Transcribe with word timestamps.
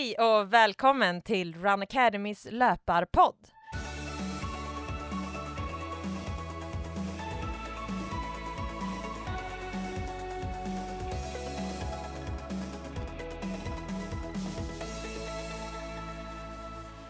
Hej 0.00 0.14
och 0.14 0.52
välkommen 0.52 1.22
till 1.22 1.54
Run 1.54 1.82
Academys 1.82 2.46
löparpodd. 2.50 3.34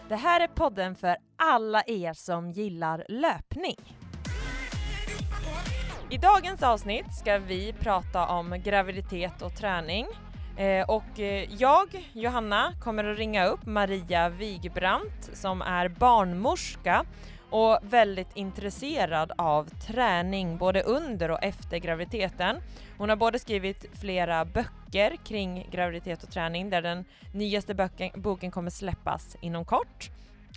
Det 0.09 0.15
här 0.15 0.39
är 0.41 0.47
podden 0.47 0.95
för 0.95 1.17
alla 1.35 1.83
er 1.87 2.13
som 2.13 2.51
gillar 2.51 3.05
löpning. 3.09 3.97
I 6.09 6.17
dagens 6.17 6.63
avsnitt 6.63 7.13
ska 7.13 7.37
vi 7.37 7.73
prata 7.73 8.27
om 8.27 8.61
graviditet 8.63 9.41
och 9.41 9.55
träning. 9.55 10.07
Eh, 10.57 10.89
och 10.89 11.19
eh, 11.19 11.49
jag, 11.57 12.09
Johanna, 12.13 12.73
kommer 12.79 13.03
att 13.03 13.17
ringa 13.17 13.45
upp 13.45 13.65
Maria 13.65 14.29
Wigbrandt 14.29 15.29
som 15.33 15.61
är 15.61 15.87
barnmorska 15.87 17.05
och 17.49 17.79
väldigt 17.81 18.35
intresserad 18.35 19.31
av 19.37 19.69
träning 19.69 20.57
både 20.57 20.81
under 20.81 21.31
och 21.31 21.43
efter 21.43 21.77
graviditeten. 21.77 22.57
Hon 22.97 23.09
har 23.09 23.15
både 23.15 23.39
skrivit 23.39 23.85
flera 23.99 24.45
böcker 24.45 25.15
kring 25.25 25.67
graviditet 25.71 26.23
och 26.23 26.31
träning 26.31 26.69
där 26.69 26.81
den 26.81 27.05
nyaste 27.33 27.73
böken, 27.73 28.11
boken 28.15 28.51
kommer 28.51 28.69
släppas 28.69 29.37
inom 29.41 29.65
kort. 29.65 30.09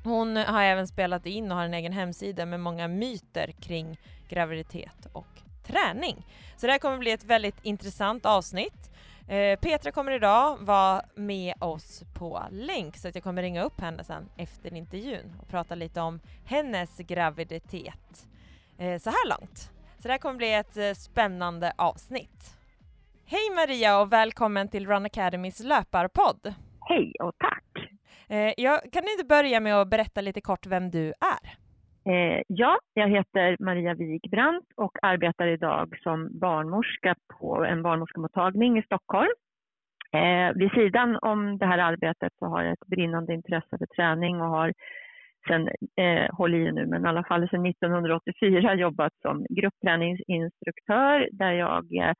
Hon 0.05 0.37
har 0.37 0.63
även 0.63 0.89
spelat 0.89 1.27
in 1.27 1.53
och 1.53 1.57
har 1.57 1.65
en 1.65 1.75
egen 1.75 1.93
hemsida 1.93 2.47
med 2.47 2.61
många 2.61 2.89
myter 2.89 3.53
kring 3.61 3.99
graviditet 4.29 5.07
och 5.13 5.41
träning. 5.67 6.27
Så 6.57 6.67
det 6.67 6.73
här 6.73 6.79
kommer 6.79 6.99
bli 6.99 7.11
ett 7.11 7.25
väldigt 7.25 7.57
intressant 7.63 8.27
avsnitt. 8.27 8.91
Eh, 9.29 9.59
Petra 9.59 9.93
kommer 9.93 10.13
idag 10.13 10.57
vara 10.61 11.03
med 11.15 11.55
oss 11.61 12.03
på 12.15 12.43
länk 12.51 12.97
så 12.97 13.09
att 13.09 13.15
jag 13.15 13.25
kommer 13.25 13.43
ringa 13.43 13.63
upp 13.63 13.81
henne 13.81 14.05
sen 14.05 14.29
efter 14.37 14.75
intervjun 14.75 15.37
och 15.41 15.49
prata 15.49 15.75
lite 15.75 16.01
om 16.01 16.21
hennes 16.45 16.99
graviditet 16.99 18.29
eh, 18.79 18.99
så 18.99 19.11
här 19.11 19.29
långt. 19.29 19.71
Så 19.99 20.09
det 20.09 20.11
här 20.11 20.19
kommer 20.19 20.37
bli 20.37 20.55
ett 20.55 20.77
eh, 20.77 20.93
spännande 20.93 21.73
avsnitt. 21.79 22.57
Hej 23.27 23.51
Maria 23.55 24.01
och 24.01 24.13
välkommen 24.13 24.69
till 24.69 24.87
Run 24.87 25.07
Academys 25.07 25.61
löparpodd. 25.61 26.55
Hej 26.81 27.13
och 27.23 27.33
tack. 27.39 27.91
Eh, 28.29 28.53
jag, 28.57 28.93
kan 28.93 29.03
du 29.05 29.13
inte 29.13 29.25
börja 29.25 29.61
med 29.61 29.75
att 29.75 29.89
berätta 29.89 30.21
lite 30.21 30.41
kort 30.41 30.67
vem 30.67 30.91
du 30.91 31.09
är? 31.09 31.64
Eh, 32.07 32.43
ja, 32.49 32.79
jag 32.95 33.09
heter 33.09 33.57
Maria 33.61 33.95
Wigbrandt 33.95 34.67
och 34.77 34.99
arbetar 35.03 35.47
idag 35.47 35.99
som 36.03 36.39
barnmorska 36.39 37.15
på 37.39 37.65
en 37.65 37.83
barnmorskemottagning 37.83 38.79
i 38.79 38.83
Stockholm. 38.83 39.31
Eh, 40.13 40.53
vid 40.55 40.71
sidan 40.71 41.19
om 41.23 41.59
det 41.59 41.67
här 41.67 41.79
arbetet 41.79 42.33
så 42.39 42.47
har 42.47 42.63
jag 42.63 42.73
ett 42.73 42.87
brinnande 42.87 43.35
intresse 43.35 43.79
för 43.79 43.87
träning 43.87 44.41
och 44.41 44.49
har 44.49 44.73
sen, 45.49 45.69
eh, 45.97 46.35
håll 46.37 46.55
i 46.55 46.73
nu, 46.73 46.87
men 46.87 47.05
i 47.05 47.09
alla 47.09 47.25
fall 47.25 47.49
sedan 47.49 47.67
1984 47.67 48.75
jobbat 48.75 49.13
som 49.23 49.47
gruppträningsinstruktör 49.51 51.29
där 51.33 51.53
jag 51.53 51.97
eh, 51.97 52.13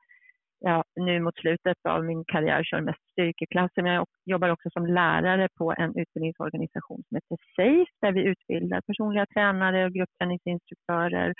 ja, 0.59 0.83
nu 0.95 1.19
mot 1.19 1.37
slutet 1.37 1.77
av 1.89 2.05
min 2.05 2.23
karriär 2.25 2.63
kör 2.63 2.81
mest 2.81 3.11
styrkeklasser, 3.11 3.81
men 3.81 3.93
jag 3.93 4.05
jobbar 4.25 4.49
också 4.49 4.69
som 4.69 4.85
lärare 4.85 5.47
på 5.57 5.73
en 5.77 5.97
utbildningsorganisation 5.97 7.03
som 7.07 7.15
heter 7.15 7.37
SAFE, 7.55 7.85
där 8.01 8.11
vi 8.11 8.23
utbildar 8.23 8.81
personliga 8.81 9.25
tränare 9.25 9.85
och 9.85 9.93
gruppträningsinstruktörer, 9.93 11.33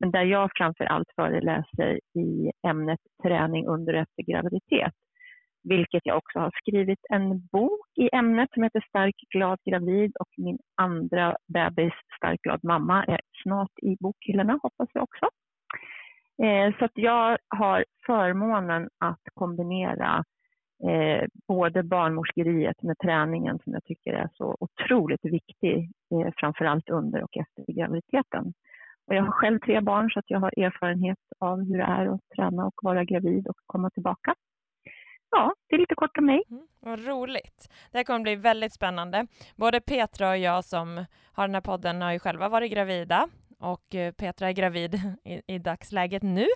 men 0.00 0.10
där 0.10 0.24
jag 0.24 0.50
framför 0.54 0.84
allt 0.84 1.08
föreläser 1.16 2.00
i 2.14 2.52
ämnet 2.66 3.00
träning 3.22 3.66
under 3.66 3.94
och 3.94 4.00
efter 4.00 4.22
graviditet. 4.22 4.92
Vilket 5.68 6.06
jag 6.06 6.16
också 6.16 6.38
har 6.38 6.50
skrivit 6.60 7.04
en 7.10 7.46
bok 7.46 7.86
i 7.96 8.08
ämnet 8.12 8.50
som 8.52 8.62
heter 8.62 8.84
Stark, 8.88 9.14
glad, 9.30 9.58
gravid 9.70 10.12
och 10.20 10.28
min 10.36 10.58
andra 10.74 11.36
bebis 11.54 11.92
Stark, 12.16 12.42
glad 12.42 12.64
mamma 12.64 13.04
är 13.04 13.20
snart 13.42 13.78
i 13.82 13.96
bokhyllorna 14.00 14.58
hoppas 14.62 14.88
jag 14.92 15.02
också. 15.02 15.28
Eh, 16.42 16.78
så 16.78 16.84
att 16.84 16.92
jag 16.94 17.38
har 17.48 17.84
förmånen 18.06 18.88
att 18.98 19.22
kombinera 19.34 20.24
eh, 20.84 21.24
både 21.48 21.82
barnmorskeriet 21.82 22.82
med 22.82 22.98
träningen 22.98 23.58
som 23.64 23.72
jag 23.72 23.84
tycker 23.84 24.12
är 24.12 24.28
så 24.34 24.56
otroligt 24.60 25.24
viktig, 25.24 25.90
eh, 26.14 26.32
framförallt 26.36 26.88
under 26.88 27.22
och 27.22 27.36
efter 27.36 27.72
graviditeten. 27.72 28.52
Och 29.06 29.14
jag 29.14 29.22
har 29.22 29.32
själv 29.32 29.58
tre 29.58 29.80
barn 29.80 30.10
så 30.10 30.18
att 30.18 30.30
jag 30.30 30.40
har 30.40 30.58
erfarenhet 30.58 31.18
av 31.38 31.58
hur 31.64 31.78
det 31.78 31.84
är 31.84 32.06
att 32.06 32.20
träna 32.36 32.66
och 32.66 32.74
vara 32.82 33.04
gravid 33.04 33.48
och 33.48 33.56
komma 33.66 33.90
tillbaka. 33.90 34.34
Ja, 35.30 35.54
det 35.68 35.74
är 35.74 35.78
lite 35.78 35.94
kort 35.94 36.18
om 36.18 36.26
mig. 36.26 36.42
Mm, 36.50 36.66
vad 36.80 37.06
roligt. 37.06 37.72
Det 37.92 37.98
här 37.98 38.04
kommer 38.04 38.20
bli 38.20 38.36
väldigt 38.36 38.72
spännande. 38.72 39.26
Både 39.56 39.80
Petra 39.80 40.30
och 40.30 40.38
jag 40.38 40.64
som 40.64 41.04
har 41.32 41.48
den 41.48 41.54
här 41.54 41.60
podden 41.60 42.02
har 42.02 42.12
ju 42.12 42.18
själva 42.18 42.48
varit 42.48 42.72
gravida 42.72 43.28
och 43.66 43.94
eh, 43.94 44.12
Petra 44.12 44.48
är 44.48 44.52
gravid 44.52 44.94
i, 45.24 45.54
i 45.54 45.58
dagsläget 45.58 46.22
nu. 46.22 46.46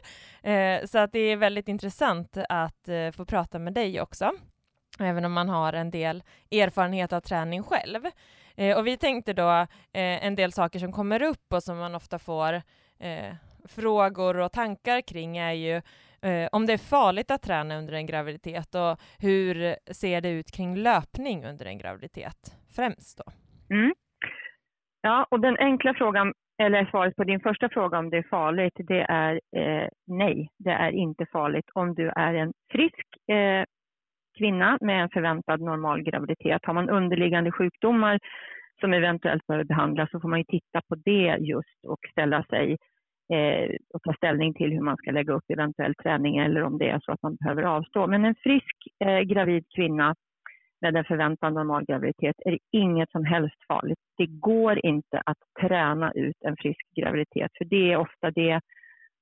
Eh, 0.42 0.84
så 0.84 0.98
att 0.98 1.12
det 1.12 1.18
är 1.18 1.36
väldigt 1.36 1.68
intressant 1.68 2.38
att 2.48 2.88
eh, 2.88 3.10
få 3.10 3.24
prata 3.24 3.58
med 3.58 3.72
dig 3.72 4.00
också, 4.00 4.30
även 5.00 5.24
om 5.24 5.32
man 5.32 5.48
har 5.48 5.72
en 5.72 5.90
del 5.90 6.22
erfarenhet 6.50 7.12
av 7.12 7.20
träning 7.20 7.62
själv. 7.62 8.06
Eh, 8.56 8.78
och 8.78 8.86
vi 8.86 8.96
tänkte 8.96 9.32
då 9.32 9.50
eh, 9.92 10.26
en 10.26 10.34
del 10.34 10.52
saker 10.52 10.78
som 10.78 10.92
kommer 10.92 11.22
upp 11.22 11.52
och 11.52 11.62
som 11.62 11.78
man 11.78 11.94
ofta 11.94 12.18
får 12.18 12.54
eh, 12.98 13.34
frågor 13.68 14.36
och 14.36 14.52
tankar 14.52 15.00
kring 15.00 15.36
är 15.36 15.52
ju 15.52 15.76
eh, 16.22 16.48
om 16.52 16.66
det 16.66 16.72
är 16.72 16.90
farligt 16.90 17.30
att 17.30 17.42
träna 17.42 17.78
under 17.78 17.92
en 17.92 18.06
graviditet 18.06 18.74
och 18.74 19.00
hur 19.18 19.76
ser 19.92 20.20
det 20.20 20.30
ut 20.30 20.52
kring 20.52 20.76
löpning 20.76 21.44
under 21.44 21.66
en 21.66 21.78
graviditet 21.78 22.56
främst 22.76 23.18
då? 23.18 23.32
Mm. 23.74 23.94
Ja, 25.02 25.26
och 25.30 25.40
den 25.40 25.56
enkla 25.58 25.94
frågan 25.94 26.34
eller 26.60 26.84
svaret 26.84 27.16
på 27.16 27.24
din 27.24 27.40
första 27.40 27.68
fråga 27.68 27.98
om 27.98 28.10
det 28.10 28.16
är 28.16 28.26
farligt, 28.30 28.74
det 28.76 29.00
är 29.00 29.40
eh, 29.56 29.88
nej, 30.06 30.48
det 30.58 30.70
är 30.70 30.90
inte 30.90 31.26
farligt. 31.32 31.70
Om 31.74 31.94
du 31.94 32.08
är 32.16 32.34
en 32.34 32.52
frisk 32.72 33.06
eh, 33.28 33.64
kvinna 34.38 34.78
med 34.80 35.02
en 35.02 35.08
förväntad 35.08 35.60
normal 35.60 36.02
graviditet, 36.02 36.60
har 36.64 36.74
man 36.74 36.90
underliggande 36.90 37.52
sjukdomar 37.52 38.18
som 38.80 38.92
eventuellt 38.92 39.46
behöver 39.46 39.64
behandlas 39.64 40.10
så 40.10 40.20
får 40.20 40.28
man 40.28 40.38
ju 40.38 40.44
titta 40.44 40.80
på 40.88 40.94
det 40.94 41.36
just 41.40 41.84
och 41.88 41.98
ställa 42.12 42.44
sig 42.44 42.76
eh, 43.32 43.70
och 43.94 44.02
ta 44.02 44.12
ställning 44.12 44.54
till 44.54 44.72
hur 44.72 44.80
man 44.80 44.96
ska 44.96 45.10
lägga 45.10 45.32
upp 45.32 45.44
eventuell 45.48 45.94
träning 45.94 46.36
eller 46.36 46.62
om 46.62 46.78
det 46.78 46.88
är 46.88 47.00
så 47.00 47.12
att 47.12 47.22
man 47.22 47.36
behöver 47.36 47.62
avstå. 47.62 48.06
Men 48.06 48.24
en 48.24 48.34
frisk 48.34 48.76
eh, 49.04 49.20
gravid 49.20 49.64
kvinna 49.76 50.14
med 50.80 50.96
en 50.96 51.04
förväntad 51.04 51.54
normal 51.54 51.84
graviditet 51.84 52.36
är 52.44 52.50
det 52.50 52.58
inget 52.72 53.10
som 53.10 53.24
helst 53.24 53.56
farligt. 53.68 53.98
Det 54.16 54.26
går 54.26 54.86
inte 54.86 55.22
att 55.26 55.38
träna 55.60 56.12
ut 56.12 56.36
en 56.40 56.56
frisk 56.56 56.86
graviditet, 56.96 57.50
för 57.58 57.64
det 57.64 57.92
är 57.92 57.96
ofta 57.96 58.30
det 58.30 58.60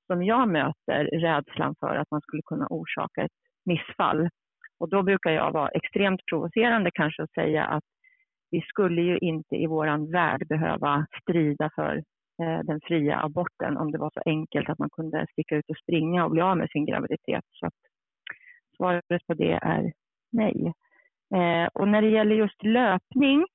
som 0.07 0.23
jag 0.23 0.49
möter, 0.49 1.03
rädslan 1.03 1.75
för 1.79 1.95
att 1.95 2.11
man 2.11 2.21
skulle 2.21 2.41
kunna 2.45 2.67
orsaka 2.69 3.23
ett 3.23 3.37
missfall. 3.65 4.29
Och 4.79 4.89
då 4.89 5.03
brukar 5.03 5.31
jag 5.31 5.51
vara 5.51 5.69
extremt 5.69 6.25
provocerande 6.25 6.91
kanske 6.93 7.23
och 7.23 7.29
säga 7.29 7.65
att 7.65 7.83
vi 8.51 8.61
skulle 8.61 9.01
ju 9.01 9.17
inte 9.17 9.55
i 9.55 9.67
våran 9.67 10.11
värld 10.11 10.47
behöva 10.47 11.05
strida 11.21 11.69
för 11.75 11.95
eh, 12.41 12.59
den 12.63 12.79
fria 12.83 13.19
aborten 13.19 13.77
om 13.77 13.91
det 13.91 13.97
var 13.97 14.11
så 14.13 14.21
enkelt 14.25 14.69
att 14.69 14.79
man 14.79 14.89
kunde 14.89 15.25
sticka 15.31 15.55
ut 15.55 15.69
och 15.69 15.77
springa 15.77 16.25
och 16.25 16.31
bli 16.31 16.41
av 16.41 16.57
med 16.57 16.69
sin 16.69 16.85
graviditet. 16.85 17.43
Så 17.51 17.65
att 17.65 17.73
svaret 18.75 19.27
på 19.27 19.33
det 19.33 19.59
är 19.61 19.91
nej. 20.31 20.73
Eh, 21.35 21.67
och 21.73 21.87
när 21.87 22.01
det 22.01 22.09
gäller 22.09 22.35
just 22.35 22.63
löpning 22.63 23.45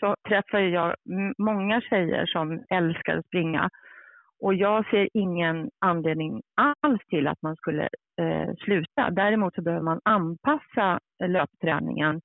så 0.00 0.14
träffar 0.28 0.58
jag 0.58 0.94
många 1.38 1.80
tjejer 1.80 2.26
som 2.26 2.64
älskar 2.70 3.16
att 3.16 3.26
springa. 3.26 3.70
Och 4.40 4.54
jag 4.54 4.90
ser 4.90 5.08
ingen 5.14 5.70
anledning 5.78 6.42
alls 6.56 7.00
till 7.08 7.28
att 7.28 7.42
man 7.42 7.56
skulle 7.56 7.88
eh, 8.20 8.54
sluta. 8.64 9.10
Däremot 9.10 9.54
så 9.54 9.62
behöver 9.62 9.84
man 9.84 10.00
anpassa 10.04 10.98
löpträningen 11.24 12.20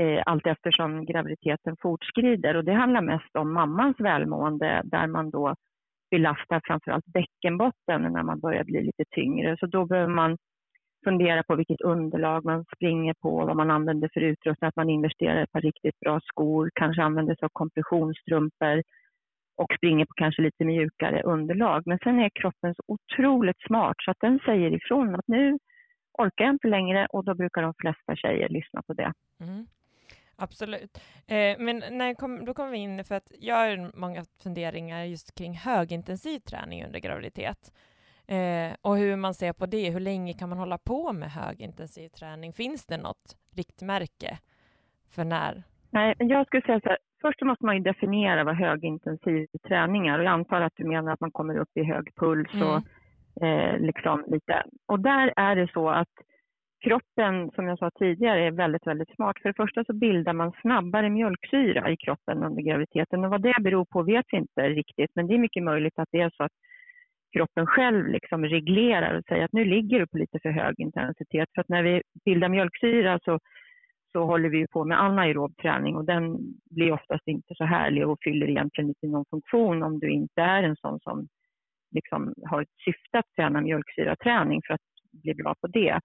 eh, 0.00 0.22
allt 0.26 0.46
eftersom 0.46 1.04
graviditeten 1.06 1.76
fortskrider. 1.82 2.56
Och 2.56 2.64
det 2.64 2.72
handlar 2.72 3.02
mest 3.02 3.36
om 3.36 3.52
mammans 3.52 4.00
välmående 4.00 4.82
där 4.84 5.06
man 5.06 5.30
då 5.30 5.54
belastar 6.10 6.60
framförallt 6.64 7.06
bäckenbotten 7.06 8.02
när 8.02 8.22
man 8.22 8.40
börjar 8.40 8.64
bli 8.64 8.82
lite 8.82 9.04
tyngre. 9.10 9.56
Så 9.60 9.66
då 9.66 9.86
behöver 9.86 10.14
man 10.14 10.36
fundera 11.04 11.42
på 11.42 11.56
vilket 11.56 11.80
underlag 11.80 12.44
man 12.44 12.64
springer 12.76 13.14
på, 13.14 13.46
vad 13.46 13.56
man 13.56 13.70
använder 13.70 14.10
för 14.14 14.20
utrustning, 14.20 14.68
att 14.68 14.76
man 14.76 14.90
investerar 14.90 15.40
i 15.40 15.42
ett 15.42 15.52
par 15.52 15.60
riktigt 15.60 16.00
bra 16.00 16.20
skor, 16.20 16.70
kanske 16.74 17.02
använder 17.02 17.34
sig 17.34 17.46
av 17.46 17.50
kompressionsstrumpor 17.52 18.82
och 19.56 19.74
springer 19.76 20.04
på 20.04 20.12
kanske 20.14 20.42
lite 20.42 20.64
mjukare 20.64 21.22
underlag. 21.22 21.82
Men 21.86 21.98
sen 21.98 22.20
är 22.20 22.30
kroppen 22.34 22.74
så 22.74 22.82
otroligt 22.86 23.60
smart 23.66 23.96
så 24.04 24.10
att 24.10 24.20
den 24.20 24.38
säger 24.46 24.74
ifrån 24.74 25.14
att 25.14 25.28
nu 25.28 25.58
orkar 26.18 26.44
jag 26.44 26.54
inte 26.54 26.68
längre 26.68 27.06
och 27.06 27.24
då 27.24 27.34
brukar 27.34 27.62
de 27.62 27.74
flesta 27.74 28.16
tjejer 28.16 28.48
lyssna 28.48 28.82
på 28.82 28.92
det. 28.92 29.12
Mm. 29.40 29.66
Absolut. 30.36 30.98
Eh, 31.26 31.58
men 31.58 31.84
när 31.90 32.14
kom, 32.14 32.44
då 32.44 32.54
kommer 32.54 32.70
vi 32.70 32.78
in, 32.78 33.04
för 33.04 33.14
att 33.14 33.32
jag 33.40 33.54
har 33.54 33.98
många 33.98 34.24
funderingar 34.42 35.04
just 35.04 35.34
kring 35.34 35.54
högintensiv 35.54 36.38
träning 36.38 36.84
under 36.84 37.00
graviditet. 37.00 37.72
Eh, 38.26 38.76
och 38.82 38.96
hur 38.96 39.16
man 39.16 39.34
ser 39.34 39.52
på 39.52 39.66
det. 39.66 39.90
Hur 39.90 40.00
länge 40.00 40.32
kan 40.32 40.48
man 40.48 40.58
hålla 40.58 40.78
på 40.78 41.12
med 41.12 41.30
högintensiv 41.30 42.08
träning? 42.08 42.52
Finns 42.52 42.86
det 42.86 42.96
något 42.96 43.36
riktmärke 43.56 44.38
för 45.14 45.24
när? 45.24 45.62
Nej, 45.90 46.14
jag 46.18 46.46
skulle 46.46 46.62
säga 46.62 46.80
så 46.80 46.88
här, 46.88 46.98
först 47.20 47.42
måste 47.42 47.66
man 47.66 47.76
ju 47.76 47.82
definiera 47.82 48.44
vad 48.44 48.56
högintensiv 48.56 49.46
träning 49.68 50.06
är 50.06 50.18
och 50.18 50.24
jag 50.24 50.32
antar 50.32 50.60
att 50.60 50.76
du 50.76 50.84
menar 50.84 51.12
att 51.12 51.20
man 51.20 51.30
kommer 51.30 51.58
upp 51.58 51.76
i 51.76 51.84
hög 51.84 52.14
puls 52.14 52.50
och 52.54 52.82
mm. 53.42 53.74
eh, 53.74 53.78
liksom 53.78 54.24
lite. 54.26 54.62
Och 54.86 55.00
där 55.00 55.32
är 55.36 55.56
det 55.56 55.72
så 55.72 55.90
att 55.90 56.08
kroppen, 56.84 57.50
som 57.54 57.68
jag 57.68 57.78
sa 57.78 57.90
tidigare, 57.90 58.46
är 58.46 58.50
väldigt, 58.50 58.86
väldigt 58.86 59.14
smart. 59.14 59.36
För 59.42 59.48
det 59.48 59.54
första 59.54 59.84
så 59.84 59.92
bildar 59.92 60.32
man 60.32 60.52
snabbare 60.60 61.10
mjölksyra 61.10 61.90
i 61.90 61.96
kroppen 61.96 62.42
under 62.42 62.62
graviditeten 62.62 63.24
och 63.24 63.30
vad 63.30 63.42
det 63.42 63.56
beror 63.60 63.84
på 63.84 64.02
vet 64.02 64.26
vi 64.30 64.36
inte 64.36 64.68
riktigt, 64.68 65.10
men 65.14 65.26
det 65.26 65.34
är 65.34 65.38
mycket 65.38 65.62
möjligt 65.62 65.98
att 65.98 66.08
det 66.12 66.20
är 66.20 66.30
så 66.36 66.44
att 66.44 66.52
kroppen 67.32 67.66
själv 67.66 68.06
liksom 68.06 68.44
reglerar 68.44 69.18
och 69.18 69.24
säger 69.28 69.44
att 69.44 69.52
nu 69.52 69.64
ligger 69.64 69.98
du 69.98 70.06
på 70.06 70.18
lite 70.18 70.38
för 70.42 70.50
hög 70.50 70.74
intensitet. 70.78 71.48
För 71.54 71.60
att 71.60 71.68
när 71.68 71.82
vi 71.82 72.02
bildar 72.24 72.48
mjölksyra 72.48 73.18
så, 73.24 73.38
så 74.12 74.24
håller 74.24 74.48
vi 74.48 74.66
på 74.66 74.84
med 74.84 75.02
anaerob 75.02 75.56
träning 75.56 75.96
och 75.96 76.04
den 76.04 76.38
blir 76.70 76.92
oftast 76.92 77.28
inte 77.28 77.54
så 77.54 77.64
härlig 77.64 78.08
och 78.08 78.18
fyller 78.24 78.50
egentligen 78.50 78.88
inte 78.88 79.06
någon 79.06 79.24
funktion 79.30 79.82
om 79.82 79.98
du 79.98 80.10
inte 80.10 80.42
är 80.42 80.62
en 80.62 80.76
sån 80.76 81.00
som 81.00 81.28
liksom 81.94 82.34
har 82.44 82.62
ett 82.62 82.76
syfte 82.84 83.18
att 83.18 83.32
träna 83.36 83.60
mjölksyraträning 83.60 84.60
för 84.66 84.74
att 84.74 84.80
bli 85.22 85.34
bra 85.34 85.54
på 85.60 85.66
det. 85.66 86.00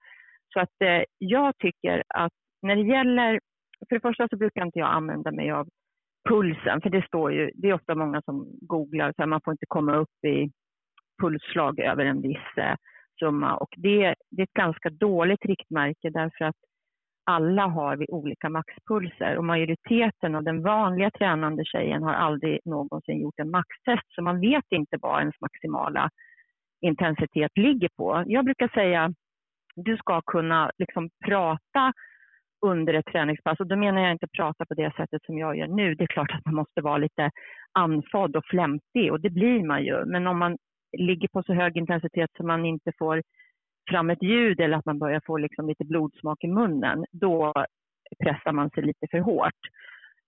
Så 0.52 0.60
att 0.60 0.82
eh, 0.84 1.02
jag 1.18 1.58
tycker 1.58 2.02
att 2.08 2.32
när 2.62 2.76
det 2.76 2.82
gäller, 2.82 3.40
för 3.88 3.94
det 3.94 4.00
första 4.00 4.28
så 4.28 4.36
brukar 4.36 4.66
inte 4.66 4.78
jag 4.78 4.88
använda 4.88 5.32
mig 5.32 5.50
av 5.50 5.68
pulsen, 6.28 6.80
för 6.80 6.90
det 6.90 7.06
står 7.06 7.32
ju, 7.32 7.50
det 7.54 7.68
är 7.68 7.74
ofta 7.74 7.94
många 7.94 8.22
som 8.22 8.46
googlar, 8.60 9.12
så 9.12 9.22
här, 9.22 9.26
man 9.26 9.40
får 9.44 9.52
inte 9.52 9.66
komma 9.68 9.96
upp 9.96 10.24
i 10.26 10.50
pulsslag 11.20 11.80
över 11.80 12.04
en 12.04 12.22
viss 12.22 12.56
eh, 12.56 12.74
summa 13.18 13.56
och 13.56 13.74
det, 13.76 14.14
det 14.30 14.42
är 14.42 14.46
ett 14.46 14.52
ganska 14.52 14.90
dåligt 14.90 15.44
riktmärke 15.44 16.10
därför 16.10 16.44
att 16.44 16.56
alla 17.24 17.66
har 17.66 17.96
vi 17.96 18.06
olika 18.08 18.48
maxpulser 18.48 19.36
och 19.36 19.44
majoriteten 19.44 20.34
av 20.34 20.44
den 20.44 20.62
vanliga 20.62 21.10
tränande 21.10 21.64
tjejen 21.64 22.02
har 22.02 22.14
aldrig 22.14 22.60
någonsin 22.64 23.20
gjort 23.20 23.38
en 23.38 23.50
maxtest 23.50 24.14
så 24.14 24.22
man 24.22 24.40
vet 24.40 24.64
inte 24.70 24.96
vad 25.00 25.20
ens 25.20 25.40
maximala 25.40 26.10
intensitet 26.80 27.52
ligger 27.56 27.88
på. 27.96 28.24
Jag 28.26 28.44
brukar 28.44 28.68
säga 28.68 29.14
du 29.84 29.96
ska 29.96 30.20
kunna 30.20 30.70
liksom 30.78 31.10
prata 31.26 31.92
under 32.66 32.94
ett 32.94 33.06
träningspass. 33.06 33.60
Och 33.60 33.66
då 33.66 33.76
menar 33.76 34.02
jag 34.02 34.12
inte 34.12 34.26
prata 34.36 34.66
på 34.66 34.74
det 34.74 34.92
sättet 34.96 35.22
som 35.24 35.38
jag 35.38 35.56
gör 35.56 35.66
nu. 35.66 35.94
Det 35.94 36.04
är 36.04 36.08
klart 36.08 36.30
att 36.34 36.44
man 36.44 36.54
måste 36.54 36.80
vara 36.80 36.98
lite 36.98 37.30
andfådd 37.72 38.36
och 38.36 38.44
flämtig 38.44 39.12
och 39.12 39.20
det 39.20 39.30
blir 39.30 39.66
man 39.66 39.84
ju. 39.84 40.04
Men 40.04 40.26
om 40.26 40.38
man 40.38 40.56
ligger 40.98 41.28
på 41.28 41.42
så 41.42 41.54
hög 41.54 41.76
intensitet 41.76 42.30
så 42.36 42.46
man 42.46 42.64
inte 42.64 42.92
får 42.98 43.22
fram 43.90 44.10
ett 44.10 44.22
ljud 44.22 44.60
eller 44.60 44.76
att 44.76 44.86
man 44.86 44.98
börjar 44.98 45.20
få 45.26 45.36
liksom 45.36 45.68
lite 45.68 45.84
blodsmak 45.84 46.44
i 46.44 46.48
munnen, 46.48 47.04
då 47.10 47.52
pressar 48.24 48.52
man 48.52 48.70
sig 48.70 48.82
lite 48.82 49.06
för 49.10 49.18
hårt. 49.18 49.60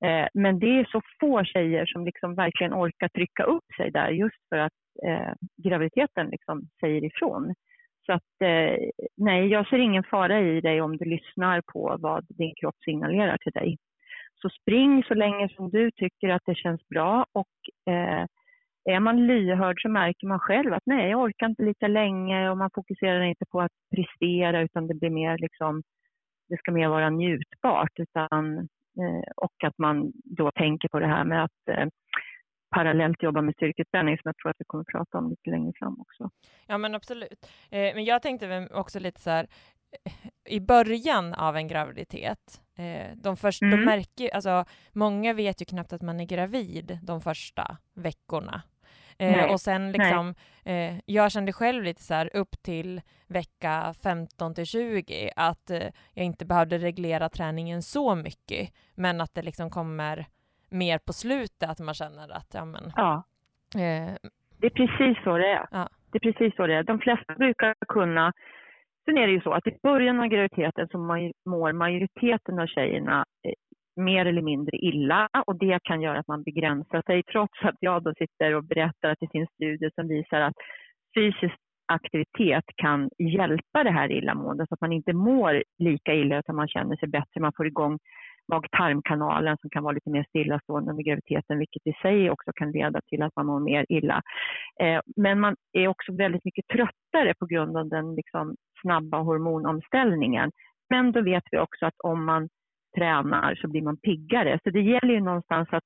Eh, 0.04 0.28
men 0.34 0.58
det 0.58 0.78
är 0.78 0.84
så 0.84 1.02
få 1.20 1.44
tjejer 1.44 1.86
som 1.86 2.04
liksom 2.04 2.34
verkligen 2.34 2.74
orkar 2.74 3.08
trycka 3.08 3.42
upp 3.42 3.64
sig 3.76 3.90
där 3.90 4.10
just 4.10 4.48
för 4.48 4.56
att 4.56 4.72
eh, 5.06 5.32
graviditeten 5.56 6.28
liksom 6.30 6.62
säger 6.80 7.04
ifrån. 7.04 7.54
Så 8.06 8.12
att 8.12 8.42
eh, 8.42 8.76
nej, 9.16 9.46
jag 9.46 9.68
ser 9.68 9.78
ingen 9.78 10.04
fara 10.04 10.40
i 10.40 10.60
dig 10.60 10.80
om 10.80 10.96
du 10.96 11.04
lyssnar 11.04 11.62
på 11.72 11.96
vad 12.00 12.26
din 12.28 12.54
kropp 12.54 12.76
signalerar 12.84 13.36
till 13.36 13.52
dig. 13.52 13.78
Så 14.42 14.48
spring 14.48 15.04
så 15.08 15.14
länge 15.14 15.48
som 15.48 15.70
du 15.70 15.90
tycker 15.90 16.28
att 16.28 16.42
det 16.46 16.54
känns 16.54 16.88
bra 16.88 17.26
och 17.32 17.92
eh, 17.92 18.26
är 18.84 19.00
man 19.00 19.26
lyhörd 19.26 19.82
så 19.82 19.88
märker 19.88 20.26
man 20.26 20.38
själv 20.38 20.72
att 20.72 20.86
nej, 20.86 21.10
jag 21.10 21.20
orkar 21.20 21.46
inte 21.46 21.62
lika 21.62 21.88
länge 21.88 22.50
och 22.50 22.58
man 22.58 22.70
fokuserar 22.74 23.22
inte 23.22 23.44
på 23.46 23.60
att 23.60 23.72
prestera 23.94 24.60
utan 24.60 24.86
det 24.86 24.94
blir 24.94 25.10
mer 25.10 25.38
liksom, 25.38 25.82
det 26.48 26.56
ska 26.56 26.72
mer 26.72 26.88
vara 26.88 27.10
njutbart 27.10 27.92
utan, 27.96 28.58
eh, 29.00 29.30
och 29.36 29.64
att 29.64 29.78
man 29.78 30.12
då 30.24 30.50
tänker 30.50 30.88
på 30.88 30.98
det 31.00 31.06
här 31.06 31.24
med 31.24 31.44
att 31.44 31.68
eh, 31.70 31.86
parallellt 32.70 33.22
jobba 33.22 33.42
med 33.42 33.54
styrketräning 33.54 34.16
som 34.16 34.28
jag 34.28 34.36
tror 34.36 34.50
att 34.50 34.60
vi 34.60 34.64
kommer 34.64 34.82
att 34.82 34.92
prata 34.92 35.18
om 35.18 35.30
lite 35.30 35.50
längre 35.50 35.72
fram 35.78 36.00
också. 36.00 36.30
Ja 36.66 36.78
men 36.78 36.94
absolut. 36.94 37.50
Eh, 37.70 37.94
men 37.94 38.04
jag 38.04 38.22
tänkte 38.22 38.68
också 38.72 38.98
lite 38.98 39.20
så 39.20 39.30
här, 39.30 39.46
i 40.48 40.60
början 40.60 41.34
av 41.34 41.56
en 41.56 41.68
graviditet, 41.68 42.60
eh, 42.76 43.16
de 43.16 43.36
första, 43.36 43.66
mm. 43.66 43.78
de 43.78 43.84
märker, 43.84 44.34
alltså 44.34 44.64
många 44.92 45.32
vet 45.32 45.60
ju 45.60 45.64
knappt 45.64 45.92
att 45.92 46.02
man 46.02 46.20
är 46.20 46.24
gravid 46.24 46.98
de 47.02 47.20
första 47.20 47.76
veckorna. 47.94 48.62
Eh, 49.18 49.52
och 49.52 49.60
sen 49.60 49.92
liksom, 49.92 50.34
eh, 50.64 50.94
jag 51.06 51.32
kände 51.32 51.52
själv 51.52 51.84
lite 51.84 52.02
så 52.02 52.14
här 52.14 52.30
upp 52.36 52.62
till 52.62 53.00
vecka 53.26 53.94
15 54.04 54.54
till 54.54 54.66
20 54.66 55.30
att 55.36 55.70
eh, 55.70 55.88
jag 56.14 56.24
inte 56.24 56.46
behövde 56.46 56.78
reglera 56.78 57.28
träningen 57.28 57.82
så 57.82 58.14
mycket, 58.14 58.70
men 58.94 59.20
att 59.20 59.34
det 59.34 59.42
liksom 59.42 59.70
kommer 59.70 60.26
mer 60.70 60.98
på 60.98 61.12
slutet, 61.12 61.70
att 61.70 61.80
man 61.80 61.94
känner 61.94 62.36
att 62.36 62.50
ja 62.54 62.64
men... 62.64 62.92
Ja. 62.96 63.22
Eh, 63.74 64.14
det 64.58 64.66
är 64.66 64.70
precis 64.70 65.24
så 65.24 65.36
det 65.36 65.52
är. 65.52 65.66
Ja. 65.70 65.88
Det 66.12 66.18
är 66.18 66.32
precis 66.32 66.56
så 66.56 66.66
det 66.66 66.74
är. 66.74 66.82
De 66.82 66.98
flesta 66.98 67.34
brukar 67.34 67.74
kunna... 67.88 68.32
Sen 69.10 69.18
är 69.18 69.26
det 69.26 69.32
ju 69.32 69.40
så 69.40 69.52
att 69.52 69.66
i 69.66 69.78
början 69.82 70.20
av 70.20 70.26
graviditeten 70.26 70.88
så 70.88 70.98
mår 71.46 71.72
majoriteten 71.72 72.58
av 72.58 72.66
tjejerna 72.66 73.24
eh, 73.44 74.02
mer 74.04 74.26
eller 74.26 74.42
mindre 74.42 74.76
illa. 74.76 75.28
Och 75.46 75.58
det 75.58 75.78
kan 75.82 76.02
göra 76.02 76.18
att 76.18 76.28
man 76.28 76.42
begränsar 76.42 77.02
sig 77.06 77.22
trots 77.22 77.58
att 77.62 77.74
jag 77.80 78.02
då 78.02 78.14
sitter 78.14 78.54
och 78.54 78.64
berättar 78.64 79.10
att 79.10 79.18
det 79.20 79.32
finns 79.32 79.50
studier 79.54 79.90
som 79.94 80.08
visar 80.08 80.40
att 80.40 80.54
fysisk 81.16 81.54
aktivitet 81.92 82.64
kan 82.76 83.10
hjälpa 83.18 83.84
det 83.84 83.90
här 83.90 84.12
illamåendet. 84.12 84.68
Så 84.68 84.74
att 84.74 84.80
man 84.80 84.92
inte 84.92 85.12
mår 85.12 85.62
lika 85.78 86.14
illa 86.14 86.38
utan 86.38 86.56
man 86.56 86.68
känner 86.68 86.96
sig 86.96 87.08
bättre, 87.08 87.40
man 87.40 87.52
får 87.56 87.66
igång 87.66 87.98
mag-tarmkanalen 88.50 89.56
som 89.60 89.70
kan 89.70 89.82
vara 89.82 89.92
lite 89.92 90.10
mer 90.10 90.24
stillastående 90.28 90.90
under 90.90 91.04
graviditeten, 91.04 91.58
vilket 91.58 91.86
i 91.86 91.92
sig 92.02 92.30
också 92.30 92.50
kan 92.54 92.70
leda 92.70 93.00
till 93.00 93.22
att 93.22 93.36
man 93.36 93.46
mår 93.46 93.60
mer 93.60 93.86
illa. 93.88 94.22
Eh, 94.80 95.00
men 95.16 95.40
man 95.40 95.56
är 95.72 95.88
också 95.88 96.12
väldigt 96.12 96.44
mycket 96.44 96.68
tröttare 96.68 97.34
på 97.38 97.46
grund 97.46 97.76
av 97.76 97.88
den 97.88 98.14
liksom, 98.14 98.56
snabba 98.82 99.18
hormonomställningen. 99.18 100.50
Men 100.90 101.12
då 101.12 101.22
vet 101.22 101.44
vi 101.50 101.58
också 101.58 101.86
att 101.86 102.00
om 102.04 102.24
man 102.24 102.48
tränar 102.96 103.54
så 103.54 103.68
blir 103.68 103.82
man 103.82 103.96
piggare. 103.96 104.58
Så 104.64 104.70
det 104.70 104.80
gäller 104.80 105.14
ju 105.14 105.20
någonstans 105.20 105.68
att 105.72 105.84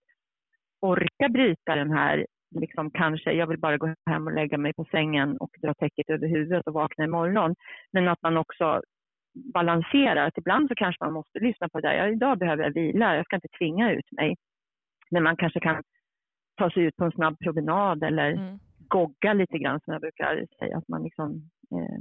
orka 0.81 1.29
bryta 1.29 1.75
den 1.75 1.91
här, 1.91 2.27
liksom 2.61 2.91
kanske, 2.91 3.33
jag 3.33 3.47
vill 3.47 3.61
bara 3.61 3.77
gå 3.77 3.95
hem 4.11 4.27
och 4.27 4.35
lägga 4.35 4.59
mig 4.59 4.73
på 4.75 4.85
sängen 4.91 5.37
och 5.37 5.51
dra 5.63 5.75
täcket 5.75 6.11
över 6.11 6.29
huvudet 6.29 6.67
och 6.67 6.75
vakna 6.75 7.05
imorgon. 7.05 7.55
Men 7.93 8.09
att 8.09 8.23
man 8.23 8.37
också 8.37 8.83
balansera. 9.35 10.25
Att 10.25 10.39
ibland 10.39 10.69
så 10.69 10.75
kanske 10.75 11.05
man 11.05 11.13
måste 11.13 11.39
lyssna 11.39 11.69
på 11.69 11.81
det 11.81 11.89
där. 11.89 11.95
Ja, 11.95 12.09
idag 12.09 12.39
behöver 12.39 12.65
jag 12.65 12.75
vila, 12.75 13.17
jag 13.17 13.25
ska 13.25 13.37
inte 13.37 13.57
tvinga 13.59 13.93
ut 13.93 14.13
mig. 14.13 14.37
Men 15.11 15.23
man 15.23 15.37
kanske 15.37 15.61
kan 15.61 15.83
ta 16.57 16.71
sig 16.71 16.83
ut 16.83 16.97
på 16.97 17.05
en 17.05 17.13
snabb 17.13 17.39
promenad 17.39 18.03
eller 18.03 18.31
mm. 18.31 18.59
gogga 18.89 19.33
lite 19.33 19.59
grann 19.59 19.81
som 19.81 19.93
jag 19.93 20.01
brukar 20.01 20.47
säga. 20.59 20.77
Att 20.77 20.89
man 20.89 21.03
liksom 21.03 21.51
eh, 21.73 22.01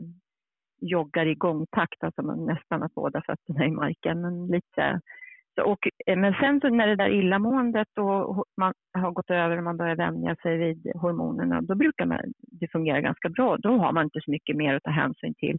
joggar 0.84 1.26
i 1.26 1.36
gångtakt, 1.36 2.04
alltså 2.04 2.22
man 2.22 2.46
nästan 2.46 2.84
att 2.84 2.94
båda 2.94 3.22
fötterna 3.22 3.66
i 3.66 3.72
marken. 3.72 4.22
Men, 4.22 4.48
lite, 4.48 5.00
så, 5.56 5.64
och, 5.64 5.88
eh, 6.06 6.18
men 6.18 6.34
sen 6.34 6.62
så 6.62 6.70
när 6.70 6.88
det 6.88 6.96
där 6.96 7.10
illamåendet 7.10 7.88
och 7.98 8.46
man 8.58 8.74
har 8.94 9.12
gått 9.12 9.30
över 9.30 9.58
och 9.58 9.64
man 9.64 9.78
börjar 9.78 9.96
vänja 9.96 10.36
sig 10.36 10.58
vid 10.58 10.92
hormonerna, 10.96 11.62
då 11.62 11.76
brukar 11.76 12.06
man, 12.06 12.20
det 12.38 12.72
fungera 12.72 13.02
ganska 13.02 13.30
bra. 13.30 13.58
Då 13.58 13.78
har 13.78 13.92
man 13.92 14.04
inte 14.04 14.20
så 14.26 14.32
mycket 14.32 14.56
mer 14.56 14.76
att 14.76 14.84
ta 14.84 14.92
hänsyn 14.92 15.34
till 15.38 15.58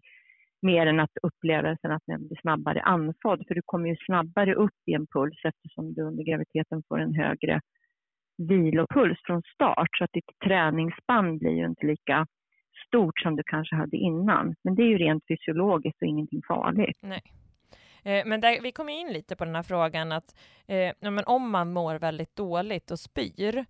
mer 0.62 0.86
än 0.86 1.00
att 1.00 1.16
upplevelsen 1.22 1.92
att 1.92 2.06
man 2.06 2.26
blir 2.26 2.40
snabbare 2.40 2.80
andfådd. 2.82 3.44
För 3.48 3.54
du 3.54 3.62
kommer 3.66 3.88
ju 3.88 3.96
snabbare 4.06 4.54
upp 4.54 4.80
i 4.86 4.92
en 4.94 5.06
puls 5.06 5.40
eftersom 5.44 5.94
du 5.94 6.02
under 6.02 6.24
graviditeten 6.24 6.82
får 6.88 7.00
en 7.00 7.14
högre 7.14 7.60
vilopuls 8.38 9.18
från 9.26 9.42
start. 9.42 9.88
Så 9.98 10.04
att 10.04 10.12
ditt 10.12 10.30
träningsspann 10.44 11.38
blir 11.38 11.50
ju 11.50 11.66
inte 11.66 11.86
lika 11.86 12.26
stort 12.86 13.20
som 13.20 13.36
du 13.36 13.42
kanske 13.46 13.76
hade 13.76 13.96
innan. 13.96 14.54
Men 14.62 14.74
det 14.74 14.82
är 14.82 14.86
ju 14.86 14.98
rent 14.98 15.24
fysiologiskt 15.28 16.02
och 16.02 16.08
ingenting 16.08 16.42
farligt. 16.48 16.98
Nej. 17.02 17.22
Eh, 18.02 18.26
men 18.26 18.40
där, 18.40 18.60
vi 18.62 18.72
kom 18.72 18.88
in 18.88 19.12
lite 19.12 19.36
på 19.36 19.44
den 19.44 19.54
här 19.54 19.62
frågan 19.62 20.12
att 20.12 20.36
eh, 20.66 20.92
men 21.00 21.24
om 21.26 21.50
man 21.50 21.72
mår 21.72 21.94
väldigt 21.94 22.36
dåligt 22.36 22.90
och 22.90 22.98
spyr, 22.98 23.64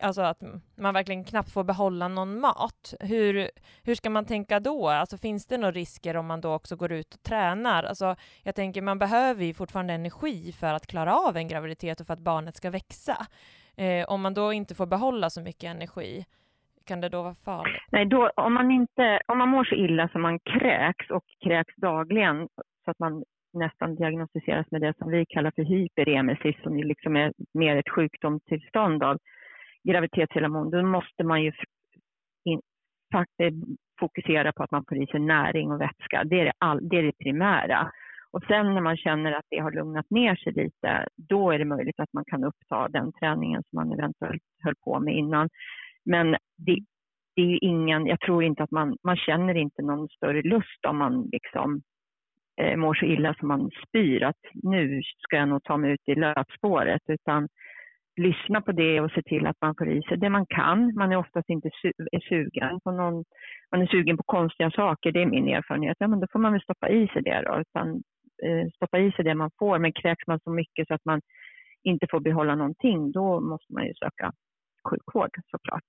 alltså 0.00 0.22
att 0.22 0.42
man 0.76 0.94
verkligen 0.94 1.24
knappt 1.24 1.52
får 1.52 1.64
behålla 1.64 2.08
någon 2.08 2.40
mat. 2.40 2.94
Hur, 3.00 3.50
hur 3.82 3.94
ska 3.94 4.10
man 4.10 4.24
tänka 4.24 4.60
då? 4.60 4.88
Alltså 4.88 5.18
finns 5.18 5.46
det 5.46 5.58
några 5.58 5.72
risker 5.72 6.16
om 6.16 6.26
man 6.26 6.40
då 6.40 6.54
också 6.54 6.76
går 6.76 6.92
ut 6.92 7.14
och 7.14 7.22
tränar? 7.22 7.84
Alltså 7.84 8.16
jag 8.42 8.54
tänker 8.54 8.82
man 8.82 8.98
behöver 8.98 9.44
ju 9.44 9.54
fortfarande 9.54 9.92
energi 9.94 10.52
för 10.52 10.74
att 10.74 10.86
klara 10.86 11.16
av 11.16 11.36
en 11.36 11.48
graviditet 11.48 12.00
och 12.00 12.06
för 12.06 12.14
att 12.14 12.20
barnet 12.20 12.56
ska 12.56 12.70
växa. 12.70 13.26
Eh, 13.76 14.04
om 14.08 14.20
man 14.20 14.34
då 14.34 14.52
inte 14.52 14.74
får 14.74 14.86
behålla 14.86 15.30
så 15.30 15.40
mycket 15.40 15.70
energi, 15.70 16.24
kan 16.88 17.00
det 17.00 17.08
då 17.08 17.22
vara 17.22 17.34
farligt? 17.34 17.82
Nej, 17.92 18.04
då, 18.04 18.30
om, 18.36 18.54
man 18.54 18.70
inte, 18.70 19.20
om 19.26 19.38
man 19.38 19.48
mår 19.48 19.64
så 19.64 19.74
illa 19.74 20.08
som 20.08 20.22
man 20.22 20.38
kräks 20.38 21.10
och 21.10 21.24
kräks 21.44 21.74
dagligen 21.76 22.48
så 22.84 22.90
att 22.90 22.98
man 22.98 23.24
nästan 23.52 23.96
diagnostiseras 23.96 24.66
med 24.70 24.80
det 24.80 24.98
som 24.98 25.10
vi 25.10 25.26
kallar 25.28 25.52
för 25.56 25.62
hyperemesis 25.62 26.56
som 26.62 26.76
liksom 26.76 27.16
är 27.16 27.32
mer 27.54 27.76
ett 27.76 27.88
sjukdomstillstånd 27.88 29.02
av 29.02 29.18
graviditetshormon, 29.88 30.70
då 30.70 30.82
måste 30.82 31.24
man 31.24 31.42
ju 31.42 31.52
in, 32.44 32.60
eh, 33.14 33.52
fokusera 34.00 34.52
på 34.52 34.62
att 34.62 34.70
man 34.70 34.84
får 34.88 35.02
i 35.02 35.06
sig 35.06 35.20
näring 35.20 35.72
och 35.72 35.80
vätska. 35.80 36.24
Det 36.24 36.40
är 36.40 36.44
det, 36.44 36.52
all, 36.58 36.88
det 36.88 36.96
är 36.96 37.02
det 37.02 37.18
primära. 37.24 37.92
Och 38.30 38.42
sen 38.42 38.74
när 38.74 38.80
man 38.80 38.96
känner 38.96 39.32
att 39.32 39.46
det 39.50 39.58
har 39.58 39.72
lugnat 39.72 40.10
ner 40.10 40.36
sig 40.36 40.52
lite, 40.52 41.08
då 41.16 41.50
är 41.50 41.58
det 41.58 41.64
möjligt 41.64 42.00
att 42.00 42.12
man 42.12 42.24
kan 42.24 42.44
uppta 42.44 42.88
den 42.88 43.12
träningen 43.12 43.62
som 43.62 43.76
man 43.76 43.92
eventuellt 43.92 44.42
höll 44.62 44.74
på 44.84 45.00
med 45.00 45.14
innan. 45.14 45.48
Men 46.08 46.36
det, 46.56 46.78
det 47.36 47.42
är 47.42 47.64
ingen, 47.64 48.06
jag 48.06 48.20
tror 48.20 48.44
inte 48.44 48.62
att 48.62 48.70
man, 48.70 48.96
man 49.04 49.16
känner 49.16 49.54
inte 49.54 49.82
någon 49.82 50.08
större 50.08 50.42
lust 50.42 50.84
om 50.88 50.98
man 50.98 51.28
liksom 51.32 51.82
eh, 52.60 52.76
mår 52.76 52.94
så 52.94 53.04
illa 53.04 53.34
som 53.34 53.48
man 53.48 53.70
spyr 53.88 54.22
att 54.22 54.42
nu 54.54 55.02
ska 55.18 55.36
jag 55.36 55.48
nog 55.48 55.64
ta 55.64 55.76
mig 55.76 55.92
ut 55.92 56.08
i 56.08 56.14
löpspåret 56.14 57.02
utan 57.08 57.48
lyssna 58.16 58.60
på 58.60 58.72
det 58.72 59.00
och 59.00 59.10
se 59.10 59.22
till 59.22 59.46
att 59.46 59.56
man 59.60 59.74
får 59.78 59.88
i 59.88 60.02
sig 60.02 60.16
det 60.18 60.30
man 60.30 60.46
kan. 60.46 60.94
Man 60.94 61.12
är 61.12 61.16
oftast 61.16 61.50
inte 61.50 61.70
su 61.82 61.92
är 62.12 62.20
sugen 62.20 62.80
på 62.80 62.90
någon, 62.90 63.24
man 63.70 63.82
är 63.82 63.86
sugen 63.86 64.16
på 64.16 64.22
konstiga 64.22 64.70
saker, 64.70 65.12
det 65.12 65.22
är 65.22 65.26
min 65.26 65.48
erfarenhet. 65.48 65.96
Ja, 66.00 66.08
men 66.08 66.20
då 66.20 66.26
får 66.32 66.38
man 66.38 66.52
väl 66.52 66.62
stoppa 66.62 66.88
i 66.88 67.08
sig 67.08 67.22
det 67.22 67.42
då, 67.46 67.60
utan 67.60 67.88
eh, 68.44 68.68
stoppa 68.74 68.98
i 68.98 69.12
sig 69.12 69.24
det 69.24 69.34
man 69.34 69.50
får. 69.58 69.78
Men 69.78 69.92
kräks 69.92 70.26
man 70.26 70.40
så 70.40 70.50
mycket 70.50 70.88
så 70.88 70.94
att 70.94 71.04
man 71.04 71.20
inte 71.82 72.06
får 72.10 72.20
behålla 72.20 72.54
någonting, 72.54 73.12
då 73.12 73.40
måste 73.40 73.72
man 73.72 73.86
ju 73.86 73.94
söka 73.94 74.32
sjukvård 74.90 75.30
såklart. 75.50 75.84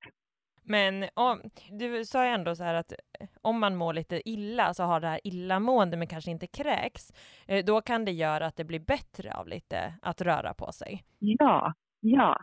Men 0.69 1.05
om, 1.13 1.41
du 1.71 2.05
sa 2.05 2.25
ju 2.25 2.31
ändå 2.31 2.55
så 2.55 2.63
här 2.63 2.73
att 2.73 2.93
om 3.41 3.59
man 3.59 3.75
mår 3.75 3.93
lite 3.93 4.29
illa, 4.29 4.73
så 4.73 4.83
har 4.83 4.99
det 4.99 5.07
här 5.07 5.19
illamående 5.23 5.97
men 5.97 6.07
kanske 6.07 6.31
inte 6.31 6.47
kräks, 6.47 7.03
eh, 7.47 7.65
då 7.65 7.81
kan 7.81 8.05
det 8.05 8.11
göra 8.11 8.45
att 8.45 8.55
det 8.55 8.63
blir 8.65 8.79
bättre 8.79 9.33
av 9.33 9.47
lite 9.47 9.93
att 10.01 10.21
röra 10.21 10.53
på 10.53 10.71
sig. 10.71 11.03
Ja, 11.19 11.73
ja, 11.99 12.37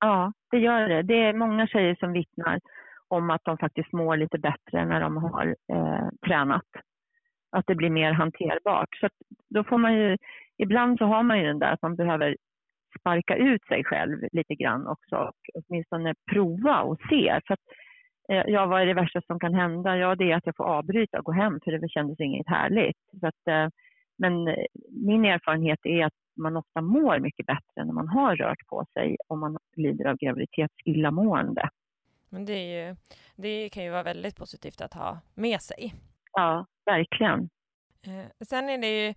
ja, 0.00 0.32
det 0.50 0.58
gör 0.58 0.88
det. 0.88 1.02
Det 1.02 1.14
är 1.14 1.32
många 1.32 1.66
tjejer 1.66 1.94
som 1.94 2.12
vittnar 2.12 2.60
om 3.08 3.30
att 3.30 3.44
de 3.44 3.58
faktiskt 3.58 3.92
mår 3.92 4.16
lite 4.16 4.38
bättre 4.38 4.84
när 4.84 5.00
de 5.00 5.16
har 5.16 5.56
eh, 5.72 6.08
tränat. 6.26 6.70
Att 7.50 7.66
det 7.66 7.74
blir 7.74 7.90
mer 7.90 8.12
hanterbart. 8.12 8.96
Så 9.00 9.08
då 9.50 9.64
får 9.64 9.78
man 9.78 9.94
ju, 9.94 10.16
ibland 10.58 10.98
så 10.98 11.04
har 11.04 11.22
man 11.22 11.38
ju 11.38 11.46
den 11.46 11.58
där 11.58 11.72
att 11.72 11.82
man 11.82 11.96
behöver 11.96 12.36
sparka 13.00 13.36
ut 13.36 13.64
sig 13.64 13.84
själv 13.84 14.28
lite 14.32 14.54
grann 14.54 14.86
också 14.86 15.16
och 15.16 15.40
åtminstone 15.54 16.14
prova 16.32 16.82
och 16.82 16.98
se. 17.10 17.40
För 17.46 17.54
att, 17.54 17.60
eh, 18.28 18.52
ja, 18.52 18.66
vad 18.66 18.82
är 18.82 18.86
det 18.86 18.94
värsta 18.94 19.20
som 19.26 19.38
kan 19.38 19.54
hända? 19.54 19.96
Ja, 19.96 20.14
det 20.14 20.30
är 20.30 20.36
att 20.36 20.46
jag 20.46 20.56
får 20.56 20.64
avbryta 20.64 21.18
och 21.18 21.24
gå 21.24 21.32
hem 21.32 21.60
för 21.64 21.72
det 21.72 21.88
kändes 21.88 22.20
inget 22.20 22.48
härligt. 22.48 22.98
Så 23.20 23.26
att, 23.26 23.48
eh, 23.48 23.68
men 24.18 24.48
eh, 24.48 24.64
min 24.90 25.24
erfarenhet 25.24 25.78
är 25.82 26.04
att 26.04 26.12
man 26.36 26.56
ofta 26.56 26.80
mår 26.80 27.18
mycket 27.18 27.46
bättre 27.46 27.84
när 27.84 27.92
man 27.92 28.08
har 28.08 28.36
rört 28.36 28.66
på 28.66 28.84
sig 28.92 29.16
om 29.28 29.40
man 29.40 29.58
lider 29.76 30.04
av 30.04 30.16
graviditetsillamående. 30.16 31.68
Men 32.30 32.44
det, 32.44 32.72
ju, 32.72 32.96
det 33.36 33.68
kan 33.68 33.84
ju 33.84 33.90
vara 33.90 34.02
väldigt 34.02 34.36
positivt 34.36 34.80
att 34.80 34.94
ha 34.94 35.18
med 35.34 35.60
sig. 35.60 35.94
Ja, 36.32 36.66
verkligen. 36.86 37.48
Eh, 38.06 38.46
sen 38.46 38.68
är 38.68 38.78
det 38.78 39.06
ju, 39.06 39.14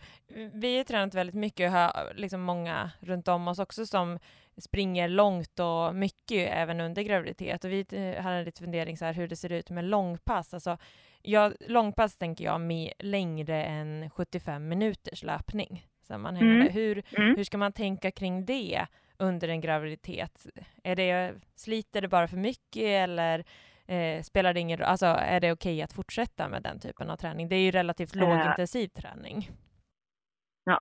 vi 0.53 0.77
har 0.77 0.83
tränat 0.83 1.13
väldigt 1.13 1.35
mycket 1.35 1.67
och 1.67 1.77
har 1.77 2.13
liksom 2.15 2.41
många 2.41 2.91
runt 2.99 3.27
om 3.27 3.47
oss 3.47 3.59
också 3.59 3.85
som 3.85 4.19
springer 4.57 5.07
långt 5.07 5.59
och 5.59 5.95
mycket 5.95 6.49
även 6.53 6.81
under 6.81 7.01
graviditet. 7.01 7.63
Och 7.63 7.71
vi 7.71 7.85
eh, 7.91 8.23
hade 8.23 8.35
en 8.35 8.43
liten 8.43 8.65
fundering 8.65 8.97
så 8.97 9.05
här 9.05 9.13
hur 9.13 9.27
det 9.27 9.35
ser 9.35 9.51
ut 9.51 9.69
med 9.69 9.83
långpass. 9.83 10.53
Alltså, 10.53 10.77
ja, 11.21 11.51
långpass 11.59 12.17
tänker 12.17 12.45
jag 12.45 12.61
med 12.61 12.93
längre 12.99 13.63
än 13.63 14.09
75 14.09 14.67
minuters 14.67 15.23
löpning. 15.23 15.87
Sammanhängande. 16.01 16.61
Mm. 16.61 16.73
Hur, 16.73 17.03
mm. 17.17 17.35
hur 17.37 17.43
ska 17.43 17.57
man 17.57 17.73
tänka 17.73 18.11
kring 18.11 18.45
det 18.45 18.85
under 19.17 19.47
en 19.47 19.61
graviditet? 19.61 20.47
Är 20.83 20.95
det, 20.95 21.33
sliter 21.55 22.01
det 22.01 22.07
bara 22.07 22.27
för 22.27 22.37
mycket 22.37 22.83
eller 22.83 23.45
eh, 23.87 24.21
spelar 24.21 24.53
det 24.53 24.59
ingen 24.59 24.83
Alltså 24.83 25.05
är 25.05 25.39
det 25.39 25.51
okej 25.51 25.73
okay 25.73 25.81
att 25.81 25.93
fortsätta 25.93 26.47
med 26.47 26.63
den 26.63 26.79
typen 26.79 27.09
av 27.09 27.15
träning? 27.15 27.49
Det 27.49 27.55
är 27.55 27.65
ju 27.65 27.71
relativt 27.71 28.15
äh. 28.15 28.21
lågintensiv 28.21 28.87
träning. 28.87 29.49
Ja. 30.63 30.79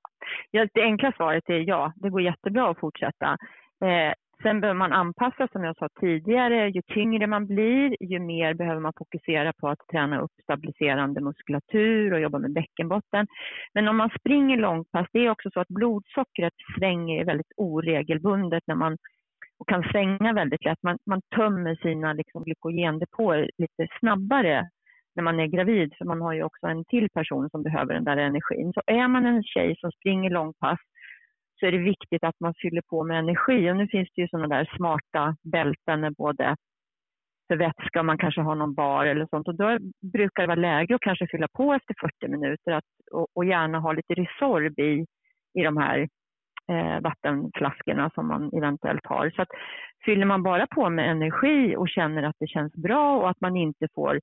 ja, 0.50 0.66
det 0.74 0.82
enkla 0.82 1.12
svaret 1.12 1.48
är 1.48 1.68
ja, 1.68 1.92
det 1.96 2.10
går 2.10 2.22
jättebra 2.22 2.70
att 2.70 2.80
fortsätta. 2.80 3.38
Eh, 3.84 4.12
sen 4.42 4.60
behöver 4.60 4.78
man 4.78 4.92
anpassa, 4.92 5.48
som 5.52 5.64
jag 5.64 5.76
sa 5.76 5.88
tidigare, 6.00 6.68
ju 6.68 6.82
tyngre 6.82 7.26
man 7.26 7.46
blir, 7.46 7.96
ju 8.00 8.18
mer 8.18 8.54
behöver 8.54 8.80
man 8.80 8.92
fokusera 8.98 9.52
på 9.52 9.68
att 9.68 9.78
träna 9.92 10.20
upp 10.20 10.32
stabiliserande 10.42 11.20
muskulatur 11.20 12.12
och 12.12 12.20
jobba 12.20 12.38
med 12.38 12.52
bäckenbotten. 12.52 13.26
Men 13.74 13.88
om 13.88 13.96
man 13.96 14.10
springer 14.20 14.56
långpass, 14.56 15.06
det 15.12 15.26
är 15.26 15.30
också 15.30 15.50
så 15.50 15.60
att 15.60 15.68
blodsockret 15.68 16.52
svänger 16.78 17.24
väldigt 17.24 17.52
oregelbundet 17.56 18.62
när 18.66 18.74
man 18.74 18.98
och 19.58 19.68
kan 19.68 19.82
svänga 19.82 20.32
väldigt 20.32 20.64
lätt. 20.64 20.82
Man, 20.82 20.98
man 21.06 21.20
tömmer 21.36 21.74
sina 21.74 22.12
liksom, 22.12 22.44
glykogendepåer 22.44 23.50
lite 23.58 23.88
snabbare 24.00 24.68
när 25.14 25.22
man 25.22 25.40
är 25.40 25.46
gravid, 25.46 25.94
för 25.98 26.04
man 26.04 26.20
har 26.20 26.32
ju 26.32 26.42
också 26.42 26.66
en 26.66 26.84
till 26.84 27.08
person 27.10 27.50
som 27.50 27.62
behöver 27.62 27.94
den 27.94 28.04
där 28.04 28.16
energin. 28.16 28.72
Så 28.72 28.82
är 28.86 29.08
man 29.08 29.26
en 29.26 29.42
tjej 29.42 29.76
som 29.80 29.92
springer 29.92 30.30
långpass 30.30 30.80
så 31.60 31.66
är 31.66 31.72
det 31.72 31.78
viktigt 31.78 32.24
att 32.24 32.40
man 32.40 32.54
fyller 32.62 32.82
på 32.82 33.04
med 33.04 33.18
energi. 33.18 33.70
Och 33.70 33.76
nu 33.76 33.88
finns 33.88 34.08
det 34.14 34.22
ju 34.22 34.28
sådana 34.28 34.56
där 34.56 34.72
smarta 34.76 35.36
bälten 35.42 36.00
med 36.00 36.14
både 36.14 36.56
för 37.48 37.56
vätska 37.56 37.98
och 37.98 38.06
man 38.06 38.18
kanske 38.18 38.40
har 38.40 38.54
någon 38.54 38.74
bar 38.74 39.06
eller 39.06 39.26
sånt. 39.26 39.48
Och 39.48 39.56
då 39.56 39.78
brukar 40.12 40.42
det 40.42 40.46
vara 40.46 40.60
läge 40.60 40.94
att 40.94 41.00
kanske 41.00 41.26
fylla 41.26 41.48
på 41.52 41.74
efter 41.74 41.94
40 42.00 42.28
minuter 42.28 42.72
att, 42.72 42.84
och, 43.12 43.26
och 43.34 43.44
gärna 43.44 43.78
ha 43.78 43.92
lite 43.92 44.14
Resorb 44.14 44.78
i, 44.78 45.06
i 45.58 45.62
de 45.62 45.76
här 45.76 46.08
eh, 46.70 47.00
vattenflaskorna 47.00 48.10
som 48.14 48.26
man 48.28 48.50
eventuellt 48.56 49.06
har. 49.06 49.30
Så 49.30 49.42
att 49.42 49.48
fyller 50.04 50.26
man 50.26 50.42
bara 50.42 50.66
på 50.66 50.90
med 50.90 51.10
energi 51.10 51.76
och 51.76 51.88
känner 51.88 52.22
att 52.22 52.36
det 52.38 52.48
känns 52.48 52.72
bra 52.72 53.18
och 53.18 53.30
att 53.30 53.40
man 53.40 53.56
inte 53.56 53.88
får 53.94 54.20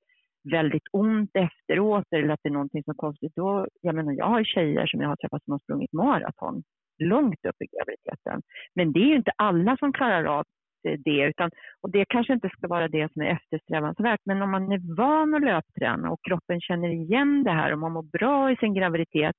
väldigt 0.52 0.88
ont 0.92 1.32
efteråt 1.34 2.06
eller 2.16 2.30
att 2.30 2.40
det 2.44 2.50
är 2.50 2.54
någonting 2.54 2.84
som 2.84 2.92
är 2.92 2.96
konstigt. 2.96 3.34
Då, 3.36 3.68
jag 3.82 3.96
menar, 3.96 4.14
jag 4.14 4.26
har 4.26 4.44
tjejer 4.44 4.86
som 4.86 5.02
jag 5.02 5.10
har 5.10 5.16
träffat 5.16 5.44
som 5.44 5.52
har 5.52 5.60
sprungit 5.60 5.94
maraton 5.94 6.64
långt 7.04 7.46
upp 7.46 7.62
i 7.62 7.68
graviditeten. 7.76 8.42
Men 8.76 8.92
det 8.92 9.00
är 9.00 9.08
ju 9.08 9.16
inte 9.16 9.32
alla 9.38 9.78
som 9.78 9.94
klarar 9.94 10.24
av 10.24 10.46
eh, 10.88 11.00
det. 11.06 11.24
Utan, 11.24 11.52
och 11.82 11.92
det 11.92 12.06
kanske 12.10 12.34
inte 12.34 12.50
ska 12.50 12.68
vara 12.68 12.88
det 12.88 13.14
som 13.14 13.22
är 13.22 13.26
eftersträvansvärt. 13.26 14.20
Men 14.26 14.42
om 14.42 14.52
man 14.52 14.72
är 14.72 14.96
van 14.98 15.36
att 15.36 15.42
löpträna 15.42 16.12
och 16.12 16.20
kroppen 16.28 16.62
känner 16.62 16.90
igen 16.90 17.44
det 17.44 17.52
här 17.52 17.74
och 17.74 17.80
man 17.80 17.92
mår 17.92 18.04
bra 18.20 18.52
i 18.52 18.56
sin 18.56 18.74
graviditet 18.74 19.36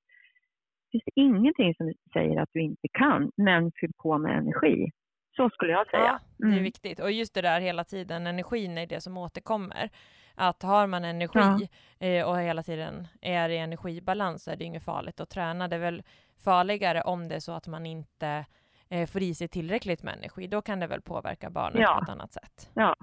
finns 0.95 1.05
det 1.07 1.21
ingenting 1.21 1.75
som 1.75 1.93
säger 2.13 2.41
att 2.41 2.49
du 2.53 2.61
inte 2.61 2.89
kan, 2.89 3.31
men 3.37 3.73
fyll 3.81 3.93
på 4.03 4.19
med 4.19 4.39
energi. 4.39 4.91
Så 5.37 5.51
skulle 5.51 5.73
jag 5.73 5.87
säga. 5.87 6.03
Ja, 6.03 6.19
det 6.37 6.45
är 6.45 6.53
mm. 6.53 6.63
viktigt. 6.63 7.01
Och 7.01 7.13
just 7.13 7.35
det 7.35 7.43
där 7.43 7.61
hela 7.61 7.85
tiden, 7.85 8.27
energin 8.27 8.79
är 8.79 8.87
det 8.87 9.01
som 9.01 9.17
återkommer. 9.17 9.91
Att 10.35 10.63
har 10.63 10.87
man 10.87 11.05
energi 11.05 11.69
ja. 11.99 12.07
eh, 12.07 12.29
och 12.29 12.39
hela 12.39 12.63
tiden 12.63 13.09
är 13.23 13.49
i 13.49 13.59
energibalans 13.59 14.45
så 14.45 14.51
är 14.51 14.57
det 14.57 14.65
inget 14.65 14.85
farligt 14.85 15.21
att 15.21 15.31
träna. 15.31 15.69
Det 15.69 15.77
är 15.77 15.81
väl 15.81 16.03
farligare 16.45 17.03
om 17.03 17.29
det 17.29 17.35
är 17.35 17.41
så 17.41 17.53
att 17.53 17.69
man 17.69 17.87
inte 17.87 18.47
eh, 18.91 19.07
får 19.07 19.23
i 19.23 19.35
sig 19.35 19.49
tillräckligt 19.49 20.03
med 20.03 20.15
energi. 20.15 20.47
Då 20.47 20.63
kan 20.63 20.81
det 20.81 20.87
väl 20.87 21.03
påverka 21.03 21.51
barnet 21.51 21.81
ja. 21.81 21.95
på 21.99 22.03
ett 22.03 22.09
annat 22.09 22.33
sätt. 22.33 22.71
Ja. 22.75 22.97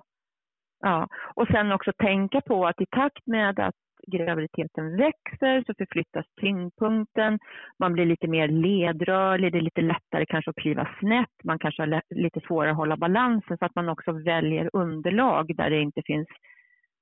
ja, 0.79 1.07
och 1.35 1.47
sen 1.47 1.71
också 1.71 1.91
tänka 1.97 2.41
på 2.41 2.67
att 2.67 2.81
i 2.81 2.85
takt 2.85 3.27
med 3.27 3.59
att 3.59 3.75
graviditeten 4.07 4.97
växer 4.97 5.63
så 5.67 5.73
förflyttas 5.77 6.25
tyngdpunkten, 6.41 7.39
man 7.79 7.93
blir 7.93 8.05
lite 8.05 8.27
mer 8.27 8.47
ledrörlig, 8.47 9.51
det 9.51 9.57
är 9.57 9.61
lite 9.61 9.81
lättare 9.81 10.25
kanske 10.25 10.49
att 10.49 10.55
kliva 10.55 10.89
snett, 10.99 11.43
man 11.43 11.59
kanske 11.59 11.81
har 11.81 12.01
lite 12.15 12.39
svårare 12.47 12.71
att 12.71 12.77
hålla 12.77 12.97
balansen 12.97 13.57
så 13.57 13.65
att 13.65 13.75
man 13.75 13.89
också 13.89 14.11
väljer 14.11 14.69
underlag 14.73 15.55
där 15.55 15.69
det 15.69 15.81
inte 15.81 16.01
finns 16.05 16.27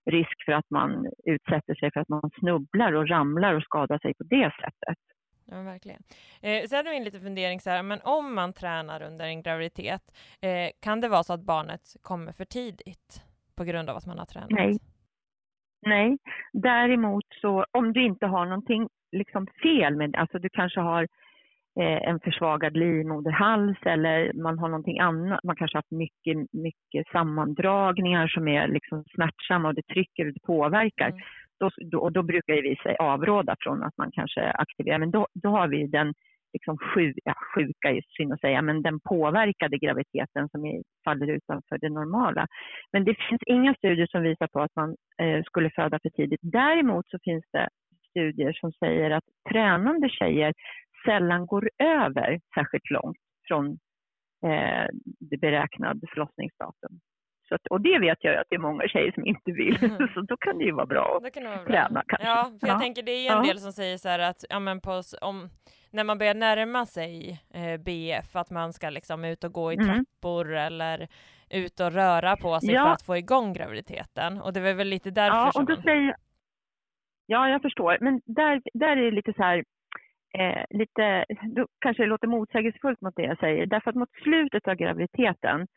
risk 0.05 0.45
för 0.45 0.51
att 0.51 0.69
man 0.69 1.11
utsätter 1.25 1.75
sig 1.75 1.91
för 1.91 1.99
att 1.99 2.09
man 2.09 2.31
snubblar 2.39 2.93
och 2.93 3.09
ramlar 3.09 3.53
och 3.53 3.63
skadar 3.63 3.99
sig 3.99 4.13
på 4.13 4.23
det 4.23 4.51
sättet. 4.61 4.97
Ja, 5.51 5.61
verkligen. 5.61 6.01
Eh, 6.41 6.67
sen 6.67 6.85
har 6.85 6.91
vi 6.91 6.97
en 6.97 7.03
liten 7.03 7.21
fundering 7.21 7.59
så 7.59 7.69
här, 7.69 7.83
men 7.83 7.99
om 8.03 8.35
man 8.35 8.53
tränar 8.53 9.01
under 9.01 9.25
en 9.25 9.41
graviditet, 9.41 10.01
eh, 10.41 10.69
kan 10.79 11.01
det 11.01 11.07
vara 11.07 11.23
så 11.23 11.33
att 11.33 11.41
barnet 11.41 11.81
kommer 12.01 12.31
för 12.31 12.45
tidigt 12.45 13.23
på 13.55 13.63
grund 13.63 13.89
av 13.89 13.97
att 13.97 14.05
man 14.05 14.19
har 14.19 14.25
tränat? 14.25 14.49
Nej, 14.49 14.77
Nej, 15.81 16.17
däremot 16.53 17.25
så 17.41 17.65
om 17.71 17.93
du 17.93 18.03
inte 18.03 18.25
har 18.25 18.45
någonting 18.45 18.87
liksom 19.11 19.47
fel 19.63 19.95
med 19.95 20.15
alltså 20.15 20.39
du 20.39 20.49
kanske 20.49 20.79
har 20.79 21.03
eh, 21.79 22.09
en 22.09 22.19
försvagad 22.19 22.77
livmoderhals 22.77 23.77
eller 23.85 24.33
man 24.33 24.59
har 24.59 24.69
någonting 24.69 24.99
annat, 24.99 25.43
man 25.43 25.55
kanske 25.55 25.75
har 25.75 25.79
haft 25.79 25.91
mycket, 25.91 26.53
mycket 26.53 27.07
sammandragningar 27.11 28.27
som 28.27 28.47
är 28.47 28.67
liksom 28.67 29.03
smärtsamma 29.15 29.67
och 29.67 29.75
det 29.75 29.87
trycker 29.93 30.27
och 30.27 30.33
det 30.33 30.43
påverkar. 30.45 31.09
Mm. 31.09 31.21
Då, 31.59 31.69
då, 31.91 32.09
då 32.09 32.23
brukar 32.23 32.53
vi 32.53 32.95
avråda 32.99 33.55
från 33.59 33.83
att 33.83 33.97
man 33.97 34.11
kanske 34.11 34.51
aktiverar, 34.51 34.99
men 34.99 35.11
då, 35.11 35.27
då 35.33 35.49
har 35.49 35.67
vi 35.67 35.87
den 35.87 36.13
liksom 36.53 36.77
sju, 36.77 37.13
ja, 37.23 37.33
sjuka 37.55 37.89
är 37.89 38.01
synd 38.17 38.33
att 38.33 38.39
säga, 38.39 38.61
men 38.61 38.81
den 38.81 38.99
påverkade 38.99 39.77
graviditeten 39.77 40.49
som 40.49 40.65
är, 40.65 40.83
faller 41.03 41.27
utanför 41.27 41.77
det 41.77 41.89
normala. 41.89 42.47
Men 42.91 43.03
det 43.03 43.15
finns 43.29 43.41
inga 43.45 43.73
studier 43.73 44.07
som 44.07 44.23
visar 44.23 44.47
på 44.47 44.61
att 44.61 44.75
man 44.75 44.95
eh, 45.21 45.43
skulle 45.43 45.69
föda 45.69 45.99
för 46.01 46.09
tidigt. 46.09 46.39
Däremot 46.43 47.09
så 47.09 47.17
finns 47.23 47.45
det 47.51 47.69
studier 48.09 48.53
som 48.53 48.71
säger 48.71 49.11
att 49.11 49.23
tränande 49.49 50.09
tjejer 50.09 50.53
sällan 51.05 51.45
går 51.45 51.69
över 51.83 52.39
särskilt 52.55 52.89
långt 52.89 53.17
från 53.47 53.65
eh, 54.45 54.87
det 55.19 55.37
beräknade 55.37 56.07
förlossningsdatum. 56.13 56.99
Så 57.49 57.55
att, 57.55 57.67
och 57.67 57.81
det 57.81 57.99
vet 57.99 58.17
jag 58.21 58.35
att 58.35 58.47
det 58.49 58.55
är 58.55 58.59
många 58.59 58.87
tjejer 58.87 59.11
som 59.11 59.25
inte 59.25 59.51
vill. 59.51 59.83
Mm. 59.83 60.07
Så 60.13 60.21
då 60.21 60.37
kan 60.37 60.57
det 60.57 60.63
ju 60.63 60.71
vara 60.71 60.85
bra 60.85 61.19
att 61.25 61.43
vara 61.43 61.55
bra. 61.55 61.65
träna 61.65 62.03
kanske. 62.07 62.27
Ja, 62.27 62.51
för 62.59 62.67
jag 62.67 62.81
tänker 62.81 63.03
det 63.03 63.11
är 63.11 63.31
en 63.31 63.37
ja. 63.37 63.43
del 63.43 63.59
som 63.59 63.71
säger 63.71 63.97
så 63.97 64.09
här 64.09 64.19
att 64.19 64.45
ja, 64.49 64.59
men 64.59 64.81
på, 64.81 65.01
om, 65.21 65.49
när 65.91 66.03
man 66.03 66.17
börjar 66.17 66.33
närma 66.33 66.85
sig 66.85 67.41
eh, 67.53 67.81
BF, 67.81 68.35
att 68.35 68.49
man 68.49 68.73
ska 68.73 68.89
liksom 68.89 69.25
ut 69.25 69.43
och 69.43 69.53
gå 69.53 69.71
i 69.71 69.75
mm. 69.75 69.87
trappor 69.87 70.55
eller 70.55 71.07
ut 71.49 71.79
och 71.79 71.91
röra 71.91 72.37
på 72.37 72.59
sig 72.59 72.73
ja. 72.73 72.83
för 72.83 72.91
att 72.91 73.05
få 73.05 73.17
igång 73.17 73.53
graviditeten. 73.53 74.41
Och 74.41 74.53
det 74.53 74.59
var 74.59 74.73
väl 74.73 74.87
lite 74.87 75.11
därför 75.11 75.37
ja, 75.37 75.51
och 75.55 75.65
då 75.65 75.73
man... 75.73 75.83
säger... 75.83 76.15
Ja, 77.25 77.49
jag 77.49 77.61
förstår. 77.61 77.97
Men 78.01 78.21
där, 78.25 78.61
där 78.73 78.97
är 78.97 79.05
det 79.05 79.11
lite 79.11 79.33
så 79.33 79.43
här, 79.43 79.63
eh, 80.37 80.63
lite, 80.69 81.25
då 81.55 81.67
kanske 81.79 82.03
det 82.03 82.07
låter 82.07 82.27
motsägelsefullt 82.27 83.01
mot 83.01 83.15
det 83.15 83.23
jag 83.23 83.39
säger. 83.39 83.65
Därför 83.65 83.89
att 83.89 83.95
mot 83.95 84.11
slutet 84.23 84.67
av 84.67 84.75
graviditeten 84.75 85.67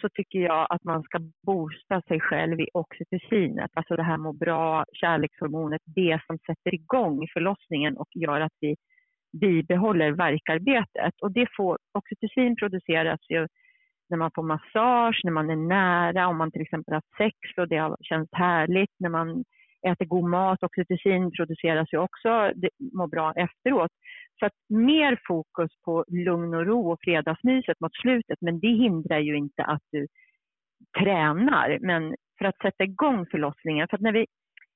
så 0.00 0.08
tycker 0.08 0.38
jag 0.38 0.66
att 0.70 0.84
man 0.84 1.02
ska 1.02 1.18
boosta 1.46 2.02
sig 2.02 2.20
själv 2.20 2.60
i 2.60 2.68
oxytocinet, 2.74 3.70
alltså 3.74 3.96
det 3.96 4.02
här 4.02 4.16
må 4.16 4.32
bra, 4.32 4.84
kärlekshormonet, 4.92 5.82
det 5.84 6.20
som 6.26 6.38
sätter 6.38 6.74
igång 6.74 7.26
förlossningen 7.32 7.96
och 7.96 8.08
gör 8.14 8.40
att 8.40 8.52
vi 8.60 8.76
bibehåller 9.40 10.10
verkarbetet. 10.10 11.14
Och 11.22 11.32
det 11.32 11.46
får, 11.56 11.78
oxytocin 11.92 12.56
produceras 12.56 13.20
ju 13.28 13.46
när 14.10 14.16
man 14.16 14.30
får 14.34 14.42
massage, 14.42 15.20
när 15.24 15.32
man 15.32 15.50
är 15.50 15.56
nära, 15.56 16.28
om 16.28 16.36
man 16.36 16.52
till 16.52 16.62
exempel 16.62 16.94
har 16.94 17.02
sex 17.18 17.36
och 17.56 17.68
det 17.68 17.76
har 17.76 17.96
känts 18.00 18.32
härligt, 18.32 18.94
när 18.98 19.08
man 19.08 19.44
äter 19.86 20.04
god 20.04 20.30
mat, 20.30 20.62
oxytocin 20.62 21.30
produceras 21.30 21.92
ju 21.92 21.98
också, 21.98 22.52
det 22.54 22.70
mår 22.92 23.06
bra 23.06 23.32
efteråt. 23.32 23.90
Så 24.38 24.46
att 24.46 24.52
mer 24.68 25.20
fokus 25.26 25.70
på 25.84 26.04
lugn 26.08 26.54
och 26.54 26.66
ro 26.66 26.92
och 26.92 26.98
fredagsmyset 27.02 27.80
mot 27.80 27.96
slutet, 27.96 28.38
men 28.40 28.60
det 28.60 28.68
hindrar 28.68 29.18
ju 29.18 29.36
inte 29.36 29.64
att 29.64 29.82
du 29.92 30.06
tränar. 30.98 31.78
Men 31.80 32.14
för 32.38 32.44
att 32.44 32.58
sätta 32.62 32.84
igång 32.84 33.26
förlossningen, 33.30 33.88
för 33.88 33.96
att 33.96 34.02
när 34.02 34.12
vi, 34.12 34.26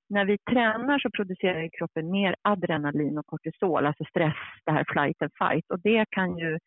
när 0.09 0.25
vi 0.25 0.38
tränar 0.38 0.99
så 0.99 1.11
producerar 1.11 1.68
kroppen 1.78 2.11
mer 2.11 2.37
adrenalin 2.42 3.18
och 3.18 3.26
kortisol, 3.26 3.87
alltså 3.87 4.04
stress, 4.04 4.37
det 4.64 4.73
här 4.73 4.85
flight 4.88 5.23
and 5.23 5.32
fight. 5.38 5.71
Och 5.71 5.80
det 5.80 6.06
kan 6.11 6.38
ju 6.38 6.59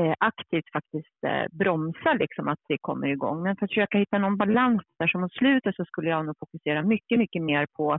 Eh, 0.00 0.14
aktivt 0.18 0.72
faktiskt 0.72 1.24
eh, 1.26 1.44
bromsa 1.58 2.12
liksom 2.12 2.48
att 2.48 2.58
vi 2.68 2.78
kommer 2.80 3.06
igång. 3.06 3.42
Men 3.42 3.56
för 3.56 3.64
att 3.64 3.70
försöka 3.70 3.98
hitta 3.98 4.18
någon 4.18 4.36
balans 4.36 4.82
där, 4.98 5.06
så 5.06 5.18
mot 5.18 5.32
slutet 5.32 5.76
så 5.76 5.84
skulle 5.84 6.10
jag 6.10 6.26
nog 6.26 6.34
fokusera 6.38 6.82
mycket, 6.82 7.18
mycket 7.18 7.42
mer 7.42 7.66
på 7.76 7.98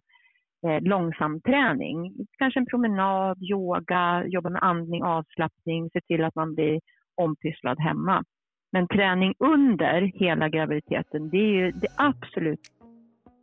eh, 0.67 0.81
långsam 0.81 1.41
träning. 1.41 2.13
Kanske 2.37 2.59
en 2.59 2.65
promenad, 2.65 3.37
yoga, 3.41 4.23
jobba 4.25 4.49
med 4.49 4.63
andning, 4.63 5.03
avslappning, 5.03 5.89
se 5.89 6.01
till 6.01 6.23
att 6.23 6.35
man 6.35 6.55
blir 6.55 6.79
ompysslad 7.15 7.79
hemma. 7.79 8.23
Men 8.71 8.87
träning 8.87 9.33
under 9.39 10.01
hela 10.01 10.49
graviditeten, 10.49 11.29
det 11.29 11.37
är 11.37 11.51
ju 11.51 11.71
det 11.71 11.87
absolut 11.97 12.59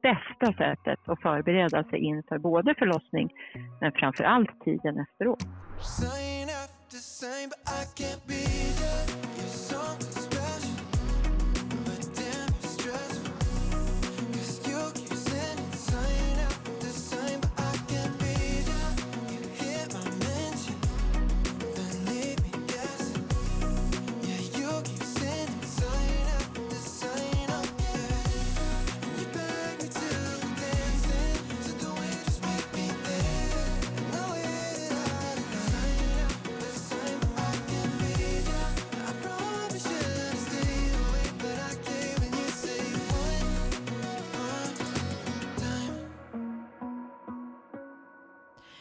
bästa 0.03 0.53
sättet 0.53 1.09
att 1.09 1.23
förbereda 1.23 1.85
sig 1.85 1.99
inför 1.99 2.39
både 2.39 2.75
förlossning 2.75 3.31
men 3.81 3.93
framför 3.93 4.25
allt 4.25 4.61
tiden 4.65 4.99
efteråt. 4.99 5.45
the 6.91 6.99
same, 6.99 7.51
but 7.51 7.59
I 7.67 7.85
can't 7.95 8.27
be 8.27 8.35
there. 8.35 9.07
You're 9.37 9.47
so 9.47 9.90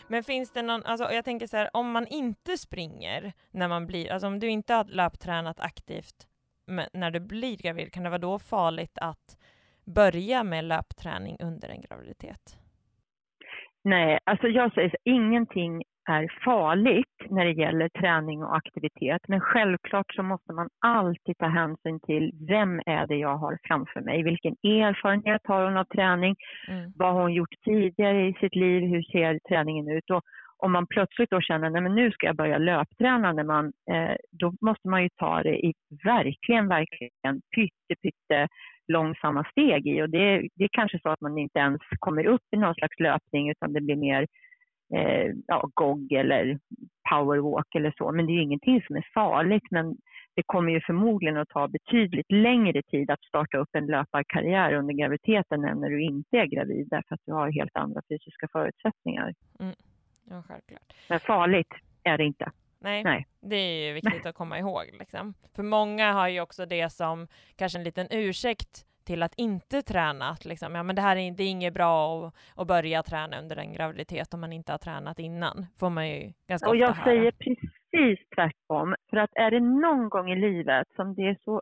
Men 0.09 0.23
finns 0.23 0.51
det 0.51 0.61
någon, 0.61 0.83
alltså 0.85 1.11
jag 1.11 1.25
tänker 1.25 1.47
så 1.47 1.57
här, 1.57 1.69
om 1.73 1.91
man 1.91 2.07
inte 2.07 2.57
springer 2.57 3.33
när 3.51 3.67
man 3.67 3.87
blir, 3.87 4.11
alltså 4.11 4.27
om 4.27 4.39
du 4.39 4.47
inte 4.47 4.73
har 4.73 4.83
löptränat 4.83 5.59
aktivt 5.59 6.27
när 6.93 7.11
du 7.11 7.19
blir 7.19 7.57
gravid, 7.57 7.93
kan 7.93 8.03
det 8.03 8.09
vara 8.09 8.19
då 8.19 8.39
farligt 8.39 8.97
att 9.01 9.37
börja 9.85 10.43
med 10.43 10.65
löpträning 10.65 11.37
under 11.39 11.69
en 11.69 11.81
graviditet? 11.81 12.57
Nej, 13.83 14.19
alltså 14.23 14.47
jag 14.47 14.73
säger 14.73 14.89
så, 14.89 14.97
ingenting 15.03 15.83
är 16.07 16.27
farligt 16.45 17.29
när 17.29 17.45
det 17.45 17.51
gäller 17.51 17.89
träning 17.89 18.43
och 18.43 18.55
aktivitet. 18.55 19.21
Men 19.27 19.41
självklart 19.41 20.13
så 20.15 20.23
måste 20.23 20.53
man 20.53 20.69
alltid 20.79 21.38
ta 21.38 21.47
hänsyn 21.47 21.99
till 21.99 22.31
vem 22.47 22.81
är 22.85 23.07
det 23.07 23.15
jag 23.15 23.38
har 23.38 23.57
framför 23.63 24.01
mig? 24.01 24.23
Vilken 24.23 24.55
erfarenhet 24.63 25.41
har 25.43 25.65
hon 25.65 25.77
av 25.77 25.83
träning? 25.83 26.35
Mm. 26.67 26.91
Vad 26.95 27.13
har 27.13 27.21
hon 27.21 27.33
gjort 27.33 27.55
tidigare 27.65 28.27
i 28.27 28.33
sitt 28.33 28.55
liv? 28.55 28.83
Hur 28.83 29.03
ser 29.03 29.39
träningen 29.49 29.89
ut? 29.89 30.09
Och 30.09 30.21
om 30.57 30.71
man 30.71 30.88
plötsligt 30.88 31.29
då 31.29 31.41
känner 31.41 31.85
att 31.85 31.91
nu 31.91 32.12
ska 32.12 32.25
jag 32.25 32.35
börja 32.35 32.57
löpträna, 32.57 33.33
när 33.33 33.43
man, 33.43 33.65
eh, 33.65 34.15
då 34.31 34.53
måste 34.62 34.88
man 34.88 35.03
ju 35.03 35.09
ta 35.09 35.43
det 35.43 35.65
i 35.65 35.73
verkligen, 36.03 36.67
verkligen 36.67 37.41
pytte, 37.55 37.95
pytte 38.01 38.47
långsamma 38.88 39.43
steg 39.51 39.88
i. 39.88 40.01
Och 40.01 40.09
det, 40.09 40.47
det 40.55 40.63
är 40.63 40.69
kanske 40.71 40.99
så 40.99 41.09
att 41.09 41.21
man 41.21 41.38
inte 41.38 41.59
ens 41.59 41.81
kommer 41.99 42.25
upp 42.25 42.41
i 42.55 42.57
någon 42.57 42.75
slags 42.75 42.99
löpning 42.99 43.49
utan 43.49 43.73
det 43.73 43.81
blir 43.81 43.95
mer 43.95 44.27
eh, 44.95 45.32
ja, 45.47 45.69
GOG 45.73 46.12
eller 46.12 46.60
powerwalk 47.10 47.75
eller 47.75 47.93
så. 47.97 48.12
Men 48.12 48.25
det 48.25 48.32
är 48.32 48.36
ju 48.36 48.41
ingenting 48.41 48.82
som 48.88 48.95
är 48.95 49.08
farligt. 49.13 49.67
Men 49.71 49.95
det 50.36 50.43
kommer 50.45 50.71
ju 50.71 50.82
förmodligen 50.82 51.38
att 51.38 51.49
ta 51.49 51.67
betydligt 51.67 52.32
längre 52.32 52.82
tid 52.82 53.12
att 53.12 53.23
starta 53.23 53.58
upp 53.58 53.69
en 53.71 53.86
löparkarriär 53.86 54.73
under 54.73 54.93
graviditeten 54.93 55.65
än 55.65 55.80
när 55.80 55.89
du 55.89 56.04
inte 56.04 56.38
är 56.38 56.45
gravid 56.45 56.88
därför 56.89 57.15
att 57.15 57.21
du 57.25 57.34
har 57.34 57.52
helt 57.52 57.75
andra 57.75 58.02
fysiska 58.10 58.47
förutsättningar. 58.52 59.34
Mm. 59.60 59.75
Ja, 60.30 60.43
självklart. 60.47 60.93
Men 61.10 61.19
farligt 61.19 61.73
är 62.04 62.17
det 62.17 62.25
inte. 62.25 62.52
Nej, 62.82 63.04
Nej, 63.04 63.28
det 63.41 63.56
är 63.56 63.88
ju 63.88 63.93
viktigt 63.93 64.23
Nej. 64.23 64.30
att 64.30 64.36
komma 64.36 64.60
ihåg. 64.60 64.84
Liksom. 64.99 65.34
För 65.56 65.63
många 65.63 66.13
har 66.13 66.28
ju 66.28 66.41
också 66.41 66.65
det 66.65 66.89
som 66.89 67.28
kanske 67.56 67.80
en 67.80 67.84
liten 67.84 68.08
ursäkt 68.12 68.86
till 69.09 69.23
att 69.23 69.35
inte 69.37 69.81
träna. 69.81 70.25
Att 70.29 70.45
liksom, 70.45 70.75
ja, 70.75 70.83
men 70.83 70.95
det 70.95 71.01
här 71.01 71.15
är, 71.15 71.31
det 71.31 71.43
är 71.43 71.51
inget 71.57 71.73
bra 71.73 71.95
att, 72.27 72.33
att 72.55 72.67
börja 72.67 73.03
träna 73.03 73.39
under 73.41 73.57
en 73.57 73.73
graviditet 73.73 74.33
om 74.33 74.39
man 74.41 74.53
inte 74.53 74.71
har 74.71 74.77
tränat 74.77 75.19
innan. 75.19 75.57
får 75.79 75.89
man 75.89 76.09
ju 76.09 76.19
ganska 76.47 76.69
Och 76.69 76.75
ofta 76.75 76.85
jag 76.85 76.93
höra. 76.93 77.03
säger 77.03 77.31
precis 77.31 78.19
tvärtom. 78.35 78.95
För 79.09 79.17
att 79.17 79.29
är 79.33 79.51
det 79.51 79.59
någon 79.59 80.09
gång 80.09 80.31
i 80.31 80.35
livet 80.35 80.87
som 80.95 81.15
det 81.15 81.21
är 81.21 81.37
så 81.45 81.61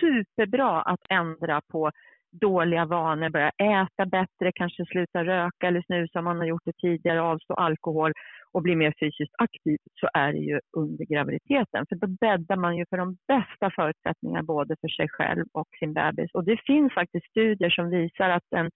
superbra 0.00 0.82
att 0.82 1.00
ändra 1.10 1.60
på 1.72 1.90
dåliga 2.30 2.84
vanor, 2.84 3.28
börja 3.30 3.50
äta 3.50 4.06
bättre, 4.06 4.52
kanske 4.54 4.84
sluta 4.86 5.24
röka 5.24 5.66
eller 5.66 5.82
snusa 5.82 6.18
om 6.18 6.24
man 6.24 6.38
har 6.38 6.46
gjort 6.46 6.64
det 6.64 6.76
tidigare, 6.76 7.22
avstå 7.22 7.54
alkohol 7.54 8.12
och 8.52 8.62
blir 8.62 8.76
mer 8.76 8.94
fysiskt 9.00 9.34
aktiv 9.38 9.78
så 10.00 10.08
är 10.14 10.32
det 10.32 10.38
ju 10.38 10.60
under 10.76 11.04
graviditeten. 11.04 11.86
För 11.88 11.96
då 11.96 12.06
bäddar 12.06 12.56
man 12.56 12.76
ju 12.76 12.84
för 12.90 12.96
de 12.96 13.16
bästa 13.28 13.70
förutsättningarna 13.70 14.42
både 14.42 14.76
för 14.80 14.88
sig 14.88 15.08
själv 15.08 15.44
och 15.52 15.68
sin 15.78 15.92
bebis. 15.94 16.30
Och 16.34 16.44
det 16.44 16.60
finns 16.66 16.94
faktiskt 16.94 17.30
studier 17.30 17.70
som 17.70 17.90
visar 17.90 18.30
att 18.30 18.52
en, 18.56 18.70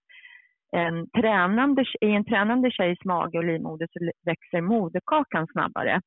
en 0.71 1.09
tränande, 1.09 1.85
i 2.01 2.11
en 2.11 2.25
tränande 2.25 2.71
tjejs 2.71 2.99
mage 3.05 3.37
och 3.37 3.43
livmoder 3.43 3.87
så 3.93 4.11
växer 4.25 4.61
moderkakan 4.61 5.47
snabbare. 5.47 6.01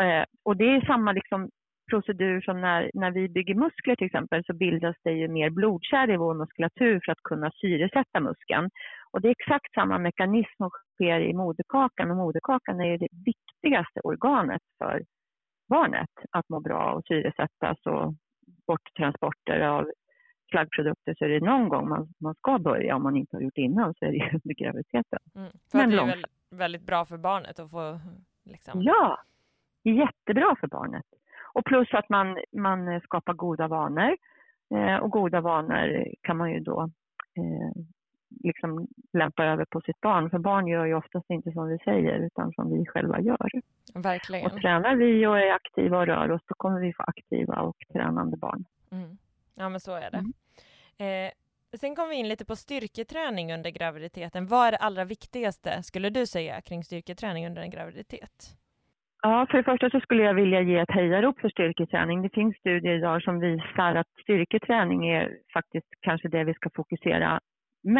Eh, 0.00 0.24
och 0.44 0.56
det 0.56 0.64
är 0.64 0.86
samma 0.86 1.12
liksom 1.12 1.50
procedur 1.90 2.40
som 2.40 2.60
när, 2.60 2.90
när 2.94 3.10
vi 3.10 3.28
bygger 3.28 3.54
muskler 3.54 3.96
till 3.96 4.06
exempel 4.06 4.44
så 4.44 4.52
bildas 4.52 4.96
det 5.04 5.12
ju 5.12 5.28
mer 5.28 5.50
blodkärl 5.50 6.10
i 6.10 6.16
vår 6.16 6.34
muskulatur 6.34 7.00
för 7.04 7.12
att 7.12 7.22
kunna 7.22 7.50
syresätta 7.60 8.20
muskeln. 8.20 8.70
Och 9.12 9.20
det 9.20 9.28
är 9.28 9.34
exakt 9.40 9.74
samma 9.74 9.98
mekanism 9.98 10.56
som 10.56 10.70
sker 10.94 11.20
i 11.20 11.32
moderkakan 11.32 12.10
och 12.10 12.16
moderkakan 12.16 12.80
är 12.80 12.84
ju 12.84 12.96
det 12.96 13.08
viktigaste 13.24 14.00
organet 14.00 14.62
för 14.78 15.04
barnet 15.68 16.10
att 16.30 16.48
må 16.48 16.60
bra 16.60 16.92
och 16.92 17.04
syresättas 17.06 17.78
och 17.86 18.14
borttransporter 18.66 19.60
av 19.60 19.90
slaggprodukter 20.50 21.14
så 21.18 21.24
är 21.24 21.28
det 21.28 21.40
någon 21.40 21.68
gång 21.68 21.88
man, 21.88 22.08
man 22.18 22.34
ska 22.34 22.58
börja 22.58 22.96
om 22.96 23.02
man 23.02 23.16
inte 23.16 23.36
har 23.36 23.42
gjort 23.42 23.58
innan 23.58 23.94
så 23.94 24.04
är 24.04 24.12
det 24.12 24.30
under 24.44 24.54
graviditeten. 24.54 25.18
Mm, 25.34 25.50
Men 25.72 25.90
det 25.90 25.96
är 25.96 26.06
väl 26.06 26.24
väldigt 26.50 26.82
bra 26.82 27.04
för 27.04 27.18
barnet 27.18 27.58
att 27.58 27.70
få 27.70 28.00
liksom... 28.44 28.82
Ja, 28.82 29.18
jättebra 29.84 30.56
för 30.60 30.66
barnet. 30.66 31.04
Och 31.54 31.64
plus 31.64 31.94
att 31.94 32.08
man, 32.08 32.38
man 32.52 33.00
skapar 33.00 33.32
goda 33.34 33.68
vanor. 33.68 34.16
Eh, 34.74 34.96
och 34.96 35.10
goda 35.10 35.40
vanor 35.40 36.06
kan 36.20 36.36
man 36.36 36.52
ju 36.52 36.60
då 36.60 36.90
eh, 37.36 37.82
liksom 38.40 38.88
lämpa 39.12 39.44
över 39.44 39.64
på 39.64 39.80
sitt 39.80 40.00
barn. 40.00 40.30
För 40.30 40.38
barn 40.38 40.66
gör 40.66 40.86
ju 40.86 40.94
oftast 40.94 41.30
inte 41.30 41.52
som 41.52 41.68
vi 41.68 41.78
säger 41.78 42.18
utan 42.18 42.52
som 42.52 42.78
vi 42.78 42.86
själva 42.86 43.20
gör. 43.20 43.50
Verkligen. 43.94 44.46
Och 44.46 44.60
tränar 44.60 44.96
vi 44.96 45.26
och 45.26 45.38
är 45.38 45.52
aktiva 45.52 45.98
och 45.98 46.06
rör 46.06 46.30
oss 46.30 46.42
då 46.46 46.54
kommer 46.54 46.80
vi 46.80 46.92
få 46.92 47.02
aktiva 47.02 47.54
och 47.54 47.76
tränande 47.92 48.36
barn. 48.36 48.64
Mm. 48.92 49.18
Ja 49.54 49.68
men 49.68 49.80
så 49.80 49.94
är 49.94 50.10
det. 50.10 50.22
Mm. 50.98 51.26
Eh, 51.26 51.32
sen 51.78 51.96
kom 51.96 52.08
vi 52.08 52.16
in 52.16 52.28
lite 52.28 52.44
på 52.44 52.56
styrketräning 52.56 53.54
under 53.54 53.70
graviditeten. 53.70 54.46
Vad 54.46 54.66
är 54.66 54.70
det 54.70 54.76
allra 54.76 55.04
viktigaste, 55.04 55.82
skulle 55.82 56.10
du 56.10 56.26
säga, 56.26 56.60
kring 56.60 56.84
styrketräning 56.84 57.46
under 57.46 57.62
en 57.62 57.70
graviditet? 57.70 58.56
Ja, 59.22 59.46
för 59.50 59.58
det 59.58 59.64
första 59.64 59.90
så 59.90 60.00
skulle 60.00 60.22
jag 60.22 60.34
vilja 60.34 60.60
ge 60.60 60.78
ett 60.78 60.90
hejarop 60.90 61.40
för 61.40 61.48
styrketräning. 61.48 62.22
Det 62.22 62.28
finns 62.28 62.56
studier 62.56 62.94
idag 62.94 63.22
som 63.22 63.40
visar 63.40 63.94
att 63.94 64.06
styrketräning 64.22 65.08
är 65.08 65.38
faktiskt 65.52 65.86
kanske 66.00 66.28
det 66.28 66.44
vi 66.44 66.54
ska 66.54 66.70
fokusera. 66.74 67.40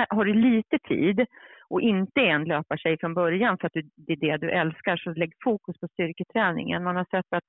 Har 0.09 0.25
du 0.25 0.35
lite 0.35 0.79
tid 0.79 1.27
och 1.71 1.81
inte 1.81 2.21
är 2.21 2.31
en 2.31 2.45
löpartjej 2.45 2.99
från 3.01 3.15
början 3.15 3.59
för 3.59 3.67
att 3.67 3.73
det 3.97 4.13
är 4.13 4.17
det 4.17 4.37
du 4.37 4.51
älskar, 4.51 4.97
så 4.97 5.13
lägg 5.13 5.33
fokus 5.45 5.81
på 5.81 5.89
styrketräningen. 5.89 6.85
Man 6.85 6.97
har 6.97 7.05
sett 7.05 7.33
att, 7.33 7.49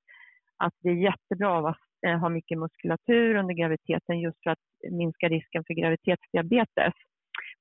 att 0.57 0.73
det 0.81 0.89
är 0.89 0.93
jättebra 0.93 1.69
att 1.69 1.77
eh, 2.07 2.17
ha 2.19 2.29
mycket 2.29 2.59
muskulatur 2.59 3.35
under 3.35 3.53
graviditeten 3.53 4.19
just 4.19 4.43
för 4.43 4.49
att 4.49 4.91
minska 4.91 5.29
risken 5.29 5.63
för 5.67 5.73
graviditetsdiabetes 5.73 6.93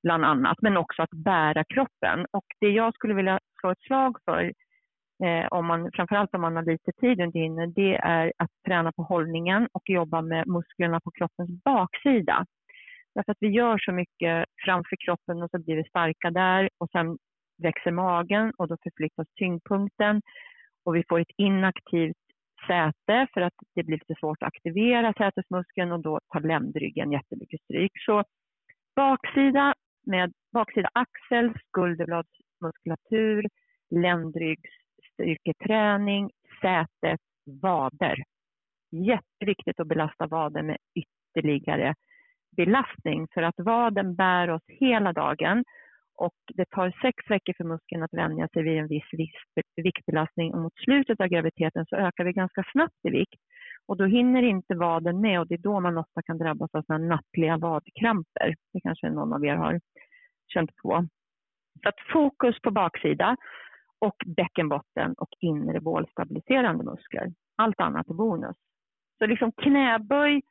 bland 0.02 0.24
annat, 0.24 0.56
men 0.62 0.76
också 0.76 1.02
att 1.02 1.10
bära 1.10 1.64
kroppen. 1.64 2.26
Och 2.30 2.46
det 2.60 2.68
jag 2.68 2.94
skulle 2.94 3.14
vilja 3.14 3.40
slå 3.60 3.70
ett 3.70 3.82
slag 3.86 4.16
för 4.24 4.52
eh, 5.24 5.46
om 5.50 5.66
man, 5.66 5.90
framförallt 5.92 6.34
om 6.34 6.40
man 6.40 6.56
har 6.56 6.62
lite 6.62 6.92
tid 6.92 7.20
under 7.20 7.40
inne, 7.40 7.66
det 7.66 7.96
är 7.96 8.32
att 8.36 8.50
träna 8.66 8.92
på 8.92 9.02
hållningen 9.02 9.68
och 9.72 9.82
jobba 9.90 10.22
med 10.22 10.46
musklerna 10.46 11.00
på 11.00 11.10
kroppens 11.10 11.62
baksida. 11.64 12.46
Därför 13.14 13.32
att 13.32 13.38
vi 13.40 13.48
gör 13.48 13.78
så 13.78 13.92
mycket 13.92 14.44
framför 14.64 14.96
kroppen 15.06 15.42
och 15.42 15.50
så 15.50 15.58
blir 15.58 15.76
vi 15.76 15.84
starka 15.84 16.30
där 16.30 16.68
och 16.78 16.90
sen 16.90 17.18
växer 17.62 17.90
magen 17.90 18.52
och 18.58 18.68
då 18.68 18.76
förflyttas 18.82 19.26
tyngdpunkten 19.34 20.22
och 20.84 20.96
vi 20.96 21.04
får 21.08 21.20
ett 21.20 21.34
inaktivt 21.36 22.16
säte 22.66 23.26
för 23.34 23.40
att 23.40 23.54
det 23.74 23.82
blir 23.82 23.98
lite 23.98 24.14
svårt 24.20 24.42
att 24.42 24.46
aktivera 24.46 25.12
sätesmuskeln 25.12 25.92
och 25.92 26.02
då 26.02 26.20
tar 26.28 26.40
ländryggen 26.40 27.12
jättemycket 27.12 27.62
stryk. 27.62 27.92
Så 28.06 28.24
baksida 28.96 29.74
med 30.06 30.32
baksida 30.52 30.88
axel, 30.92 31.54
skulderbladsmuskulatur, 31.68 33.46
ländryggsstyrketräning, 33.90 36.30
sätet, 36.60 37.20
vader. 37.62 38.22
Jätteviktigt 38.90 39.80
att 39.80 39.86
belasta 39.86 40.26
vaden 40.26 40.66
med 40.66 40.78
ytterligare 40.94 41.94
belastning 42.56 43.26
för 43.34 43.42
att 43.42 43.54
vaden 43.58 44.14
bär 44.14 44.50
oss 44.50 44.62
hela 44.66 45.12
dagen 45.12 45.64
och 46.14 46.34
det 46.54 46.64
tar 46.70 46.92
sex 47.02 47.30
veckor 47.30 47.54
för 47.56 47.64
muskeln 47.64 48.02
att 48.02 48.14
vänja 48.14 48.48
sig 48.48 48.62
vid 48.62 48.78
en 48.78 48.88
viss 48.88 49.10
viktbelastning 49.76 50.54
och 50.54 50.60
mot 50.60 50.76
slutet 50.84 51.20
av 51.20 51.26
graviditeten 51.26 51.86
så 51.86 51.96
ökar 51.96 52.24
vi 52.24 52.32
ganska 52.32 52.64
snabbt 52.72 53.04
i 53.08 53.10
vikt 53.10 53.40
och 53.86 53.96
då 53.96 54.04
hinner 54.04 54.42
inte 54.42 54.74
vaden 54.74 55.20
med 55.20 55.40
och 55.40 55.46
det 55.46 55.54
är 55.54 55.58
då 55.58 55.80
man 55.80 55.98
ofta 55.98 56.22
kan 56.22 56.38
drabbas 56.38 56.74
av 56.74 56.82
såna 56.82 56.98
nattliga 56.98 57.56
vadkramper. 57.56 58.54
Det 58.72 58.80
kanske 58.80 59.10
någon 59.10 59.32
av 59.32 59.44
er 59.44 59.56
har 59.56 59.80
känt 60.48 60.76
på. 60.76 61.06
Så 61.82 61.88
att 61.88 62.00
fokus 62.12 62.60
på 62.62 62.70
baksida 62.70 63.36
och 63.98 64.16
bäckenbotten 64.26 65.14
och 65.14 65.28
inre 65.40 65.80
bålstabiliserande 65.80 66.84
muskler. 66.84 67.32
Allt 67.56 67.80
annat 67.80 68.08
är 68.08 68.14
bonus. 68.14 68.56
Så 69.18 69.26
liksom 69.26 69.52
knäböj, 69.52 70.42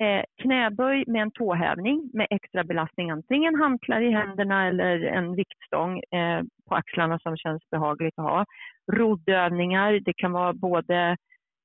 eh, 0.00 0.24
knäböj 0.42 1.04
med 1.06 1.22
en 1.22 1.30
tåhävning 1.30 2.10
med 2.12 2.26
extra 2.30 2.64
belastning, 2.64 3.10
antingen 3.10 3.54
hantlar 3.54 4.00
i 4.00 4.10
händerna 4.10 4.68
eller 4.68 5.02
en 5.02 5.34
viktstång 5.34 5.98
eh, 5.98 6.42
på 6.68 6.74
axlarna 6.74 7.18
som 7.18 7.36
känns 7.36 7.70
behagligt 7.70 8.18
att 8.18 8.24
ha. 8.24 8.44
Roddövningar, 8.92 9.92
det 9.92 10.12
kan 10.12 10.32
vara 10.32 10.52
både 10.52 11.16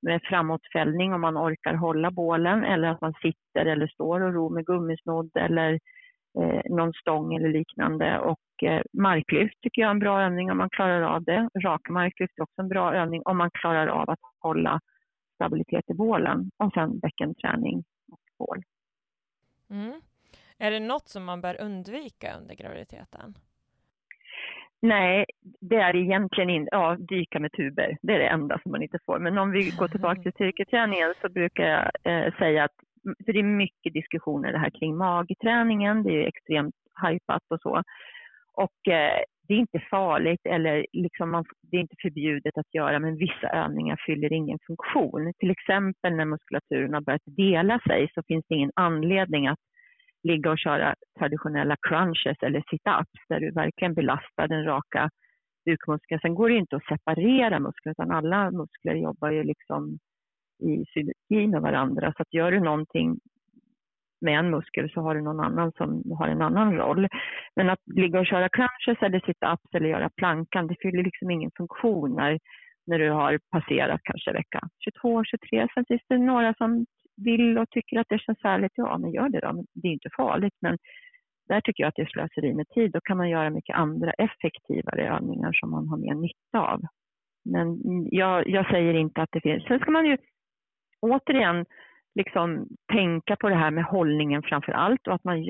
med 0.01 0.21
framåtfällning 0.23 1.13
om 1.13 1.21
man 1.21 1.37
orkar 1.37 1.73
hålla 1.73 2.11
bålen 2.11 2.63
eller 2.63 2.87
att 2.87 3.01
man 3.01 3.13
sitter 3.13 3.65
eller 3.65 3.87
står 3.87 4.21
och 4.21 4.33
ror 4.33 4.49
med 4.49 4.65
gummisnodd 4.65 5.31
eller 5.35 5.79
eh, 6.39 6.61
någon 6.69 6.93
stång 6.93 7.33
eller 7.33 7.49
liknande. 7.49 8.19
Och 8.19 8.63
eh, 8.63 8.81
marklyft 8.93 9.61
tycker 9.61 9.81
jag 9.81 9.87
är 9.87 9.91
en 9.91 9.99
bra 9.99 10.21
övning 10.21 10.51
om 10.51 10.57
man 10.57 10.69
klarar 10.69 11.01
av 11.01 11.23
det. 11.23 11.49
Rak 11.63 11.89
marklyft 11.89 12.37
är 12.37 12.43
också 12.43 12.61
en 12.61 12.69
bra 12.69 12.93
övning 12.95 13.21
om 13.25 13.37
man 13.37 13.51
klarar 13.53 13.87
av 13.87 14.09
att 14.09 14.19
hålla 14.39 14.79
stabilitet 15.35 15.89
i 15.89 15.93
bålen. 15.93 16.51
Och 16.57 16.73
sen 16.73 16.99
bäckenträning 16.99 17.83
och 18.43 18.47
bål. 18.47 18.63
Mm. 19.69 20.01
Är 20.57 20.71
det 20.71 20.79
något 20.79 21.07
som 21.07 21.23
man 21.23 21.41
bör 21.41 21.61
undvika 21.61 22.37
under 22.41 22.55
graviditeten? 22.55 23.33
Nej, 24.79 25.25
det 25.41 25.75
är 25.75 25.95
egentligen 25.95 26.49
inte, 26.49 26.69
ja, 26.71 26.95
dyka 26.99 27.39
med 27.39 27.51
tuber, 27.51 27.97
det 28.01 28.13
är 28.13 28.19
det 28.19 28.27
enda 28.27 28.59
som 28.63 28.71
man 28.71 28.83
inte 28.83 28.99
får. 29.05 29.19
Men 29.19 29.37
om 29.37 29.51
vi 29.51 29.69
går 29.69 29.87
tillbaka 29.87 30.21
till 30.21 30.31
styrketräningen 30.35 31.13
så 31.21 31.29
brukar 31.29 31.63
jag 31.63 31.91
eh, 32.03 32.33
säga 32.37 32.63
att 32.63 32.75
för 33.25 33.33
det 33.33 33.39
är 33.39 33.43
mycket 33.43 33.93
diskussioner 33.93 34.51
det 34.51 34.57
här 34.57 34.69
kring 34.69 34.97
magträningen, 34.97 36.03
det 36.03 36.09
är 36.09 36.27
extremt 36.27 36.75
hajpat 36.93 37.41
och 37.47 37.61
så. 37.61 37.83
Och 38.53 38.87
eh, 38.87 39.19
det 39.47 39.53
är 39.53 39.57
inte 39.57 39.79
farligt 39.79 40.41
eller 40.43 40.85
liksom 40.93 41.31
man, 41.31 41.45
det 41.61 41.77
är 41.77 41.81
inte 41.81 41.95
förbjudet 42.01 42.57
att 42.57 42.73
göra 42.73 42.99
men 42.99 43.17
vissa 43.17 43.47
övningar 43.47 44.01
fyller 44.05 44.33
ingen 44.33 44.59
funktion. 44.67 45.33
Till 45.39 45.51
exempel 45.51 46.15
när 46.15 46.25
muskulaturen 46.25 46.93
har 46.93 47.01
börjat 47.01 47.21
dela 47.25 47.79
sig 47.87 48.09
så 48.13 48.21
finns 48.27 48.45
det 48.47 48.55
ingen 48.55 48.71
anledning 48.75 49.47
att 49.47 49.59
ligga 50.23 50.51
och 50.51 50.59
köra 50.59 50.95
traditionella 51.19 51.75
crunches 51.81 52.37
eller 52.41 52.59
sit-ups 52.59 53.21
där 53.29 53.39
du 53.39 53.51
verkligen 53.51 53.93
belastar 53.93 54.47
den 54.47 54.63
raka 54.65 55.09
bukmuskeln. 55.65 56.19
Sen 56.21 56.35
går 56.35 56.49
det 56.49 56.55
inte 56.55 56.75
att 56.75 56.85
separera 56.85 57.59
muskler 57.59 57.91
utan 57.91 58.11
alla 58.11 58.51
muskler 58.51 58.95
jobbar 58.95 59.31
ju 59.31 59.43
liksom 59.43 59.99
i 60.59 60.85
synergi 60.93 61.47
med 61.47 61.61
varandra. 61.61 62.13
Så 62.17 62.21
att 62.21 62.33
gör 62.33 62.51
du 62.51 62.59
någonting 62.59 63.19
med 64.23 64.39
en 64.39 64.51
muskel 64.51 64.91
så 64.93 65.01
har 65.01 65.15
du 65.15 65.21
någon 65.21 65.39
annan 65.39 65.71
som 65.71 66.03
har 66.19 66.27
en 66.27 66.41
annan 66.41 66.75
roll. 66.75 67.07
Men 67.55 67.69
att 67.69 67.79
ligga 67.85 68.19
och 68.19 68.25
köra 68.25 68.49
crunches 68.49 69.01
eller 69.01 69.19
sit-ups 69.19 69.75
eller 69.75 69.89
göra 69.89 70.09
plankan, 70.17 70.67
det 70.67 70.75
fyller 70.81 71.03
liksom 71.03 71.31
ingen 71.31 71.51
funktion 71.57 72.15
när, 72.15 72.39
när 72.87 72.99
du 72.99 73.09
har 73.09 73.39
passerat 73.51 74.01
kanske 74.03 74.33
vecka 74.33 74.61
22, 74.79 75.23
23. 75.23 75.67
Sen 75.73 75.85
finns 75.85 76.01
det 76.07 76.17
några 76.17 76.53
som 76.53 76.85
vill 77.17 77.57
och 77.57 77.69
tycker 77.69 77.99
att 77.99 78.09
det 78.09 78.19
känns 78.19 78.43
härligt. 78.43 78.71
Ja, 78.75 78.97
men 78.97 79.11
gör 79.11 79.29
det 79.29 79.39
då. 79.39 79.53
Men 79.53 79.65
det 79.73 79.87
är 79.87 79.91
inte 79.91 80.09
farligt. 80.17 80.57
Men 80.61 80.77
där 81.47 81.61
tycker 81.61 81.83
jag 81.83 81.87
att 81.87 81.95
det 81.95 82.01
är 82.01 82.13
slöseri 82.13 82.53
med 82.53 82.69
tid. 82.69 82.91
Då 82.91 82.99
kan 83.01 83.17
man 83.17 83.29
göra 83.29 83.49
mycket 83.49 83.75
andra 83.75 84.11
effektivare 84.11 85.07
övningar 85.15 85.53
som 85.53 85.71
man 85.71 85.87
har 85.87 85.97
mer 85.97 86.15
nytta 86.15 86.59
av. 86.59 86.81
Men 87.45 87.79
jag, 88.11 88.47
jag 88.47 88.69
säger 88.69 88.93
inte 88.93 89.21
att 89.21 89.31
det 89.31 89.41
finns. 89.41 89.63
Sen 89.63 89.79
ska 89.79 89.91
man 89.91 90.05
ju 90.05 90.17
återigen 91.01 91.65
liksom 92.15 92.67
tänka 92.91 93.35
på 93.35 93.49
det 93.49 93.55
här 93.55 93.71
med 93.71 93.83
hållningen 93.83 94.43
framför 94.43 94.71
allt 94.71 95.07
och 95.07 95.13
att 95.13 95.23
man 95.23 95.43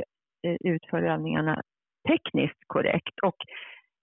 eh, 0.48 0.56
utför 0.64 1.04
övningarna 1.04 1.62
tekniskt 2.08 2.60
korrekt. 2.68 3.20
Och 3.24 3.36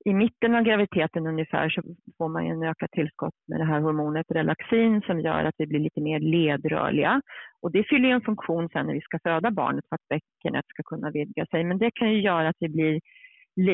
i 0.04 0.14
mitten 0.14 0.54
av 0.54 0.62
graviditeten 0.62 1.26
ungefär 1.26 1.68
så 1.68 1.82
får 2.18 2.28
man 2.28 2.46
en 2.46 2.62
ökat 2.62 2.90
tillskott 2.90 3.34
med 3.48 3.60
det 3.60 3.64
här 3.64 3.80
hormonet 3.80 4.26
relaxin 4.30 5.02
som 5.06 5.20
gör 5.20 5.44
att 5.44 5.54
vi 5.58 5.66
blir 5.66 5.80
lite 5.80 6.00
mer 6.00 6.20
ledrörliga. 6.20 7.22
Och 7.62 7.72
det 7.72 7.84
fyller 7.88 8.08
en 8.08 8.20
funktion 8.20 8.68
sen 8.68 8.86
när 8.86 8.94
vi 8.94 9.00
ska 9.00 9.18
föda 9.22 9.50
barnet 9.50 9.84
för 9.88 9.94
att 9.94 10.08
bäckenet 10.08 10.64
ska 10.68 10.82
kunna 10.82 11.10
vidga 11.10 11.46
sig. 11.46 11.64
Men 11.64 11.78
det 11.78 11.90
kan 11.94 12.10
ju 12.12 12.20
göra 12.20 12.48
att 12.48 12.56
vi 12.60 12.68
blir 12.68 13.00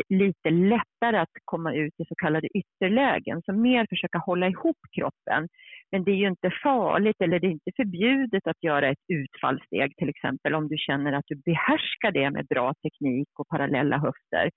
lite 0.09 0.51
lättare 0.51 1.19
att 1.19 1.37
komma 1.45 1.75
ut 1.75 1.95
i 1.99 2.05
så 2.05 2.15
kallade 2.15 2.49
ytterlägen. 2.55 3.43
Så 3.43 3.53
mer 3.53 3.87
försöka 3.91 4.19
hålla 4.19 4.49
ihop 4.49 4.77
kroppen. 4.97 5.49
Men 5.91 6.05
det 6.05 6.11
är 6.11 6.17
ju 6.17 6.29
inte 6.29 6.51
farligt 6.63 7.21
eller 7.21 7.41
det 7.41 7.47
är 7.47 7.51
inte 7.51 7.73
förbjudet 7.77 8.47
att 8.47 8.63
göra 8.63 8.89
ett 8.89 9.05
utfallssteg 9.09 9.97
till 9.97 10.09
exempel 10.09 10.55
om 10.55 10.69
du 10.69 10.77
känner 10.79 11.13
att 11.13 11.25
du 11.27 11.37
behärskar 11.37 12.11
det 12.13 12.31
med 12.31 12.47
bra 12.47 12.75
teknik 12.83 13.29
och 13.39 13.49
parallella 13.49 13.99
höfter. 13.99 14.51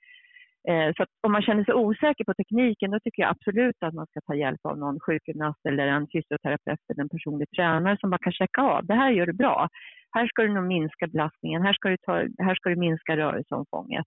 Eh, 0.69 0.91
så 0.97 1.05
om 1.27 1.31
man 1.31 1.41
känner 1.41 1.63
sig 1.63 1.73
osäker 1.73 2.23
på 2.23 2.33
tekniken 2.33 2.91
då 2.91 2.99
tycker 2.99 3.21
jag 3.21 3.29
absolut 3.29 3.75
att 3.79 3.93
man 3.93 4.07
ska 4.07 4.19
ta 4.21 4.35
hjälp 4.35 4.59
av 4.63 4.77
någon 4.77 4.99
sjukgymnast 4.99 5.65
eller 5.69 5.87
en 5.87 6.07
fysioterapeut 6.13 6.79
eller 6.89 7.03
en 7.03 7.09
personlig 7.09 7.49
tränare 7.55 7.97
som 7.99 8.09
bara 8.09 8.17
kan 8.17 8.33
checka 8.33 8.61
av. 8.61 8.85
Det 8.85 8.93
här 8.93 9.11
gör 9.11 9.25
du 9.25 9.33
bra. 9.33 9.67
Här 10.15 10.27
ska 10.27 10.41
du 10.41 10.53
nog 10.53 10.67
minska 10.67 11.07
belastningen. 11.07 11.61
Här 11.61 11.73
ska 11.73 11.89
du, 11.89 11.97
ta, 11.97 12.13
här 12.47 12.55
ska 12.55 12.69
du 12.69 12.75
minska 12.75 13.17
rörelseomfånget. 13.17 14.05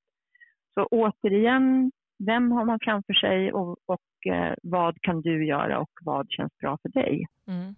Så 0.75 0.87
återigen, 0.91 1.93
vem 2.27 2.53
har 2.53 2.65
man 2.65 2.79
framför 2.83 3.13
sig 3.13 3.53
och, 3.53 3.77
och 3.87 4.33
eh, 4.33 4.55
vad 4.63 5.01
kan 5.01 5.21
du 5.21 5.47
göra 5.47 5.79
och 5.81 5.91
vad 6.03 6.31
känns 6.31 6.53
bra 6.59 6.79
för 6.83 6.89
dig? 6.89 7.27
Mm. 7.49 7.75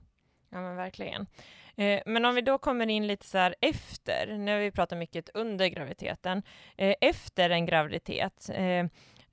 Ja 0.50 0.60
men 0.60 0.76
verkligen. 0.76 1.26
Eh, 1.76 2.00
men 2.06 2.24
om 2.24 2.34
vi 2.34 2.40
då 2.40 2.58
kommer 2.58 2.90
in 2.90 3.06
lite 3.06 3.26
så 3.26 3.38
här 3.38 3.54
efter, 3.60 4.38
nu 4.38 4.52
har 4.52 4.58
vi 4.58 4.70
pratat 4.70 4.98
mycket 4.98 5.30
under 5.34 5.68
graviditeten, 5.68 6.42
eh, 6.78 6.94
efter 7.00 7.50
en 7.50 7.66
graviditet, 7.66 8.50
eh, 8.54 8.86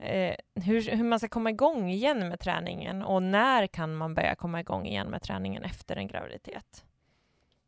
eh, 0.10 0.36
hur, 0.66 0.98
hur 0.98 1.04
man 1.04 1.20
ska 1.20 1.28
komma 1.28 1.50
igång 1.50 1.90
igen 1.90 2.30
med 2.30 2.40
träningen 2.40 3.04
och 3.04 3.24
när 3.24 3.68
kan 3.68 3.96
man 3.96 4.14
börja 4.14 4.36
komma 4.36 4.60
igång 4.60 4.86
igen 4.86 5.08
med 5.08 5.22
träningen 5.22 5.64
efter 5.64 5.96
en 5.96 6.08
graviditet? 6.08 6.86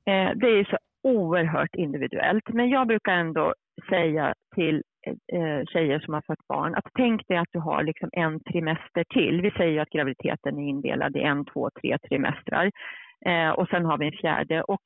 Eh, 0.05 0.29
det 0.35 0.47
är 0.47 0.69
så 0.69 0.77
oerhört 1.03 1.75
individuellt, 1.75 2.49
men 2.49 2.69
jag 2.69 2.87
brukar 2.87 3.11
ändå 3.11 3.53
säga 3.89 4.33
till 4.55 4.83
Eh, 5.07 5.39
eh, 5.39 5.65
tjejer 5.65 5.99
som 5.99 6.13
har 6.13 6.21
fött 6.21 6.47
barn, 6.47 6.75
att 6.75 6.85
tänk 6.93 7.27
dig 7.27 7.37
att 7.37 7.51
du 7.51 7.59
har 7.59 7.83
liksom 7.83 8.09
en 8.11 8.39
trimester 8.39 9.03
till. 9.03 9.41
Vi 9.41 9.51
säger 9.51 9.81
att 9.81 9.89
graviditeten 9.89 10.59
är 10.59 10.69
indelad 10.69 11.15
i 11.17 11.21
en, 11.21 11.45
två, 11.45 11.69
tre 11.81 11.97
trimestrar 11.97 12.71
eh, 13.25 13.49
och 13.49 13.67
sen 13.67 13.85
har 13.85 13.97
vi 13.97 14.05
en 14.05 14.11
fjärde. 14.21 14.63
Och 14.63 14.81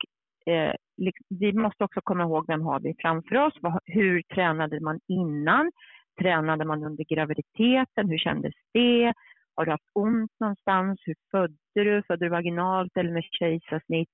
eh, 0.46 0.74
liksom, 0.96 1.26
vi 1.28 1.52
måste 1.52 1.84
också 1.84 2.00
komma 2.00 2.22
ihåg 2.22 2.44
vem 2.48 2.62
har 2.62 2.80
vi 2.80 2.94
framför 2.98 3.36
oss? 3.36 3.54
Hur 3.84 4.22
tränade 4.22 4.80
man 4.80 5.00
innan? 5.08 5.72
Tränade 6.20 6.64
man 6.64 6.84
under 6.84 7.04
graviditeten? 7.04 8.08
Hur 8.10 8.18
kändes 8.18 8.54
det? 8.72 9.12
Har 9.56 9.64
du 9.64 9.70
haft 9.70 9.90
ont 9.94 10.32
någonstans? 10.40 11.00
Hur 11.04 11.14
födde 11.30 11.56
du? 11.74 12.02
Födde 12.02 12.24
du 12.24 12.28
vaginalt 12.28 12.96
eller 12.96 13.12
med 13.12 13.24
kejsarsnitt? 13.24 14.08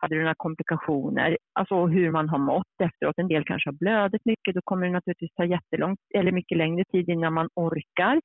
Hade 0.00 0.14
du 0.14 0.20
några 0.20 0.34
komplikationer? 0.36 1.38
Alltså 1.52 1.86
hur 1.86 2.10
man 2.10 2.28
har 2.28 2.38
mått 2.38 2.76
efteråt. 2.82 3.18
En 3.18 3.28
del 3.28 3.44
kanske 3.44 3.68
har 3.68 3.78
blödigt 3.78 4.24
mycket. 4.24 4.54
Då 4.54 4.60
kommer 4.64 4.86
det 4.86 4.92
naturligtvis 4.92 5.34
ta 5.34 5.44
jättelångt 5.44 6.00
eller 6.14 6.32
mycket 6.32 6.58
längre 6.58 6.84
tid 6.92 7.08
innan 7.08 7.34
man 7.34 7.48
orkar. 7.54 8.20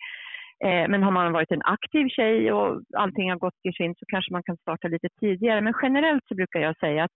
Eh, 0.65 0.87
men 0.89 1.03
har 1.03 1.11
man 1.11 1.33
varit 1.33 1.51
en 1.51 1.61
aktiv 1.65 2.07
tjej 2.07 2.53
och 2.53 2.81
allting 2.97 3.29
har 3.29 3.37
gått 3.37 3.59
i 3.69 3.73
sin 3.73 3.95
så 3.95 4.05
kanske 4.07 4.31
man 4.31 4.43
kan 4.43 4.57
starta 4.57 4.87
lite 4.87 5.07
tidigare. 5.19 5.61
Men 5.61 5.73
generellt 5.81 6.27
så 6.27 6.35
brukar 6.35 6.59
jag 6.59 6.77
säga 6.77 7.03
att 7.03 7.11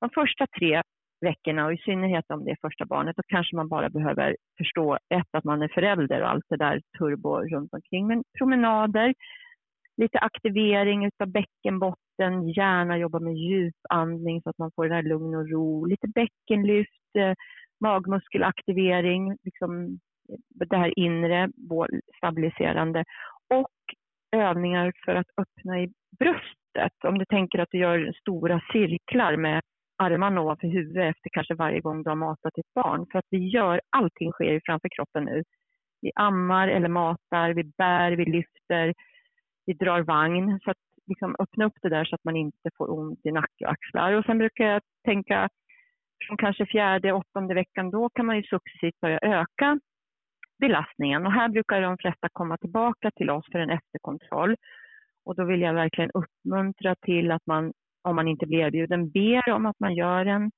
de 0.00 0.10
första 0.10 0.46
tre 0.58 0.82
veckorna 1.20 1.66
och 1.66 1.72
i 1.72 1.76
synnerhet 1.76 2.30
om 2.30 2.44
det 2.44 2.50
är 2.50 2.56
första 2.60 2.84
barnet, 2.84 3.16
då 3.16 3.22
kanske 3.28 3.56
man 3.56 3.68
bara 3.68 3.90
behöver 3.90 4.36
förstå 4.58 4.94
ett, 4.94 5.28
att 5.32 5.44
man 5.44 5.62
är 5.62 5.68
förälder 5.68 6.22
och 6.22 6.30
allt 6.30 6.44
det 6.48 6.56
där 6.56 6.80
turbo 6.98 7.40
runt 7.40 7.74
omkring. 7.74 8.06
Men 8.06 8.22
promenader, 8.38 9.14
lite 9.96 10.18
aktivering 10.18 11.04
utav 11.04 11.28
bäckenbotten, 11.28 12.01
gärna 12.56 12.98
jobba 12.98 13.18
med 13.20 13.34
djupandning 13.34 14.42
så 14.42 14.50
att 14.50 14.58
man 14.58 14.70
får 14.74 14.84
den 14.84 14.92
här 14.92 15.02
lugn 15.02 15.34
och 15.34 15.48
ro, 15.48 15.84
lite 15.84 16.08
bäckenlyft, 16.08 17.16
eh, 17.18 17.34
magmuskelaktivering, 17.80 19.36
liksom 19.42 19.86
eh, 20.28 20.68
det 20.68 20.76
här 20.76 20.98
inre 20.98 21.48
stabiliserande 22.16 23.04
och 23.54 23.72
övningar 24.36 24.92
för 25.04 25.14
att 25.14 25.26
öppna 25.36 25.80
i 25.80 25.92
bröstet. 26.18 27.04
Om 27.04 27.18
du 27.18 27.24
tänker 27.24 27.58
att 27.58 27.68
du 27.70 27.78
gör 27.78 28.12
stora 28.20 28.60
cirklar 28.72 29.36
med 29.36 29.62
armarna 29.96 30.40
ovanför 30.40 30.68
huvudet 30.68 31.16
efter 31.16 31.30
kanske 31.32 31.54
varje 31.54 31.80
gång 31.80 32.02
du 32.02 32.10
har 32.10 32.16
matat 32.16 32.54
ditt 32.54 32.74
barn. 32.74 33.06
För 33.12 33.18
att 33.18 33.26
vi 33.30 33.48
gör, 33.48 33.80
allting 33.90 34.32
sker 34.32 34.60
framför 34.64 34.88
kroppen 34.96 35.24
nu. 35.24 35.42
Vi 36.00 36.12
ammar 36.14 36.68
eller 36.68 36.88
matar, 36.88 37.50
vi 37.50 37.64
bär, 37.78 38.12
vi 38.12 38.24
lyfter, 38.24 38.94
vi 39.66 39.72
drar 39.72 40.00
vagn. 40.00 40.60
Så 40.64 40.70
att 40.70 40.76
liksom 41.06 41.36
öppna 41.38 41.64
upp 41.64 41.78
det 41.82 41.88
där 41.88 42.04
så 42.04 42.14
att 42.14 42.24
man 42.24 42.36
inte 42.36 42.70
får 42.76 42.98
ont 42.98 43.26
i 43.26 43.32
nacke 43.32 43.64
och 43.64 43.70
axlar. 43.70 44.12
Och 44.12 44.24
sen 44.24 44.38
brukar 44.38 44.64
jag 44.64 44.82
tänka 45.04 45.48
från 46.26 46.36
kanske 46.36 46.66
fjärde, 46.66 47.12
åttonde 47.12 47.54
veckan, 47.54 47.90
då 47.90 48.08
kan 48.08 48.26
man 48.26 48.36
ju 48.36 48.42
successivt 48.42 49.00
börja 49.00 49.18
öka 49.22 49.80
belastningen. 50.60 51.26
Och 51.26 51.32
här 51.32 51.48
brukar 51.48 51.80
de 51.80 51.96
flesta 51.98 52.28
komma 52.32 52.56
tillbaka 52.56 53.10
till 53.16 53.30
oss 53.30 53.44
för 53.52 53.58
en 53.58 53.70
efterkontroll. 53.70 54.56
Och 55.24 55.36
då 55.36 55.44
vill 55.44 55.60
jag 55.60 55.74
verkligen 55.74 56.10
uppmuntra 56.14 56.94
till 56.94 57.30
att 57.32 57.46
man 57.46 57.72
om 58.02 58.16
man 58.16 58.28
inte 58.28 58.46
blir 58.46 58.58
erbjuden, 58.58 59.10
ber 59.10 59.52
om 59.52 59.66
att 59.66 59.80
man 59.80 59.94
gör 59.94 60.26
en, 60.26 60.50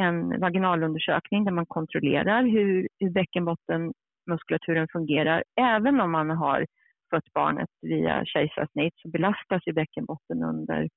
en 0.00 0.40
vaginalundersökning 0.40 1.44
där 1.44 1.52
man 1.52 1.66
kontrollerar 1.66 2.42
hur, 2.42 2.88
hur 2.98 3.10
bäckenbottenmuskulaturen 3.10 4.88
fungerar. 4.92 5.44
Även 5.60 6.00
om 6.00 6.10
man 6.10 6.30
har 6.30 6.66
fött 7.12 7.32
barnet 7.34 7.68
via 7.82 8.24
kejsarsnitt 8.24 8.94
så 8.96 9.08
belastas 9.08 9.62
ju 9.66 9.72
bäckenbotten 9.72 10.42
under 10.42 10.88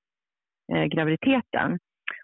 eh, 0.73 0.85
graviditeten. 0.85 1.79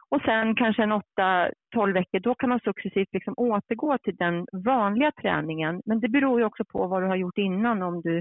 Och 0.09 0.21
sen 0.21 0.55
kanske 0.55 0.83
en 0.83 0.91
8-12 0.91 1.93
veckor, 1.93 2.19
då 2.19 2.35
kan 2.35 2.49
man 2.49 2.59
successivt 2.59 3.13
liksom 3.13 3.33
återgå 3.37 3.97
till 3.97 4.15
den 4.15 4.45
vanliga 4.51 5.11
träningen. 5.11 5.81
Men 5.85 5.99
det 5.99 6.09
beror 6.09 6.39
ju 6.39 6.45
också 6.45 6.63
på 6.65 6.87
vad 6.87 7.03
du 7.03 7.07
har 7.07 7.15
gjort 7.15 7.37
innan, 7.37 7.81
om 7.81 8.01
du 8.01 8.17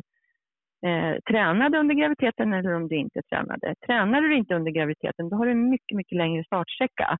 eh, 0.87 1.17
tränade 1.31 1.79
under 1.79 1.95
graviditeten 1.95 2.53
eller 2.53 2.75
om 2.75 2.89
du 2.89 2.97
inte 2.97 3.23
tränade. 3.23 3.75
Tränar 3.87 4.21
du 4.21 4.37
inte 4.37 4.55
under 4.55 4.71
graviditeten 4.71 5.29
då 5.29 5.37
har 5.37 5.47
du 5.47 5.53
en 5.53 5.71
mycket, 5.71 5.97
mycket 5.97 6.19
längre 6.19 6.45
startsträcka. 6.45 7.19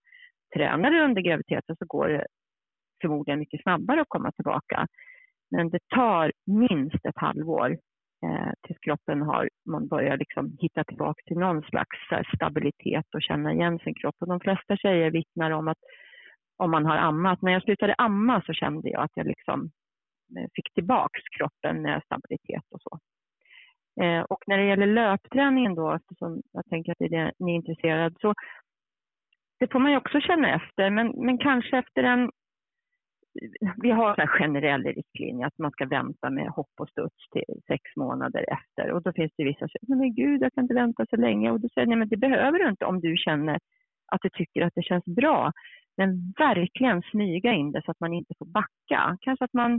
Tränar 0.55 0.91
du 0.91 1.05
under 1.05 1.23
graviditeten 1.23 1.77
så 1.77 1.85
går 1.87 2.09
det 2.09 2.27
förmodligen 3.01 3.39
mycket 3.39 3.63
snabbare 3.63 4.01
att 4.01 4.09
komma 4.09 4.33
tillbaka. 4.33 4.87
Men 5.51 5.71
det 5.71 5.79
tar 5.95 6.33
minst 6.47 7.05
ett 7.05 7.19
halvår 7.19 7.79
eh, 8.23 8.53
tills 8.63 8.79
kroppen 8.79 9.23
har, 9.23 9.49
man 9.67 9.89
börjar 9.89 10.17
liksom 10.17 10.57
hitta 10.61 10.85
tillbaka 10.85 11.23
till 11.27 11.39
någon 11.39 11.63
slags 11.63 12.13
eh, 12.13 12.23
stabilitet 12.35 13.15
och 13.15 13.23
känna 13.23 13.53
igen 13.53 13.79
sin 13.79 13.95
kropp. 13.95 14.17
Och 14.21 14.29
de 14.29 14.41
flesta 14.41 14.77
tjejer 14.77 15.11
vittnar 15.11 15.51
om 15.51 15.69
att 15.69 15.79
om 16.57 16.71
man 16.71 16.87
har 16.87 16.97
ammat, 16.97 17.43
när 17.43 17.53
jag 17.53 17.63
slutade 17.63 17.95
amma 17.95 18.43
så 18.47 18.53
kände 18.53 18.91
jag 18.91 19.03
att 19.03 19.11
jag 19.15 19.27
liksom 19.27 19.71
eh, 20.37 20.47
fick 20.55 20.75
tillbaks 20.75 21.21
kroppen 21.39 21.83
med 21.83 22.03
stabilitet 22.05 22.65
och 22.71 22.81
så. 22.83 22.99
Eh, 24.03 24.23
och 24.23 24.43
när 24.47 24.59
det 24.59 24.65
gäller 24.65 24.87
löpträningen 24.87 25.75
då, 25.75 25.93
eftersom 25.93 26.43
jag 26.53 26.67
tänker 26.67 26.93
att 26.93 26.99
det 26.99 27.05
är 27.05 27.25
det 27.25 27.33
ni 27.39 27.53
är 27.53 27.57
intresserade, 27.57 28.15
så 28.21 28.35
det 29.59 29.73
får 29.73 29.79
man 29.79 29.91
ju 29.91 29.97
också 29.97 30.21
känna 30.21 30.55
efter, 30.55 30.91
men, 30.91 31.09
men 31.09 31.39
kanske 31.39 31.79
efter 31.79 32.03
en... 32.03 32.31
Vi 33.83 33.91
har 33.91 34.21
en 34.21 34.29
generell 34.29 34.85
riktlinje 34.85 35.47
att 35.47 35.59
man 35.59 35.71
ska 35.71 35.87
vänta 35.87 36.31
med 36.31 36.49
hopp 36.49 36.73
och 36.81 36.89
studs 36.89 37.29
till 37.33 37.63
sex 37.67 37.83
månader 37.97 38.45
efter. 38.53 38.91
Och 38.93 39.03
då 39.03 39.13
finns 39.13 39.33
det 39.37 39.45
vissa 39.45 39.59
som 39.59 39.69
säger, 39.69 39.97
men 39.97 40.15
gud, 40.15 40.43
jag 40.43 40.53
kan 40.53 40.65
inte 40.65 40.75
vänta 40.75 41.07
så 41.11 41.17
länge. 41.17 41.51
Och 41.51 41.61
då 41.61 41.69
säger 41.69 41.87
jag, 41.87 41.89
nej 41.89 41.99
men 41.99 42.09
det 42.09 42.17
behöver 42.17 42.59
du 42.59 42.69
inte 42.69 42.85
om 42.85 43.01
du 43.01 43.17
känner 43.17 43.59
att 44.13 44.21
du 44.23 44.29
tycker 44.29 44.63
att 44.63 44.75
det 44.75 44.83
känns 44.83 45.05
bra. 45.05 45.53
Men 45.97 46.33
verkligen 46.39 47.03
smyga 47.03 47.53
in 47.53 47.73
det 47.73 47.83
så 47.85 47.91
att 47.91 48.01
man 48.01 48.13
inte 48.13 48.35
får 48.39 48.47
backa. 48.47 49.17
Kanske 49.21 49.45
att 49.45 49.53
man 49.53 49.73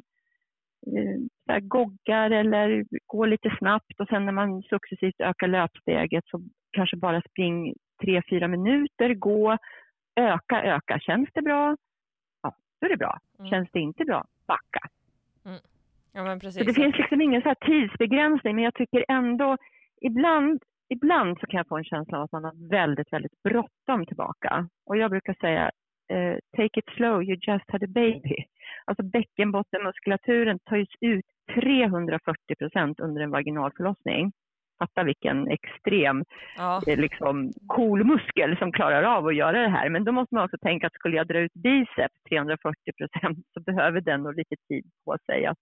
eh, 0.88 1.18
så 1.46 1.52
här, 1.52 1.60
goggar 1.60 2.32
eller 2.32 2.86
går 3.08 3.28
lite 3.28 3.56
snabbt 3.60 4.00
och 4.00 4.08
sen 4.08 4.26
när 4.26 4.32
man 4.32 4.62
successivt 4.62 5.20
ökar 5.20 5.48
löpsteget 5.48 6.24
så 6.28 6.42
kanske 6.72 6.98
bara 6.98 7.22
spring 7.22 7.74
tre, 8.04 8.22
fyra 8.30 8.48
minuter, 8.48 9.14
gå, 9.14 9.58
öka, 10.16 10.64
öka. 10.64 11.00
Känns 11.00 11.30
det 11.34 11.42
bra? 11.42 11.76
Då 12.82 12.86
är 12.86 12.90
det 12.90 12.98
bra. 12.98 13.20
Mm. 13.40 13.52
Känns 13.52 13.70
det 13.72 13.80
inte 13.80 14.06
bra? 14.06 14.26
Backa. 14.48 14.88
Mm. 15.46 15.60
Ja, 16.14 16.38
precis. 16.42 16.60
Så 16.60 16.64
det 16.64 16.74
finns 16.74 16.98
liksom 16.98 17.22
ingen 17.22 17.42
så 17.42 17.48
här 17.48 17.56
tidsbegränsning 17.56 18.56
men 18.56 18.64
jag 18.64 18.74
tycker 18.74 19.06
ändå 19.08 19.58
ibland, 20.02 20.64
ibland 20.90 21.40
så 21.40 21.48
kan 21.48 21.58
jag 21.58 21.68
få 21.68 21.78
en 21.78 21.84
känsla 21.84 22.18
av 22.18 22.24
att 22.24 22.32
man 22.32 22.44
har 22.44 22.70
väldigt, 22.70 23.14
väldigt 23.14 23.44
bråttom 23.44 24.06
tillbaka. 24.06 24.70
Och 24.86 24.98
jag 24.98 25.12
brukar 25.12 25.34
säga 25.34 25.72
uh, 26.14 26.38
take 26.58 26.80
it 26.80 26.90
slow, 26.96 27.24
you 27.24 27.38
just 27.48 27.72
had 27.72 27.84
a 27.84 27.88
baby. 27.88 28.36
Alltså 28.86 29.04
bäckenbottenmuskulaturen 29.04 30.60
tas 30.60 30.88
ut 31.02 31.26
340 31.54 32.56
procent 32.60 33.00
under 33.00 33.22
en 33.22 33.32
vaginalförlossning. 33.32 34.32
Fatta 34.82 35.04
vilken 35.04 35.48
extrem 35.48 36.24
ja. 36.58 36.82
Eh, 36.88 37.00
liksom, 37.00 37.52
cool 37.68 38.04
muskel 38.04 38.58
som 38.58 38.72
klarar 38.72 39.04
av 39.04 39.28
att 39.28 39.36
göra 39.36 39.62
det 39.62 39.70
här. 39.78 39.90
Men 39.90 40.04
då 40.04 40.12
måste 40.12 40.36
man 40.36 40.44
också 40.46 40.58
tänka 40.58 40.88
att 40.88 40.94
skulle 40.94 41.18
jag 41.18 41.28
dra 41.28 41.40
ut 41.40 41.54
biceps 41.54 42.24
340 42.30 42.76
procent 42.98 43.38
så 43.54 43.60
behöver 43.62 44.02
den 44.02 44.24
nog 44.24 44.36
lite 44.38 44.56
tid 44.68 44.86
på 45.06 45.18
sig 45.26 45.46
att 45.46 45.58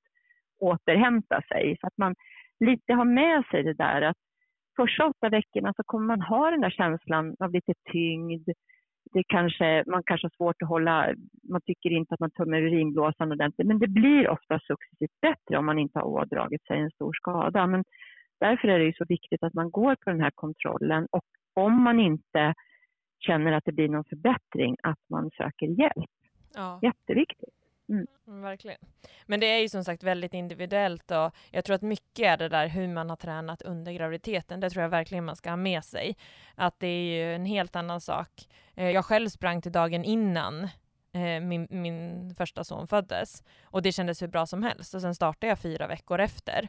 återhämta 0.60 1.41
sig. 1.51 1.77
Så 1.82 1.88
att 1.88 1.97
man 1.97 2.15
lite 2.60 2.93
har 2.93 3.05
med 3.05 3.43
sig 3.51 3.63
det 3.63 3.73
där 3.73 4.01
att 4.01 4.17
första 4.75 5.05
åtta 5.05 5.29
veckorna 5.29 5.73
så 5.75 5.84
kommer 5.86 6.08
man 6.08 6.21
ha 6.21 6.51
den 6.51 6.62
där 6.62 6.69
känslan 6.69 7.36
av 7.39 7.51
lite 7.51 7.73
tyngd, 7.91 8.49
det 9.13 9.23
kanske, 9.27 9.84
man 9.88 10.03
kanske 10.05 10.25
har 10.25 10.38
svårt 10.38 10.62
att 10.62 10.69
hålla, 10.69 11.15
man 11.49 11.62
tycker 11.62 11.89
inte 11.89 12.13
att 12.13 12.19
man 12.19 12.32
tömmer 12.32 12.62
urinblåsan 12.62 13.32
ordentligt, 13.32 13.67
men 13.67 13.79
det 13.79 13.88
blir 13.88 14.29
ofta 14.29 14.60
successivt 14.60 15.21
bättre 15.21 15.58
om 15.58 15.65
man 15.65 15.79
inte 15.79 15.99
har 15.99 16.05
ådragit 16.05 16.65
sig 16.65 16.79
en 16.79 16.91
stor 16.91 17.13
skada. 17.13 17.67
Men 17.67 17.84
därför 18.39 18.67
är 18.67 18.80
det 18.80 18.97
så 18.97 19.06
viktigt 19.06 19.43
att 19.43 19.54
man 19.54 19.71
går 19.71 19.95
på 19.95 20.10
den 20.10 20.21
här 20.21 20.32
kontrollen 20.32 21.08
och 21.12 21.25
om 21.54 21.84
man 21.84 21.99
inte 21.99 22.54
känner 23.19 23.52
att 23.52 23.65
det 23.65 23.71
blir 23.71 23.89
någon 23.89 24.04
förbättring, 24.04 24.75
att 24.84 24.99
man 25.10 25.30
söker 25.38 25.67
hjälp. 25.67 26.10
Ja. 26.54 26.80
Jätteviktigt. 26.82 27.56
Mm. 27.89 28.08
mm. 28.28 28.41
Verkligen. 28.41 28.78
Men 29.25 29.39
det 29.39 29.45
är 29.45 29.62
ju 29.62 29.69
som 29.69 29.84
sagt 29.84 30.04
väldigt 30.04 30.34
individuellt 30.34 31.12
och 31.12 31.36
jag 31.52 31.65
tror 31.65 31.75
att 31.75 31.82
mycket 31.82 32.25
är 32.25 32.38
det 32.38 32.49
där 32.49 32.67
hur 32.67 32.88
man 32.88 33.10
har 33.10 33.17
tränat 33.17 33.62
under 33.62 33.91
graviditeten. 33.91 34.60
Det 34.60 34.69
tror 34.69 34.84
jag 34.84 34.89
verkligen 34.89 35.25
man 35.25 35.36
ska 35.36 35.49
ha 35.49 35.58
med 35.58 35.84
sig. 35.84 36.17
Att 36.56 36.80
det 36.80 36.88
är 36.88 37.17
ju 37.17 37.36
en 37.36 37.45
helt 37.45 37.75
annan 37.75 38.02
sak. 38.02 38.30
Eh, 38.75 38.89
jag 38.89 39.06
själv 39.06 39.28
sprang 39.28 39.62
till 39.62 39.71
dagen 39.71 40.04
innan 40.04 40.63
eh, 41.13 41.41
min, 41.41 41.67
min 41.69 42.30
första 42.36 42.63
son 42.63 42.88
föddes 42.88 43.43
och 43.63 43.82
det 43.82 43.91
kändes 43.91 44.21
hur 44.21 44.28
bra 44.28 44.45
som 44.45 44.63
helst 44.63 44.95
och 44.95 45.02
sen 45.02 45.15
startade 45.15 45.49
jag 45.49 45.60
fyra 45.60 45.88
veckor 45.88 46.19
efter. 46.19 46.67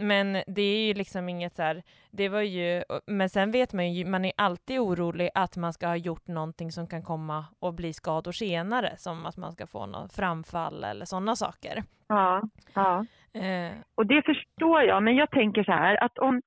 Men 0.00 0.32
det 0.46 0.62
är 0.62 0.86
ju 0.86 0.94
liksom 0.94 1.28
inget 1.28 1.54
så 1.54 1.62
här, 1.62 1.82
det 2.10 2.28
var 2.28 2.40
ju, 2.40 2.82
men 3.06 3.28
sen 3.28 3.50
vet 3.50 3.72
man 3.72 3.92
ju, 3.92 4.04
man 4.04 4.24
är 4.24 4.32
alltid 4.36 4.78
orolig 4.78 5.30
att 5.34 5.56
man 5.56 5.72
ska 5.72 5.86
ha 5.86 5.96
gjort 5.96 6.26
någonting 6.26 6.72
som 6.72 6.86
kan 6.86 7.02
komma 7.02 7.44
och 7.60 7.74
bli 7.74 7.92
skador 7.92 8.32
senare, 8.32 8.96
som 8.96 9.26
att 9.26 9.36
man 9.36 9.52
ska 9.52 9.66
få 9.66 9.86
något 9.86 10.12
framfall 10.12 10.84
eller 10.84 11.04
sådana 11.04 11.36
saker. 11.36 11.82
Ja, 12.08 12.42
ja. 12.74 13.06
Eh. 13.32 13.72
Och 13.94 14.06
det 14.06 14.22
förstår 14.22 14.82
jag, 14.82 15.02
men 15.02 15.16
jag 15.16 15.30
tänker 15.30 15.64
så 15.64 15.72
här 15.72 16.04
att 16.04 16.18
om 16.18 16.42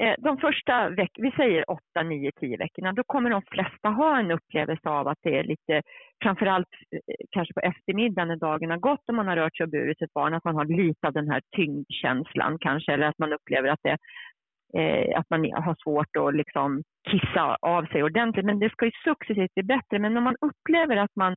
Eh, 0.00 0.14
de 0.18 0.38
första 0.38 0.88
veckorna, 0.88 1.28
vi 1.28 1.36
säger 1.36 1.70
8, 1.70 2.02
9, 2.04 2.30
10 2.40 2.56
veckorna, 2.56 2.92
då 2.92 3.02
kommer 3.06 3.30
de 3.30 3.42
flesta 3.42 3.88
ha 3.88 4.18
en 4.18 4.30
upplevelse 4.30 4.88
av 4.88 5.08
att 5.08 5.18
det 5.22 5.38
är 5.38 5.44
lite, 5.44 5.82
framförallt 6.22 6.68
eh, 6.92 7.14
kanske 7.30 7.54
på 7.54 7.60
eftermiddagen 7.60 8.28
när 8.28 8.36
dagen 8.36 8.70
har 8.70 8.78
gått 8.78 9.08
och 9.08 9.14
man 9.14 9.28
har 9.28 9.36
rört 9.36 9.56
sig 9.56 9.64
och 9.64 9.70
burit 9.70 10.02
ett 10.02 10.12
barn, 10.12 10.34
att 10.34 10.44
man 10.44 10.54
har 10.54 10.64
lite 10.64 11.06
av 11.06 11.12
den 11.12 11.30
här 11.30 11.42
tyngdkänslan 11.56 12.58
kanske, 12.60 12.92
eller 12.92 13.06
att 13.06 13.18
man 13.18 13.32
upplever 13.32 13.68
att 13.68 13.80
det 13.82 13.96
eh, 14.78 15.18
att 15.18 15.30
man 15.30 15.40
har 15.52 15.76
svårt 15.82 16.16
att 16.16 16.34
liksom 16.34 16.82
kissa 17.10 17.56
av 17.60 17.86
sig 17.86 18.02
ordentligt. 18.02 18.46
Men 18.46 18.58
det 18.58 18.70
ska 18.70 18.84
ju 18.84 18.92
successivt 19.04 19.54
bli 19.54 19.62
bättre. 19.62 19.98
Men 19.98 20.16
om 20.16 20.24
man 20.24 20.36
upplever 20.40 20.96
att 20.96 21.16
man 21.16 21.36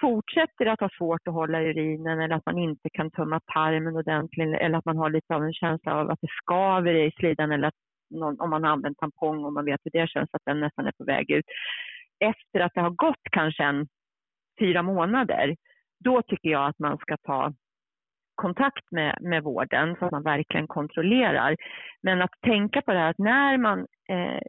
fortsätter 0.00 0.66
att 0.66 0.80
ha 0.80 0.88
svårt 0.98 1.28
att 1.28 1.34
hålla 1.34 1.62
urinen 1.62 2.20
eller 2.20 2.36
att 2.36 2.46
man 2.46 2.58
inte 2.58 2.90
kan 2.90 3.10
tömma 3.10 3.40
tarmen 3.40 3.96
ordentligt 3.96 4.60
eller 4.60 4.78
att 4.78 4.84
man 4.84 4.96
har 4.96 5.10
lite 5.10 5.34
av 5.34 5.44
en 5.44 5.52
känsla 5.52 5.94
av 5.94 6.10
att 6.10 6.20
det 6.20 6.28
skaver 6.42 6.94
i 6.94 7.10
slidan 7.10 7.52
eller 7.52 7.68
att 7.68 7.74
någon, 8.10 8.40
om 8.40 8.50
man 8.50 8.64
har 8.64 8.70
använt 8.70 8.98
tampong 8.98 9.44
och 9.44 9.52
man 9.52 9.64
vet 9.64 9.80
hur 9.84 10.00
det 10.00 10.08
känns 10.08 10.28
att 10.32 10.42
den 10.44 10.60
nästan 10.60 10.86
är 10.86 10.92
på 10.92 11.04
väg 11.04 11.30
ut. 11.30 11.44
Efter 12.20 12.60
att 12.60 12.74
det 12.74 12.80
har 12.80 12.90
gått 12.90 13.22
kanske 13.30 13.64
en 13.64 13.88
fyra 14.60 14.82
månader, 14.82 15.56
då 16.04 16.22
tycker 16.22 16.48
jag 16.48 16.66
att 16.66 16.78
man 16.78 16.98
ska 16.98 17.16
ta 17.16 17.52
kontakt 18.34 18.90
med, 18.90 19.18
med 19.20 19.42
vården 19.42 19.96
så 19.98 20.04
att 20.04 20.12
man 20.12 20.22
verkligen 20.22 20.66
kontrollerar. 20.66 21.56
Men 22.02 22.22
att 22.22 22.30
tänka 22.42 22.82
på 22.82 22.92
det 22.92 22.98
här 22.98 23.10
att 23.10 23.18
när 23.18 23.58
man, 23.58 23.78
eh, 24.08 24.40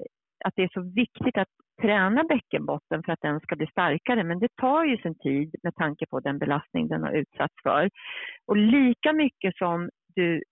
att 0.45 0.53
det 0.55 0.63
är 0.63 0.69
så 0.73 0.81
viktigt 0.81 1.37
att 1.37 1.47
träna 1.81 2.23
bäckenbotten 2.23 3.03
för 3.03 3.11
att 3.11 3.21
den 3.21 3.39
ska 3.39 3.55
bli 3.55 3.67
starkare, 3.67 4.23
men 4.23 4.39
det 4.39 4.55
tar 4.55 4.85
ju 4.85 4.97
sin 4.97 5.15
tid 5.19 5.55
med 5.63 5.75
tanke 5.75 6.05
på 6.05 6.19
den 6.19 6.39
belastning 6.39 6.87
den 6.87 7.03
har 7.03 7.11
utsatts 7.11 7.55
för. 7.63 7.89
Och 8.45 8.57
lika 8.57 9.13
mycket 9.13 9.57
som 9.57 9.89
du 10.15 10.43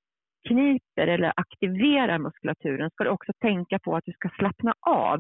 kniper 0.48 1.08
eller 1.08 1.34
aktiverar 1.36 2.20
muskulaturen 2.20 2.90
ska 2.90 3.04
du 3.04 3.10
också 3.10 3.32
tänka 3.42 3.80
på 3.80 3.96
att 3.96 4.06
du 4.06 4.12
ska 4.12 4.30
slappna 4.30 4.74
av. 4.80 5.20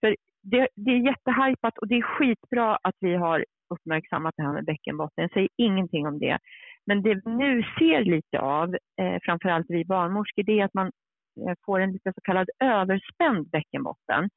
För 0.00 0.16
det, 0.42 0.68
det 0.76 0.90
är 0.90 1.06
jättehypat 1.06 1.78
och 1.78 1.88
det 1.88 1.94
är 1.94 2.02
skitbra 2.02 2.76
att 2.82 2.96
vi 3.00 3.14
har 3.14 3.44
uppmärksammat 3.74 4.34
det 4.36 4.42
här 4.42 4.52
med 4.52 4.64
bäckenbotten. 4.64 5.22
Jag 5.22 5.32
säger 5.32 5.48
ingenting 5.56 6.06
om 6.06 6.18
det. 6.18 6.38
Men 6.86 7.02
det 7.02 7.14
vi 7.14 7.30
nu 7.30 7.62
ser 7.78 8.04
lite 8.04 8.40
av, 8.40 8.74
eh, 9.00 9.18
framförallt 9.22 9.66
vi 9.68 9.84
barnmorskor, 9.84 10.42
det 10.42 10.60
är 10.60 10.64
att 10.64 10.74
man 10.74 10.90
Eh, 11.36 11.54
får 11.64 11.80
en 11.80 11.92
lite 11.92 12.12
så 12.12 12.20
kallad 12.20 12.48
överspänd 12.60 13.50
bäckenbotten. 13.50 14.30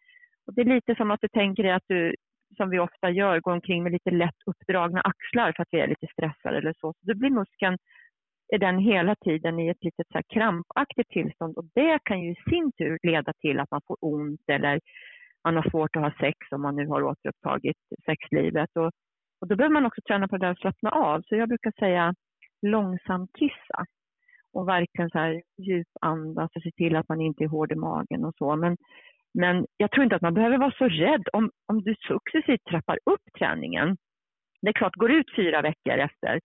Och 0.47 0.53
det 0.53 0.61
är 0.61 0.65
lite 0.65 0.95
som 0.95 1.11
att 1.11 1.21
du 1.21 1.27
tänker 1.27 1.63
dig 1.63 1.71
att 1.71 1.87
du, 1.87 2.15
som 2.57 2.69
vi 2.69 2.79
ofta 2.79 3.09
gör, 3.09 3.39
går 3.39 3.51
omkring 3.51 3.83
med 3.83 3.91
lite 3.91 4.11
lätt 4.11 4.41
uppdragna 4.45 5.01
axlar 5.01 5.53
för 5.55 5.63
att 5.63 5.67
vi 5.71 5.79
är 5.79 5.87
lite 5.87 6.07
stressade 6.13 6.57
eller 6.57 6.73
så. 6.73 6.93
så 6.93 6.99
då 7.01 7.15
blir 7.15 7.29
muskeln 7.29 7.77
är 8.53 8.57
den 8.57 8.79
hela 8.79 9.15
tiden 9.15 9.59
i 9.59 9.67
ett 9.69 9.83
litet 9.83 10.07
så 10.11 10.21
krampaktigt 10.33 11.09
tillstånd 11.09 11.57
och 11.57 11.65
det 11.75 11.99
kan 12.03 12.21
ju 12.21 12.31
i 12.31 12.43
sin 12.49 12.71
tur 12.71 12.99
leda 13.03 13.33
till 13.33 13.59
att 13.59 13.71
man 13.71 13.81
får 13.87 13.97
ont 14.01 14.41
eller 14.47 14.79
man 15.43 15.55
har 15.55 15.69
svårt 15.69 15.95
att 15.95 16.01
ha 16.01 16.13
sex 16.19 16.37
om 16.51 16.61
man 16.61 16.75
nu 16.75 16.87
har 16.87 17.03
återupptagit 17.03 17.77
sexlivet. 18.05 18.69
Och, 18.75 18.91
och 19.41 19.47
då 19.47 19.55
behöver 19.55 19.73
man 19.73 19.85
också 19.85 20.01
träna 20.01 20.27
på 20.27 20.37
det 20.37 20.45
där 20.45 20.51
att 20.51 20.59
slappna 20.59 20.89
av. 20.89 21.21
Så 21.21 21.35
jag 21.35 21.49
brukar 21.49 21.71
säga 21.79 22.13
långsam 22.61 23.27
kissa 23.27 23.85
och 24.53 24.67
verkligen 24.67 25.09
så 25.09 25.19
här 25.19 25.41
djupandas 25.57 26.51
och 26.55 26.61
se 26.63 26.71
till 26.71 26.95
att 26.95 27.09
man 27.09 27.21
inte 27.21 27.43
är 27.43 27.47
hård 27.47 27.71
i 27.71 27.75
magen 27.75 28.25
och 28.25 28.35
så. 28.37 28.55
Men, 28.55 28.77
men 29.33 29.65
jag 29.77 29.91
tror 29.91 30.03
inte 30.03 30.15
att 30.15 30.21
man 30.21 30.33
behöver 30.33 30.57
vara 30.57 30.71
så 30.77 30.87
rädd 30.87 31.23
om, 31.33 31.51
om 31.65 31.81
du 31.81 31.95
successivt 31.95 32.63
trappar 32.69 32.99
upp 33.05 33.21
träningen. 33.39 33.97
Det 34.61 34.69
är 34.69 34.73
klart, 34.73 34.95
går 34.95 35.11
ut 35.11 35.35
fyra 35.35 35.61
veckor 35.61 35.97
efter 35.97 36.39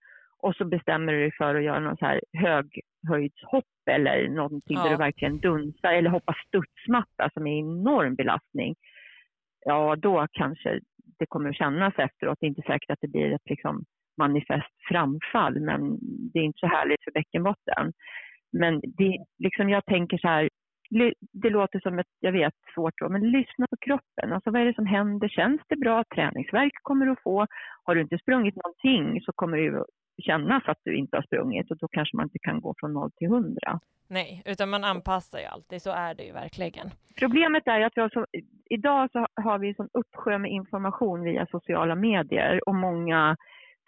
och 0.45 0.57
så 0.57 0.65
bestämmer 0.65 1.13
du 1.13 1.21
dig 1.21 1.33
för 1.39 1.55
att 1.55 1.65
göra 1.65 1.81
någon 1.81 1.97
så 1.97 2.07
här 2.07 2.21
höghöjdshopp 2.33 3.65
eller 3.91 4.29
någonting 4.29 4.77
ja. 4.77 4.83
där 4.83 4.91
du 4.91 4.97
verkligen 4.97 5.39
dunsar 5.39 5.93
eller 5.93 6.11
hoppa 6.11 6.35
studsmatta 6.47 7.31
som 7.35 7.47
är 7.47 7.59
enorm 7.59 8.15
belastning. 8.15 8.75
Ja, 9.65 9.97
då 9.97 10.27
kanske 10.33 10.81
det 11.19 11.27
kommer 11.27 11.49
att 11.51 11.57
kännas 11.57 11.95
efteråt. 11.99 12.39
Det 12.41 12.47
är 12.47 12.49
inte 12.49 12.63
säkert 12.67 12.91
att 12.91 13.01
det 13.01 13.09
blir 13.09 13.33
ett 13.33 13.51
liksom, 13.51 13.85
manifest 14.19 14.75
framfall, 14.89 15.61
men 15.61 15.99
det 16.33 16.39
är 16.39 16.43
inte 16.43 16.59
så 16.59 16.67
härligt 16.67 17.05
för 17.05 17.13
bäckenbotten. 17.13 17.93
Men 18.53 18.81
det, 18.81 19.25
liksom 19.39 19.69
jag 19.69 19.85
tänker 19.85 20.19
så 20.19 20.29
här, 20.29 20.49
det 21.33 21.51
låter 21.51 21.81
som 21.81 21.99
ett, 21.99 22.07
jag 22.21 22.33
vet, 22.33 22.55
svårt 22.75 23.03
ord, 23.03 23.11
men 23.11 23.31
lyssna 23.31 23.67
på 23.71 23.77
kroppen. 23.81 24.33
Alltså 24.33 24.51
vad 24.51 24.61
är 24.61 24.67
det 24.67 24.75
som 24.75 24.87
händer? 24.87 25.29
Känns 25.29 25.61
det 25.69 25.77
bra? 25.77 26.05
Träningsverk 26.15 26.73
kommer 26.83 27.07
du 27.07 27.13
att 27.13 27.23
få. 27.23 27.47
Har 27.85 27.95
du 27.95 28.01
inte 28.01 28.19
sprungit 28.19 28.55
någonting 28.57 29.21
så 29.23 29.33
kommer 29.33 29.57
du 29.57 29.85
kännas 30.23 30.63
att 30.67 30.79
du 30.85 30.97
inte 30.97 31.17
har 31.17 31.23
sprungit 31.23 31.71
och 31.71 31.79
då 31.79 31.89
kanske 31.89 32.17
man 32.17 32.27
inte 32.27 32.39
kan 32.39 32.61
gå 32.61 32.75
från 32.81 32.93
0 32.93 33.11
till 33.17 33.27
100. 33.27 33.81
Nej, 34.09 34.43
utan 34.47 34.71
man 34.71 34.85
anpassar 34.85 35.39
ju 35.39 35.45
alltid, 35.45 35.83
så 35.83 35.91
är 35.91 36.15
det 36.15 36.25
ju 36.25 36.33
verkligen. 36.33 36.91
Problemet 37.19 37.67
är 37.67 37.81
att 37.81 37.93
vi 37.97 38.09
så, 38.13 38.27
idag 38.71 39.09
så 39.13 39.27
har 39.35 39.59
vi 39.59 39.69
en 39.69 39.75
sån 39.75 39.89
uppsjö 39.93 40.39
med 40.39 40.51
information 40.51 41.23
via 41.23 41.47
sociala 41.47 41.95
medier 41.95 42.69
och 42.69 42.75
många 42.75 43.37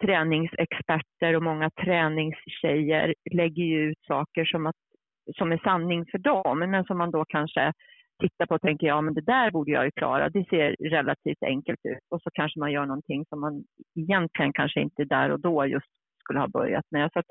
träningsexperter 0.05 1.35
och 1.35 1.43
många 1.43 1.69
träningstjejer 1.69 3.15
lägger 3.31 3.63
ju 3.63 3.89
ut 3.89 3.99
saker 4.07 4.45
som, 4.45 4.67
att, 4.67 4.75
som 5.37 5.51
är 5.51 5.57
sanning 5.57 6.05
för 6.11 6.17
dem, 6.17 6.59
men 6.59 6.83
som 6.83 6.97
man 6.97 7.11
då 7.11 7.25
kanske 7.25 7.73
tittar 8.19 8.45
på 8.45 8.55
och 8.55 8.61
tänker 8.61 8.87
ja 8.87 9.01
men 9.01 9.13
det 9.13 9.21
där 9.21 9.51
borde 9.51 9.71
jag 9.71 9.85
ju 9.85 9.91
klara, 9.91 10.29
det 10.29 10.45
ser 10.49 10.75
relativt 10.79 11.43
enkelt 11.43 11.79
ut 11.83 12.05
och 12.09 12.21
så 12.21 12.29
kanske 12.33 12.59
man 12.59 12.71
gör 12.71 12.85
någonting 12.85 13.25
som 13.29 13.39
man 13.39 13.63
egentligen 13.95 14.53
kanske 14.53 14.81
inte 14.81 15.03
där 15.03 15.29
och 15.29 15.39
då 15.39 15.65
just 15.65 15.87
skulle 16.23 16.39
ha 16.39 16.47
börjat 16.47 16.85
med. 16.91 17.09
Så 17.13 17.19
att 17.19 17.25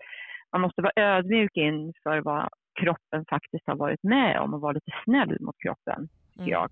man 0.53 0.61
måste 0.61 0.83
vara 0.83 0.93
ödmjuk 0.97 1.57
inför 1.57 2.21
vad 2.21 2.49
kroppen 2.81 3.25
faktiskt 3.31 3.67
har 3.67 3.77
varit 3.77 4.03
med 4.03 4.41
om 4.41 4.55
och 4.55 4.61
vara 4.61 4.73
lite 4.73 4.93
snäll 5.05 5.37
mot 5.41 5.57
kroppen, 5.59 6.09
tycker 6.33 6.43
mm. 6.43 6.53
jag. 6.53 6.71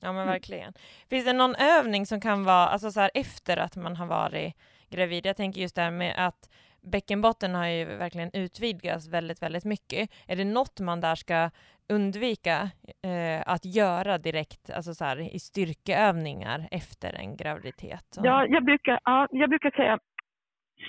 Ja 0.00 0.12
men 0.12 0.26
verkligen. 0.26 0.72
Finns 1.10 1.24
det 1.24 1.32
någon 1.32 1.54
övning 1.54 2.06
som 2.06 2.20
kan 2.20 2.44
vara, 2.44 2.66
alltså 2.66 2.90
så 2.90 3.00
här 3.00 3.10
efter 3.14 3.56
att 3.56 3.76
man 3.76 3.96
har 3.96 4.06
varit 4.06 4.54
gravid? 4.90 5.26
Jag 5.26 5.36
tänker 5.36 5.60
just 5.60 5.76
det 5.76 5.82
här 5.82 5.90
med 5.90 6.14
att 6.26 6.48
bäckenbotten 6.82 7.54
har 7.54 7.66
ju 7.66 7.84
verkligen 7.84 8.30
utvidgats 8.32 9.08
väldigt, 9.08 9.42
väldigt 9.42 9.64
mycket. 9.64 10.10
Är 10.28 10.36
det 10.36 10.44
något 10.44 10.80
man 10.80 11.00
där 11.00 11.14
ska 11.14 11.50
undvika 11.88 12.56
eh, 13.04 13.42
att 13.46 13.64
göra 13.64 14.18
direkt, 14.18 14.70
alltså 14.70 14.94
så 14.94 15.04
här, 15.04 15.34
i 15.34 15.38
styrkeövningar 15.38 16.68
efter 16.70 17.14
en 17.14 17.36
graviditet? 17.36 18.18
Ja, 18.22 18.46
jag 18.46 18.64
brukar, 18.64 19.00
ja, 19.04 19.26
jag 19.30 19.48
brukar 19.48 19.70
säga 19.70 19.98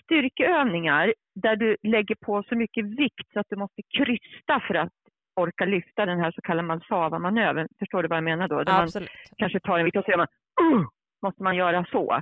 styrkeövningar 0.04 1.14
där 1.36 1.56
du 1.56 1.78
lägger 1.84 2.16
på 2.16 2.44
så 2.50 2.56
mycket 2.56 2.86
vikt 2.86 3.34
så 3.34 3.40
att 3.40 3.48
du 3.50 3.56
måste 3.56 3.82
krysta 3.98 4.60
för 4.68 4.76
att 4.76 4.94
orka 5.36 5.66
lyfta 5.66 6.06
den 6.06 6.20
här 6.20 6.32
så 6.32 6.42
kallade 6.42 6.68
Malsava-manövern. 6.68 7.68
Förstår 7.80 8.04
du 8.04 8.08
vad 8.08 8.18
jag 8.18 8.24
menar 8.24 8.48
då? 8.48 8.64
Där 8.64 8.82
Absolut. 8.82 9.10
man 9.10 9.36
kanske 9.38 9.60
tar 9.60 9.80
en 9.80 9.86
vikt 9.86 9.98
och 9.98 10.06
så 10.06 10.12
gör 10.12 10.18
man 10.18 10.28
uh, 10.62 10.88
måste 11.22 11.44
man 11.44 11.56
göra 11.56 11.86
så. 11.92 12.22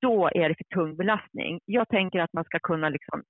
Då 0.00 0.30
är 0.34 0.48
det 0.48 0.54
för 0.54 0.76
tung 0.76 0.96
belastning. 0.96 1.60
Jag 1.64 1.88
tänker 1.88 2.20
att 2.20 2.32
man 2.32 2.44
ska 2.44 2.58
kunna 2.58 2.88
liksom 2.88 3.22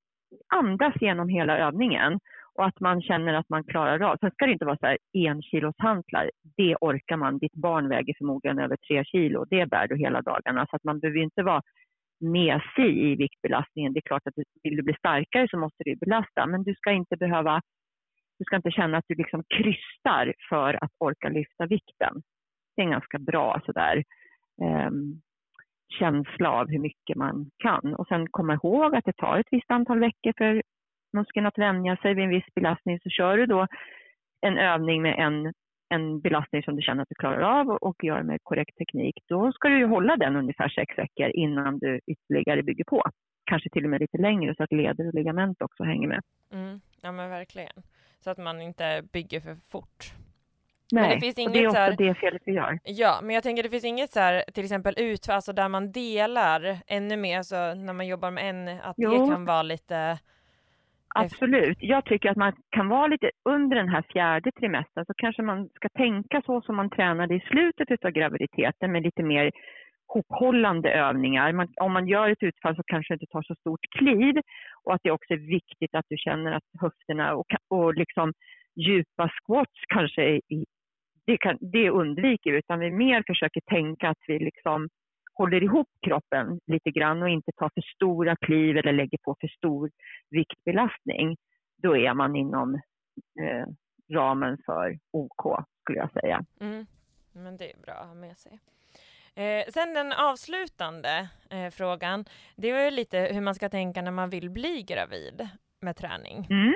andas 0.55 0.95
genom 1.01 1.29
hela 1.29 1.59
övningen 1.59 2.21
och 2.55 2.67
att 2.67 2.81
man 2.81 3.03
känner 3.03 3.35
att 3.35 3.49
man 3.49 3.65
klarar 3.65 4.01
av. 4.01 4.17
Sen 4.17 4.31
ska 4.31 4.47
det 4.47 4.53
inte 4.53 4.65
vara 4.65 4.77
så 4.77 4.87
här 4.87 4.99
en 5.13 5.43
kilos 5.43 5.75
hantlar. 5.79 6.31
Det 6.57 6.77
orkar 6.81 7.17
man. 7.17 7.39
Ditt 7.39 7.55
barn 7.55 7.89
väger 7.89 8.15
förmodligen 8.19 8.59
över 8.59 8.77
tre 8.77 9.05
kilo. 9.05 9.45
Det 9.45 9.67
bär 9.67 9.89
du 9.89 9.97
hela 9.97 10.23
dagarna. 10.23 10.67
Så 10.71 10.77
att 10.77 10.85
man 10.85 11.01
behöver 11.01 11.21
inte 11.21 11.43
vara 11.43 11.63
mesig 12.21 12.99
i 12.99 13.17
viktbelastningen. 13.17 13.93
Det 13.93 13.99
är 13.99 14.09
klart 14.09 14.27
att 14.27 14.35
vill 14.63 14.77
du 14.77 14.83
bli 14.83 14.95
starkare 14.95 15.49
så 15.51 15.59
måste 15.59 15.85
du 15.85 15.97
belasta, 15.97 16.47
men 16.47 16.63
du 16.63 16.75
ska 16.75 16.93
inte 16.93 17.17
behöva, 17.17 17.61
du 18.39 18.45
ska 18.45 18.57
inte 18.57 18.71
känna 18.71 18.99
att 18.99 19.05
du 19.09 19.15
liksom 19.15 19.43
krystar 19.49 20.35
för 20.49 20.85
att 20.85 20.93
orka 20.99 21.29
lyfta 21.29 21.67
vikten. 21.67 22.23
Det 22.77 22.83
är 22.83 22.87
en 22.87 22.93
ganska 22.93 23.19
bra 23.19 23.61
sådär 23.67 24.05
Um, 24.63 25.21
känsla 25.89 26.51
av 26.51 26.69
hur 26.69 26.79
mycket 26.79 27.17
man 27.17 27.51
kan. 27.59 27.95
Och 27.95 28.07
sen 28.07 28.27
komma 28.31 28.55
ihåg 28.55 28.95
att 28.95 29.05
det 29.05 29.17
tar 29.17 29.39
ett 29.39 29.47
visst 29.51 29.71
antal 29.71 30.01
veckor 30.01 30.33
för 30.39 30.63
muskeln 31.13 31.47
att 31.47 31.59
vänja 31.59 31.97
sig 31.97 32.15
vid 32.15 32.25
en 32.25 32.31
viss 32.31 32.55
belastning. 32.55 33.01
Så 33.01 33.11
kör 33.11 33.37
du 33.37 33.47
då 33.47 33.67
en 34.41 34.59
övning 34.59 35.03
med 35.03 35.19
en 35.19 35.53
en 35.89 36.21
belastning 36.21 36.63
som 36.63 36.77
du 36.77 36.83
känner 36.83 37.03
att 37.03 37.09
du 37.09 37.15
klarar 37.15 37.61
av 37.61 37.69
och 37.69 38.05
gör 38.05 38.23
med 38.23 38.39
korrekt 38.43 38.77
teknik, 38.79 39.15
då 39.29 39.53
ska 39.53 39.69
du 39.69 39.79
ju 39.79 39.87
hålla 39.87 40.17
den 40.17 40.37
ungefär 40.37 40.69
sex 40.69 40.99
veckor 40.99 41.29
innan 41.29 41.79
du 41.79 42.01
ytterligare 42.07 42.63
bygger 42.63 42.85
på. 42.85 43.03
Kanske 43.45 43.71
till 43.71 43.85
och 43.85 43.91
med 43.91 44.01
lite 44.01 44.19
längre 44.19 44.55
så 44.57 44.63
att 44.63 44.73
leder 44.73 45.09
och 45.09 45.15
ligament 45.15 45.63
också 45.63 45.85
hänger 45.85 46.09
med. 46.09 46.21
Mm. 46.53 46.81
Ja 47.03 47.13
men 47.13 47.31
verkligen. 47.31 47.83
Så 48.21 48.31
att 48.31 48.39
man 48.39 48.61
inte 48.61 49.03
bygger 49.13 49.41
för 49.41 49.55
fort. 49.55 50.13
Nej, 50.93 51.15
det, 51.15 51.21
finns 51.21 51.39
inget 51.39 51.53
det 51.53 51.63
är 51.63 51.69
ofta 51.69 51.81
här, 51.81 51.97
det 51.99 52.15
felet 52.15 52.43
vi 52.45 52.53
gör. 52.53 52.79
Ja, 52.85 53.21
men 53.23 53.35
jag 53.35 53.43
tänker 53.43 53.63
det 53.63 53.69
finns 53.69 53.85
inget 53.85 54.13
så 54.13 54.21
här, 54.21 54.45
till 54.55 54.65
exempel 54.65 54.95
utfall, 54.97 55.35
alltså 55.35 55.53
där 55.53 55.69
man 55.69 55.93
delar 55.93 56.77
ännu 56.87 57.17
mer, 57.17 57.39
alltså 57.39 57.75
när 57.75 57.93
man 57.93 58.07
jobbar 58.07 58.31
med 58.31 58.51
en, 58.51 58.69
att 58.69 58.95
jo. 58.97 59.11
det 59.11 59.33
kan 59.35 59.45
vara 59.45 59.63
lite 59.63 60.19
Absolut. 61.15 61.79
Jag 61.81 62.05
tycker 62.05 62.31
att 62.31 62.37
man 62.37 62.53
kan 62.71 62.89
vara 62.89 63.07
lite 63.07 63.31
under 63.45 63.77
den 63.77 63.89
här 63.89 64.05
fjärde 64.13 64.53
trimestern 64.53 65.05
så 65.07 65.13
kanske 65.17 65.43
man 65.43 65.69
ska 65.75 65.89
tänka 65.89 66.43
så 66.47 66.63
som 66.63 66.77
man 66.77 66.91
tränade 66.91 67.35
i 67.35 67.41
slutet 67.41 68.05
av 68.05 68.11
graviditeten 68.11 68.93
med 68.93 69.03
lite 69.03 69.23
mer 69.23 69.51
hophållande 70.07 70.91
övningar. 70.91 71.53
Man, 71.53 71.69
om 71.81 71.93
man 71.93 72.09
gör 72.09 72.31
ett 72.31 72.43
utfall 72.43 72.77
så 72.77 72.83
kanske 72.87 73.15
det 73.15 73.17
inte 73.17 73.33
tar 73.33 73.43
så 73.43 73.55
stort 73.55 73.87
kliv 73.99 74.35
och 74.85 74.95
att 74.95 75.01
det 75.05 75.11
också 75.11 75.33
är 75.33 75.51
viktigt 75.59 75.95
att 75.95 76.07
du 76.09 76.17
känner 76.17 76.53
att 76.53 76.65
höfterna 76.81 77.35
och, 77.35 77.47
och 77.69 77.95
liksom 77.95 78.33
djupa 78.77 79.29
squats 79.29 79.81
kanske 79.89 80.23
i, 80.23 80.65
det, 81.29 81.39
kan, 81.39 81.59
det 81.61 81.91
undviker 81.91 82.53
vi 82.53 82.59
utan 82.59 82.79
vi 82.79 82.91
mer 82.91 83.23
försöker 83.27 83.61
tänka 83.61 84.09
att 84.09 84.19
vi 84.27 84.39
liksom 84.39 84.89
håller 85.35 85.63
ihop 85.63 85.89
kroppen 86.07 86.61
lite 86.67 86.91
grann 86.91 87.23
och 87.23 87.29
inte 87.29 87.53
tar 87.53 87.71
för 87.75 87.83
stora 87.95 88.37
kliv 88.37 88.77
eller 88.77 88.93
lägger 88.93 89.19
på 89.19 89.37
för 89.41 89.49
stor 89.49 89.91
viktbelastning, 90.31 91.37
då 91.83 91.97
är 91.97 92.15
man 92.15 92.37
inom 92.37 92.75
eh, 93.41 93.67
ramen 94.13 94.59
för 94.67 94.99
OK 95.11 95.65
skulle 95.81 95.99
jag 95.99 96.13
säga. 96.13 96.45
Mm. 96.61 96.87
Men 97.33 97.57
det 97.57 97.71
är 97.73 97.77
bra 97.83 97.95
att 97.95 98.07
ha 98.07 98.15
med 98.15 98.37
sig. 98.39 98.59
Eh, 99.35 99.65
sen 99.69 99.95
den 99.95 100.13
avslutande 100.13 101.29
eh, 101.51 101.71
frågan, 101.71 102.25
det 102.57 102.73
var 102.73 102.81
ju 102.81 102.91
lite 102.91 103.19
hur 103.33 103.41
man 103.41 103.55
ska 103.55 103.69
tänka 103.69 104.03
när 104.03 104.11
man 104.11 104.31
vill 104.31 104.51
bli 104.51 104.83
gravid 104.89 105.49
med 105.81 105.97
träning. 105.97 106.47
Mm. 106.51 106.75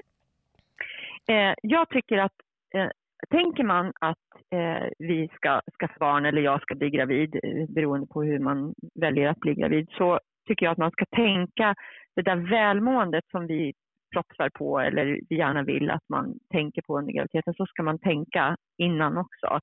Eh, 1.27 1.55
jag 1.63 1.89
tycker 1.89 2.19
att 2.19 2.37
eh, 2.75 2.89
tänker 3.31 3.65
man 3.65 3.93
att 4.01 4.53
eh, 4.55 4.89
vi 4.99 5.29
ska 5.35 5.61
skaffa 5.81 5.99
barn 5.99 6.27
eller 6.27 6.43
jag 6.43 6.63
ska 6.63 6.75
bli 6.75 6.91
gravid, 6.91 7.41
eh, 7.43 7.67
beroende 7.69 8.07
på 8.07 8.23
hur 8.23 8.39
man 8.39 8.75
väljer 8.95 9.29
att 9.29 9.41
bli 9.41 9.55
gravid, 9.55 9.89
så 9.91 10.21
tycker 10.49 10.67
jag 10.67 10.73
att 10.73 10.79
man 10.79 10.91
ska 10.91 11.05
tänka 11.17 11.75
det 12.17 12.23
där 12.23 12.37
välmåendet 12.37 13.25
som 13.31 13.47
vi 13.47 13.73
propsar 14.13 14.51
på 14.55 14.81
eller 14.81 15.05
vi 15.29 15.37
gärna 15.37 15.63
vill 15.63 15.91
att 15.91 16.09
man 16.09 16.35
tänker 16.53 16.83
på 16.83 16.99
under 16.99 17.13
graviditeten, 17.13 17.55
så 17.55 17.67
ska 17.67 17.83
man 17.83 17.99
tänka 17.99 18.57
innan 18.79 19.19
också. 19.19 19.61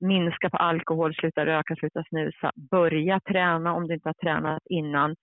Minska 0.00 0.50
på 0.50 0.56
alkohol, 0.56 1.14
sluta 1.14 1.46
röka, 1.46 1.76
sluta 1.76 2.04
snusa, 2.08 2.52
börja 2.70 3.20
träna 3.20 3.74
om 3.74 3.88
du 3.88 3.94
inte 3.94 4.08
har 4.08 4.14
tränat 4.14 4.62
innan. 4.70 5.16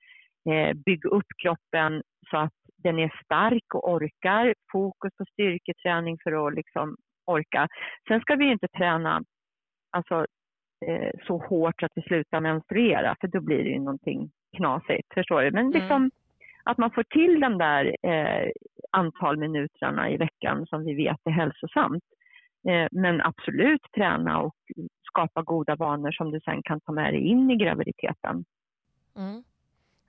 Eh, 0.49 0.73
bygg 0.85 1.05
upp 1.05 1.27
kroppen 1.43 2.03
så 2.29 2.37
att 2.37 2.53
den 2.83 2.99
är 2.99 3.21
stark 3.25 3.75
och 3.75 3.91
orkar. 3.91 4.53
Fokus 4.71 5.11
på 5.17 5.25
styrketräning 5.25 6.17
för 6.23 6.47
att 6.47 6.53
liksom 6.53 6.95
orka. 7.25 7.67
Sen 8.07 8.21
ska 8.21 8.35
vi 8.35 8.51
inte 8.51 8.67
träna 8.67 9.23
alltså, 9.91 10.25
eh, 10.87 11.11
så 11.27 11.37
hårt 11.37 11.83
att 11.83 11.91
vi 11.95 12.01
slutar 12.01 12.39
menstruera, 12.39 13.15
för 13.21 13.27
då 13.27 13.41
blir 13.41 13.63
det 13.63 13.69
ju 13.69 13.79
någonting 13.79 14.31
knasigt. 14.57 15.13
Förstår 15.13 15.41
du? 15.41 15.51
Men 15.51 15.65
mm. 15.65 15.81
liksom, 15.81 16.11
att 16.63 16.77
man 16.77 16.91
får 16.91 17.03
till 17.03 17.39
den 17.39 17.57
där 17.57 17.95
eh, 18.03 18.51
antal 18.91 19.37
minuterna 19.37 20.09
i 20.09 20.17
veckan 20.17 20.65
som 20.65 20.85
vi 20.85 20.93
vet 20.93 21.19
är 21.23 21.31
hälsosamt. 21.31 22.03
Eh, 22.67 22.87
men 22.91 23.21
absolut 23.21 23.81
träna 23.95 24.41
och 24.41 24.55
skapa 25.07 25.41
goda 25.41 25.75
vanor 25.75 26.11
som 26.11 26.31
du 26.31 26.39
sen 26.39 26.63
kan 26.63 26.79
ta 26.79 26.91
med 26.91 27.13
dig 27.13 27.21
in 27.21 27.51
i 27.51 27.55
graviditeten. 27.55 28.45
Mm. 29.17 29.43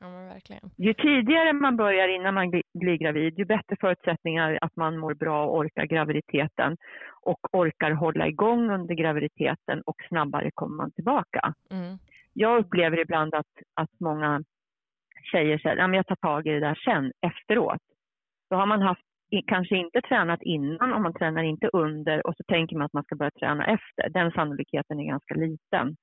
Ja, 0.03 0.11
men 0.11 0.29
verkligen. 0.29 0.71
Ju 0.77 0.95
tidigare 0.95 1.53
man 1.53 1.77
börjar 1.77 2.09
innan 2.09 2.35
man 2.35 2.51
blir 2.75 2.97
gravid, 2.97 3.39
ju 3.39 3.45
bättre 3.45 3.77
förutsättningar 3.81 4.59
att 4.61 4.77
man 4.77 4.99
mår 4.99 5.15
bra 5.15 5.47
och 5.47 5.57
orkar 5.59 5.85
graviditeten 5.87 6.77
och 7.21 7.39
orkar 7.53 7.91
hålla 7.91 8.27
igång 8.29 8.71
under 8.71 8.95
graviditeten 8.95 9.83
och 9.87 9.97
snabbare 10.09 10.51
kommer 10.55 10.77
man 10.77 10.93
tillbaka. 10.93 11.55
Mm. 11.71 11.99
Jag 12.33 12.59
upplever 12.59 12.99
ibland 12.99 13.35
att, 13.35 13.53
att 13.75 14.01
många 14.01 14.43
tjejer 15.33 15.59
säger 15.59 15.77
att 15.77 15.95
jag 15.95 16.07
tar 16.07 16.17
tag 16.17 16.47
i 16.47 16.51
det 16.51 16.61
där 16.61 16.81
sen, 16.85 17.13
efteråt. 17.21 17.83
Då 18.51 18.57
har 18.57 18.67
man 18.67 18.83
haft, 18.83 19.03
kanske 19.47 19.77
inte 19.77 20.01
tränat 20.01 20.43
innan 20.43 20.93
och 20.93 21.01
man 21.01 21.15
tränar 21.15 21.43
inte 21.43 21.69
under 21.73 22.27
och 22.27 22.35
så 22.37 22.43
tänker 22.49 22.77
man 22.77 22.85
att 22.85 22.93
man 22.93 23.05
ska 23.05 23.17
börja 23.17 23.31
träna 23.31 23.67
efter. 23.67 24.09
Den 24.09 24.31
sannolikheten 24.33 25.01
är 25.01 25.05
ganska 25.05 25.35
liten 25.35 25.97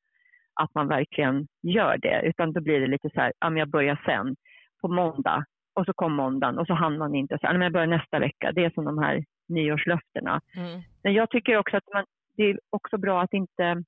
att 0.60 0.76
man 0.76 0.88
verkligen 0.88 1.48
gör 1.62 1.98
det. 1.98 2.22
Utan 2.24 2.54
då 2.54 2.62
blir 2.62 2.80
det 2.80 2.88
lite 2.88 3.10
så 3.10 3.22
här, 3.22 3.34
ja, 3.40 3.58
jag 3.58 3.70
börjar 3.70 4.02
sen 4.06 4.36
på 4.82 4.88
måndag 4.88 5.46
och 5.74 5.86
så 5.86 5.94
kom 5.94 6.14
måndagen 6.14 6.58
och 6.58 6.68
så 6.68 6.74
hann 6.74 6.98
man 6.98 7.16
inte. 7.16 7.34
Så, 7.34 7.40
ja, 7.46 7.54
men 7.54 7.62
jag 7.62 7.74
börjar 7.74 7.88
nästa 7.88 8.20
vecka. 8.20 8.52
Det 8.52 8.66
är 8.66 8.70
som 8.70 8.86
de 8.86 8.98
här 8.98 9.24
nyårslöftena. 9.48 10.42
Mm. 10.56 10.82
Men 11.04 11.14
jag 11.14 11.30
tycker 11.30 11.58
också 11.58 11.78
att 11.78 11.94
man, 11.94 12.06
det 12.38 12.44
är 12.44 12.60
också 12.70 12.98
bra 12.98 13.22
att 13.22 13.34
inte... 13.34 13.84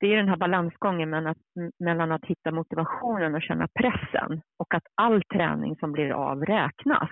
Det 0.00 0.06
är 0.06 0.16
den 0.16 0.28
här 0.28 0.36
balansgången 0.36 1.10
mellan 1.10 1.30
att, 1.30 1.72
mellan 1.78 2.12
att 2.12 2.24
hitta 2.24 2.50
motivationen 2.50 3.34
och 3.34 3.42
känna 3.42 3.68
pressen 3.68 4.40
och 4.56 4.74
att 4.74 4.82
all 4.94 5.22
träning 5.22 5.76
som 5.76 5.92
blir 5.92 6.10
av 6.10 6.44
räknas. 6.44 7.10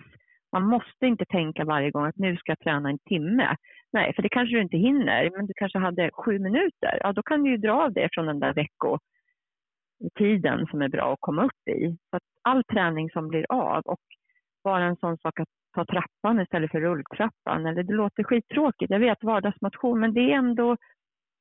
Man 0.53 0.63
måste 0.63 1.07
inte 1.07 1.25
tänka 1.25 1.65
varje 1.65 1.91
gång 1.91 2.07
att 2.07 2.17
nu 2.17 2.37
ska 2.37 2.51
jag 2.51 2.59
träna 2.59 2.89
en 2.89 2.99
timme. 2.99 3.57
Nej, 3.93 4.15
för 4.15 4.23
det 4.23 4.29
kanske 4.29 4.57
du 4.57 4.63
inte 4.63 4.77
hinner, 4.77 5.31
men 5.37 5.47
du 5.47 5.53
kanske 5.57 5.79
hade 5.79 6.11
sju 6.13 6.39
minuter. 6.39 6.99
Ja, 7.01 7.13
då 7.13 7.23
kan 7.23 7.43
du 7.43 7.51
ju 7.51 7.57
dra 7.57 7.73
av 7.73 7.93
det 7.93 8.09
från 8.13 8.27
den 8.27 8.41
där 8.41 8.55
veckotiden 8.55 10.67
som 10.67 10.83
är 10.83 10.89
bra 10.89 11.13
att 11.13 11.21
komma 11.21 11.45
upp 11.45 11.69
i. 11.69 11.97
Så 12.11 12.17
att 12.17 12.23
all 12.43 12.65
träning 12.65 13.11
som 13.11 13.29
blir 13.29 13.47
av 13.49 13.83
och 13.85 14.01
bara 14.65 14.85
en 14.85 14.97
sån 14.97 15.19
sak 15.19 15.41
att 15.41 15.49
ta 15.75 15.85
trappan 15.85 16.41
istället 16.41 16.71
för 16.71 16.81
rulltrappan. 16.81 17.67
Eller 17.67 17.83
det 17.83 17.93
låter 17.93 18.25
skittråkigt, 18.25 18.91
jag 18.91 19.01
vet 19.01 19.25
vardagsmotion, 19.25 20.01
men 20.01 20.15
det 20.15 20.21
är 20.21 20.37
ändå, 20.37 20.77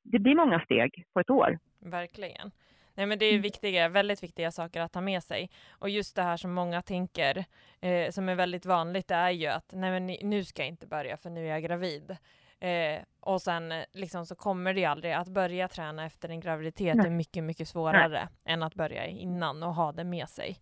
det 0.04 0.18
blir 0.18 0.34
många 0.34 0.60
steg 0.60 1.04
på 1.12 1.20
ett 1.20 1.30
år. 1.30 1.58
Verkligen. 1.80 2.50
Nej, 2.98 3.06
men 3.06 3.18
det 3.18 3.24
är 3.24 3.30
mm. 3.30 3.42
viktiga, 3.42 3.88
väldigt 3.88 4.22
viktiga 4.22 4.50
saker 4.52 4.80
att 4.80 4.92
ta 4.92 5.00
med 5.00 5.22
sig. 5.22 5.50
Och 5.70 5.90
just 5.90 6.16
det 6.16 6.22
här 6.22 6.36
som 6.36 6.52
många 6.52 6.82
tänker, 6.82 7.44
eh, 7.80 8.10
som 8.10 8.28
är 8.28 8.34
väldigt 8.34 8.66
vanligt, 8.66 9.08
det 9.08 9.14
är 9.14 9.30
ju 9.30 9.46
att 9.46 9.72
nej, 9.72 9.90
men 9.90 10.06
nu 10.06 10.44
ska 10.44 10.62
jag 10.62 10.68
inte 10.68 10.86
börja 10.86 11.16
för 11.16 11.30
nu 11.30 11.46
är 11.46 11.50
jag 11.50 11.62
gravid. 11.62 12.16
Eh, 12.60 12.98
och 13.20 13.42
sen 13.42 13.74
liksom, 13.92 14.26
så 14.26 14.34
kommer 14.34 14.74
det 14.74 14.84
aldrig 14.84 15.12
att 15.12 15.28
börja 15.28 15.68
träna 15.68 16.06
efter 16.06 16.28
en 16.28 16.40
graviditet 16.40 16.96
nej. 16.96 17.06
är 17.06 17.10
mycket, 17.10 17.44
mycket 17.44 17.68
svårare 17.68 18.08
nej. 18.44 18.54
än 18.54 18.62
att 18.62 18.74
börja 18.74 19.06
innan 19.06 19.62
och 19.62 19.74
ha 19.74 19.92
det 19.92 20.04
med 20.04 20.28
sig. 20.28 20.58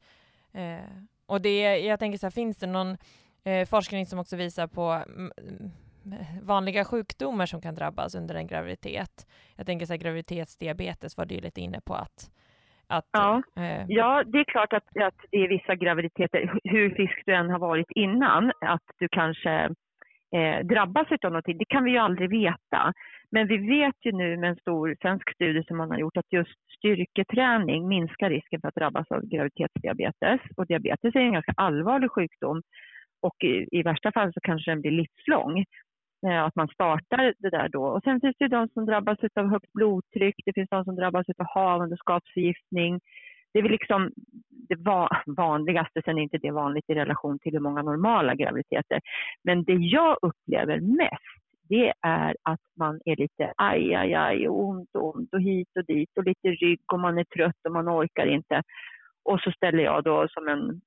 Eh, 0.53 0.79
och 1.27 1.41
det, 1.41 1.79
jag 1.79 1.99
tänker 1.99 2.19
så 2.19 2.27
här, 2.27 2.31
finns 2.31 2.57
det 2.57 2.67
någon 2.67 2.97
eh, 3.45 3.67
forskning 3.67 4.07
som 4.07 4.19
också 4.19 4.37
visar 4.37 4.67
på 4.67 4.83
mm, 4.91 5.33
vanliga 6.43 6.85
sjukdomar 6.85 7.47
som 7.47 7.61
kan 7.61 7.75
drabbas 7.75 8.15
under 8.15 8.35
en 8.35 8.47
graviditet. 8.47 9.27
Jag 9.57 9.67
tänker 9.67 9.87
så 9.87 9.93
här, 9.93 10.01
graviditetsdiabetes 10.01 11.17
var 11.17 11.27
du 11.27 11.41
lite 11.41 11.61
inne 11.61 11.81
på 11.81 11.95
att 11.95 12.31
att, 12.89 13.09
ja. 13.13 13.43
Eh, 13.57 13.85
ja, 13.89 14.23
det 14.27 14.39
är 14.39 14.45
klart 14.45 14.73
att, 14.73 14.97
att 15.03 15.15
det 15.31 15.37
är 15.37 15.49
vissa 15.49 15.75
graviditeter, 15.75 16.59
hur 16.65 16.91
frisk 16.91 17.23
du 17.27 17.35
än 17.35 17.51
har 17.51 17.59
varit 17.59 17.91
innan, 17.91 18.53
att 18.61 18.83
du 18.99 19.09
kanske 19.09 19.51
eh, 20.35 20.67
drabbas 20.67 21.07
av 21.13 21.31
någonting. 21.31 21.59
Det 21.59 21.65
kan 21.65 21.85
vi 21.85 21.91
ju 21.91 21.99
aldrig 21.99 22.31
veta. 22.31 22.93
Men 23.31 23.47
vi 23.47 23.57
vet 23.57 23.95
ju 24.03 24.13
nu 24.13 24.37
med 24.37 24.51
en 24.51 24.57
stor 24.57 24.97
svensk 25.03 25.35
studie 25.35 25.65
som 25.67 25.77
man 25.77 25.91
har 25.91 25.99
gjort 25.99 26.17
att 26.17 26.33
just 26.33 26.59
styrketräning 26.79 27.89
minskar 27.89 28.31
risken 28.31 28.61
för 28.61 28.69
att 28.69 28.75
drabbas 28.75 29.11
av 29.11 29.21
graviditetsdiabetes. 29.27 30.41
Och 30.57 30.67
diabetes 30.67 31.15
är 31.15 31.21
en 31.21 31.33
ganska 31.33 31.55
allvarlig 31.57 32.11
sjukdom 32.11 32.63
och 33.23 33.45
i, 33.45 33.79
i 33.79 33.83
värsta 33.83 34.13
fall 34.13 34.33
så 34.33 34.41
kanske 34.41 34.71
den 34.71 34.81
blir 34.81 34.91
livslång. 34.91 35.65
Eh, 36.27 36.45
att 36.45 36.57
man 36.57 36.69
startar 36.69 37.35
det 37.39 37.51
där 37.51 37.69
då. 37.69 37.85
Och 37.85 38.03
sen 38.05 38.21
finns 38.21 38.37
det 38.39 38.49
de 38.49 38.69
som 38.69 38.87
drabbas 38.87 39.19
av 39.35 39.49
högt 39.49 39.73
blodtryck, 39.73 40.35
det 40.45 40.53
finns 40.53 40.69
de 40.71 40.85
som 40.85 40.97
drabbas 40.97 41.27
av 41.39 41.47
havandeskapsförgiftning. 41.47 43.01
Det 43.53 43.59
är 43.59 43.63
väl 43.63 43.73
liksom 43.73 44.11
det 44.69 44.79
vanligaste, 45.27 46.03
sen 46.05 46.19
är 46.19 46.23
inte 46.23 46.39
det 46.39 46.51
vanligt 46.51 46.91
i 46.91 46.95
relation 46.95 47.39
till 47.39 47.53
hur 47.53 47.61
många 47.61 47.83
normala 47.83 48.35
graviditeter. 48.35 49.01
Men 49.45 49.65
det 49.65 49.73
jag 49.73 50.17
upplever 50.23 50.81
mest, 50.81 51.43
det 51.69 51.93
är 52.01 52.37
att 52.43 52.61
man 52.77 53.01
är 53.05 53.17
lite 53.17 53.53
aj, 53.57 53.95
aj, 53.95 54.15
aj, 54.15 54.49
och 54.49 54.65
ont 54.65 54.91
ont 54.95 55.35
och 55.35 55.41
hit 55.41 55.69
och 55.77 55.85
dit 55.85 56.11
och 56.17 56.25
lite 56.25 56.49
rygg 56.49 56.81
och 56.93 57.01
man 57.01 57.19
är 57.19 57.25
trött 57.25 57.67
och 57.67 57.73
man 57.73 57.89
orkar 57.89 58.27
inte. 58.27 58.63
Och 59.25 59.41
så 59.41 59.51
ställer 59.51 59.83
jag 59.83 60.05
då 60.05 60.29
som 60.29 60.49
en 60.49 60.81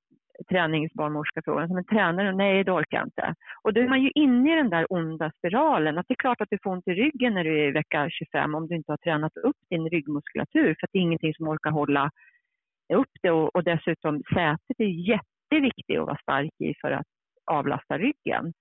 träningsbarnmorskafrågan 0.50 1.68
som 1.68 1.78
en 1.78 1.86
tränare, 1.86 2.36
nej 2.36 2.64
det 2.64 2.72
orkar 2.72 2.98
jag 2.98 3.08
inte. 3.08 3.36
Och 3.64 3.74
då 3.74 3.82
är 3.82 3.88
man 3.88 4.02
ju 4.02 4.12
inne 4.16 4.54
i 4.54 4.56
den 4.56 4.70
där 4.70 4.94
onda 4.94 5.32
spiralen, 5.38 5.98
att 5.98 6.06
det 6.08 6.14
är 6.14 6.24
klart 6.24 6.42
att 6.42 6.50
du 6.52 6.58
får 6.64 6.72
ont 6.72 6.88
i 6.88 6.92
ryggen 6.92 7.34
när 7.34 7.44
du 7.44 7.60
är 7.60 7.68
i 7.68 7.72
vecka 7.72 8.10
25 8.10 8.56
om 8.56 8.68
du 8.68 8.76
inte 8.76 8.92
har 8.92 8.98
tränat 8.98 9.38
upp 9.38 9.58
din 9.70 9.90
ryggmuskulatur, 9.90 10.76
för 10.80 10.88
att 10.88 10.90
det 10.94 11.00
är 11.00 11.02
ingenting 11.02 11.34
som 11.34 11.48
orkar 11.48 11.72
hålla 11.72 12.12
upp 12.94 13.12
det 13.22 13.32
och, 13.32 13.56
och 13.56 13.64
dessutom 13.64 14.24
sätet 14.34 14.78
är 14.78 15.10
jätteviktigt 15.10 16.00
att 16.00 16.08
vara 16.08 16.18
stark 16.22 16.52
i 16.60 16.74
för 16.82 16.92
att 16.92 17.08
avlasta 17.46 17.98
ryggen. 17.98 18.54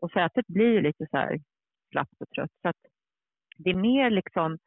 Och 0.00 0.10
sätet 0.10 0.46
blir 0.46 0.82
lite 0.82 1.06
så 1.10 1.16
här 1.16 1.40
slappt 1.90 2.20
och 2.20 2.28
trött. 2.28 2.50
Så 2.62 2.68
att 2.68 2.76
det 3.58 3.70
är 3.70 3.74
mer 3.74 4.10
liksom 4.10 4.58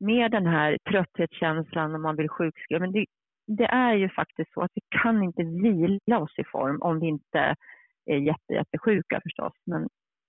mer 0.00 0.28
den 0.28 0.46
här 0.46 0.78
trötthetskänslan 0.90 1.94
om 1.94 2.02
man 2.02 2.16
vill 2.16 2.28
sjukskriva. 2.28 2.80
Men 2.80 2.92
det, 2.92 3.06
det 3.46 3.64
är 3.64 3.94
ju 3.94 4.08
faktiskt 4.08 4.52
så 4.52 4.60
att 4.60 4.70
vi 4.74 4.82
kan 5.02 5.22
inte 5.22 5.42
vila 5.42 6.18
oss 6.18 6.38
i 6.38 6.44
form 6.44 6.82
om 6.82 7.00
vi 7.00 7.06
inte 7.06 7.54
är 8.06 8.16
jätte, 8.16 8.52
jättesjuka 8.52 9.20
förstås. 9.22 9.52
Men 9.66 9.88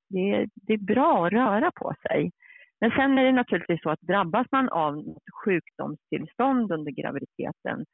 det 0.09 0.31
är, 0.31 0.49
det 0.53 0.73
är 0.73 0.77
bra 0.77 1.25
att 1.25 1.33
röra 1.33 1.71
på 1.75 1.93
sig. 2.07 2.31
Men 2.81 2.91
sen 2.91 3.17
är 3.17 3.23
det 3.23 3.31
naturligtvis 3.31 3.81
så 3.81 3.89
att 3.89 4.01
drabbas 4.01 4.47
man 4.51 4.69
av 4.69 5.17
sjukdomstillstånd 5.45 6.71
under 6.71 6.91
graviditeten, 6.91 7.85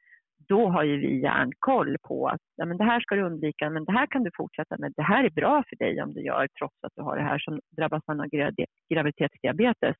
då 0.48 0.68
har 0.68 0.82
ju 0.82 0.96
vi 0.96 1.22
järnkoll 1.22 1.96
på 2.02 2.28
att 2.28 2.40
ja, 2.56 2.64
men 2.64 2.76
det 2.76 2.84
här 2.84 3.00
ska 3.00 3.14
du 3.14 3.22
undvika, 3.22 3.70
men 3.70 3.84
det 3.84 3.92
här 3.92 4.06
kan 4.06 4.22
du 4.22 4.30
fortsätta 4.36 4.76
med. 4.78 4.92
Det 4.96 5.02
här 5.02 5.24
är 5.24 5.30
bra 5.30 5.64
för 5.68 5.76
dig 5.76 6.02
om 6.02 6.14
du 6.14 6.20
gör 6.20 6.48
trots 6.58 6.76
att 6.82 6.92
du 6.96 7.02
har 7.02 7.16
det 7.16 7.22
här. 7.22 7.38
Som 7.38 7.60
drabbas 7.76 8.02
man 8.06 8.20
av 8.20 8.26
graviditetsdiabetes, 8.88 9.96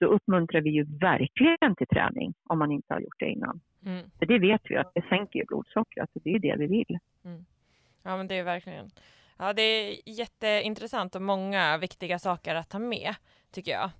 då 0.00 0.06
uppmuntrar 0.06 0.60
vi 0.60 0.70
ju 0.70 0.84
verkligen 1.00 1.76
till 1.76 1.86
träning 1.86 2.34
om 2.48 2.58
man 2.58 2.72
inte 2.72 2.94
har 2.94 3.00
gjort 3.00 3.18
det 3.18 3.26
innan. 3.26 3.60
Mm. 3.86 4.10
För 4.18 4.26
det 4.26 4.38
vet 4.38 4.62
vi 4.64 4.76
att 4.76 4.94
det 4.94 5.04
sänker 5.08 5.38
ju 5.38 5.44
blodsockret 5.44 6.10
och 6.14 6.20
det 6.24 6.30
är 6.30 6.38
det 6.38 6.56
vi 6.56 6.66
vill. 6.66 6.98
Mm. 7.24 7.44
Ja 8.02 8.16
men 8.16 8.28
det 8.28 8.34
är 8.34 8.42
verkligen 8.42 8.90
Ja 9.38 9.52
det 9.52 9.62
är 9.62 9.96
jätteintressant 10.06 11.14
och 11.14 11.22
många 11.22 11.78
viktiga 11.78 12.18
saker 12.18 12.54
att 12.54 12.70
ta 12.70 12.78
med 12.78 13.14
tycker 13.52 13.72
jag. 13.72 13.90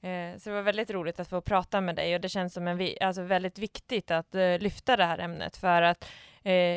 Eh, 0.00 0.38
så 0.38 0.50
det 0.50 0.54
var 0.54 0.62
väldigt 0.62 0.90
roligt 0.90 1.20
att 1.20 1.28
få 1.28 1.40
prata 1.40 1.80
med 1.80 1.96
dig 1.96 2.14
och 2.14 2.20
det 2.20 2.28
känns 2.28 2.54
som 2.54 2.68
en, 2.68 2.88
alltså 3.00 3.22
väldigt 3.22 3.58
viktigt 3.58 4.10
att 4.10 4.34
uh, 4.34 4.58
lyfta 4.58 4.96
det 4.96 5.04
här 5.04 5.18
ämnet 5.18 5.56
för 5.56 5.82
att 5.82 6.04
eh, 6.04 6.08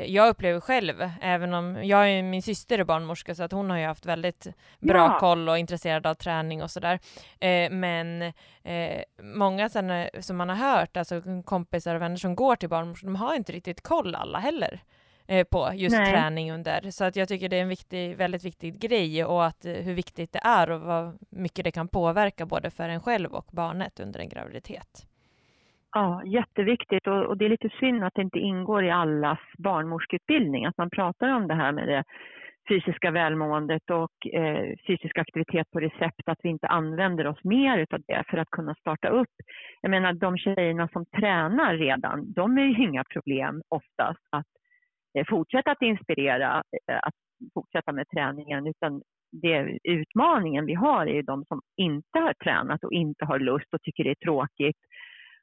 jag 0.05 0.29
upplever 0.29 0.59
själv, 0.59 1.09
även 1.21 1.53
om 1.53 1.83
jag 1.83 2.09
är 2.09 2.23
min 2.23 2.41
syster 2.41 2.79
är 2.79 2.83
barnmorska 2.83 3.35
så 3.35 3.43
att 3.43 3.51
hon 3.51 3.69
har 3.69 3.77
ju 3.77 3.85
haft 3.85 4.05
väldigt 4.05 4.47
bra 4.79 4.97
ja. 4.97 5.19
koll 5.19 5.49
och 5.49 5.57
intresserad 5.57 6.05
av 6.07 6.13
träning 6.13 6.63
och 6.63 6.71
sådär. 6.71 6.99
Eh, 7.39 7.71
men 7.71 8.21
eh, 8.63 9.01
många 9.21 9.69
sen, 9.69 10.09
som 10.19 10.37
man 10.37 10.49
har 10.49 10.55
hört, 10.55 10.97
alltså 10.97 11.21
kompisar 11.45 11.95
och 11.95 12.01
vänner 12.01 12.17
som 12.17 12.35
går 12.35 12.55
till 12.55 12.69
barnmorskor, 12.69 13.07
de 13.07 13.15
har 13.15 13.35
inte 13.35 13.51
riktigt 13.51 13.81
koll 13.81 14.15
alla 14.15 14.39
heller 14.39 14.83
eh, 15.27 15.43
på 15.43 15.71
just 15.73 15.95
Nej. 15.95 16.11
träning 16.11 16.51
under. 16.51 16.91
Så 16.91 17.03
att 17.03 17.15
jag 17.15 17.27
tycker 17.27 17.49
det 17.49 17.57
är 17.57 17.61
en 17.61 17.69
viktig, 17.69 18.17
väldigt 18.17 18.43
viktig 18.43 18.79
grej 18.79 19.25
och 19.25 19.45
att 19.45 19.65
eh, 19.65 19.73
hur 19.73 19.93
viktigt 19.93 20.33
det 20.33 20.41
är 20.43 20.69
och 20.69 20.81
vad 20.81 21.17
mycket 21.29 21.63
det 21.63 21.71
kan 21.71 21.87
påverka 21.87 22.45
både 22.45 22.69
för 22.69 22.89
en 22.89 23.01
själv 23.01 23.33
och 23.33 23.47
barnet 23.51 23.99
under 23.99 24.19
en 24.19 24.29
graviditet. 24.29 25.07
Ja, 25.91 26.23
jätteviktigt 26.25 27.07
och, 27.07 27.25
och, 27.25 27.37
det 27.37 27.45
är 27.45 27.49
lite 27.49 27.69
synd 27.79 28.03
att 28.03 28.13
det 28.15 28.21
inte 28.21 28.39
ingår 28.39 28.83
i 28.83 28.91
allas 28.91 29.39
barnmorskeutbildning, 29.57 30.65
att 30.65 30.77
man 30.77 30.89
pratar 30.89 31.29
om 31.29 31.47
det 31.47 31.53
här 31.53 31.71
med 31.71 31.87
det 31.87 32.03
fysiska 32.69 33.11
välmåendet 33.11 33.89
och 33.89 34.27
eh, 34.33 34.75
fysisk 34.87 35.17
aktivitet 35.17 35.71
på 35.71 35.79
recept, 35.79 36.21
att 36.25 36.39
vi 36.43 36.49
inte 36.49 36.67
använder 36.67 37.27
oss 37.27 37.43
mer 37.43 37.77
utav 37.77 37.99
det 38.07 38.23
för 38.29 38.37
att 38.37 38.49
kunna 38.49 38.75
starta 38.75 39.09
upp. 39.09 39.35
Jag 39.81 39.89
menar 39.91 40.13
de 40.13 40.37
tjejerna 40.37 40.87
som 40.87 41.05
tränar 41.05 41.77
redan, 41.77 42.33
de 42.33 42.57
är 42.57 42.63
ju 42.63 42.83
inga 42.83 43.03
problem 43.03 43.61
oftast 43.69 44.19
att 44.31 44.45
eh, 45.17 45.25
fortsätta 45.29 45.71
att 45.71 45.81
inspirera, 45.81 46.63
eh, 46.91 46.97
att 46.97 47.15
fortsätta 47.53 47.91
med 47.91 48.09
träningen, 48.09 48.67
utan 48.67 49.01
det 49.31 49.77
utmaningen 49.83 50.65
vi 50.65 50.73
har 50.73 51.05
är 51.07 51.13
ju 51.13 51.21
de 51.21 51.45
som 51.45 51.61
inte 51.77 52.19
har 52.19 52.33
tränat 52.33 52.83
och 52.83 52.93
inte 52.93 53.25
har 53.25 53.39
lust 53.39 53.73
och 53.73 53.81
tycker 53.81 54.03
det 54.03 54.09
är 54.09 54.25
tråkigt 54.25 54.77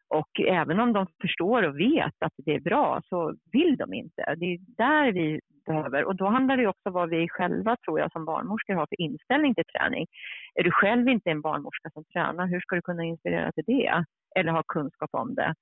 och 0.09 0.41
även 0.41 0.81
om 0.81 0.93
de 0.93 1.07
förstår 1.21 1.63
och 1.63 1.79
vet 1.81 2.15
att 2.19 2.33
det 2.37 2.55
är 2.55 2.61
bra 2.61 3.03
så 3.09 3.35
vill 3.53 3.77
de 3.77 3.95
inte. 3.95 4.35
Det 4.37 4.45
är 4.45 4.59
där 4.77 5.13
vi 5.13 5.41
behöver. 5.67 6.05
Och 6.05 6.17
då 6.17 6.27
handlar 6.27 6.57
det 6.57 6.67
också 6.67 6.89
om 6.89 6.93
vad 6.93 7.11
vi 7.11 7.29
själva, 7.29 7.77
tror 7.85 8.01
jag, 8.01 8.13
som 8.13 8.25
barnmorskor 8.25 8.75
har 8.75 8.87
för 8.87 9.01
inställning 9.01 9.55
till 9.55 9.65
träning. 9.65 10.07
Är 10.55 10.63
du 10.63 10.71
själv 10.71 11.09
inte 11.09 11.31
en 11.31 11.41
barnmorska 11.41 11.91
som 11.91 12.05
tränar, 12.05 12.47
hur 12.47 12.61
ska 12.61 12.77
du 12.77 12.83
kunna 12.83 13.05
inspirera 13.05 13.53
till 13.53 13.65
det? 13.67 14.05
Eller 14.37 14.53
ha 14.53 14.63
kunskap 14.63 15.11
om 15.13 15.35
det? 15.35 15.55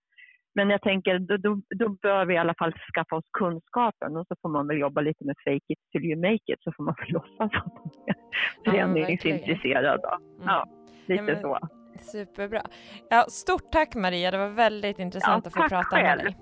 Men 0.55 0.71
jag 0.71 0.83
tänker, 0.83 1.19
då, 1.19 1.37
då, 1.37 1.61
då, 1.79 1.89
bör 1.89 2.25
vi 2.25 2.35
i 2.35 2.39
alla 2.39 2.55
fall 2.55 2.73
skaffa 2.95 3.17
oss 3.17 3.25
kunskapen 3.33 4.17
och 4.17 4.27
så 4.27 4.35
får 4.43 4.49
man 4.49 4.67
väl 4.67 4.79
jobba 4.79 5.01
lite 5.01 5.25
med 5.25 5.37
fake 5.45 5.65
it 5.69 5.79
till 5.93 6.05
you 6.05 6.21
make 6.21 6.53
it, 6.53 6.63
så 6.63 6.73
får 6.73 6.85
man 6.85 6.95
väl 6.99 7.13
låtsas 7.13 7.51
att 7.55 7.75
man 7.75 7.91
är 8.07 8.71
förändringsintresserad. 8.71 10.01
Ja, 10.03 10.19
ja, 10.45 10.67
lite 11.07 11.41
så. 11.41 11.59
Superbra. 12.01 12.63
Ja, 13.09 13.27
stort 13.29 13.73
tack 13.73 13.95
Maria, 13.95 14.31
det 14.31 14.39
var 14.39 14.49
väldigt 14.49 14.99
intressant 14.99 15.45
ja, 15.45 15.49
att 15.49 15.55
få 15.55 15.77
prata 15.77 15.97
själv. 15.97 16.17
med 16.17 16.27
dig. 16.27 16.37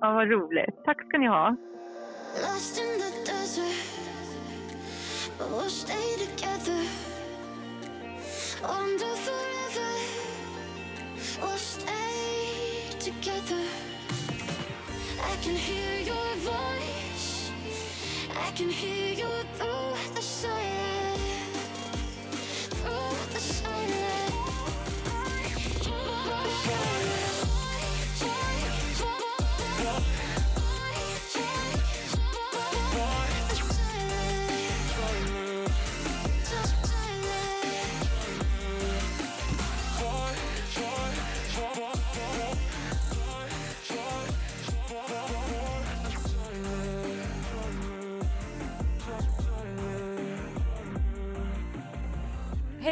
Ja, 0.00 0.12
vad 0.12 0.30
roligt. 0.30 0.84
Tack 0.84 1.06
ska 1.08 1.18
ni 1.18 1.26
ha. 1.26 1.56
I 18.52 18.54
can 18.54 18.70
hear 18.70 19.14
you 19.14 19.28
through 19.58 20.14
the 20.14 20.22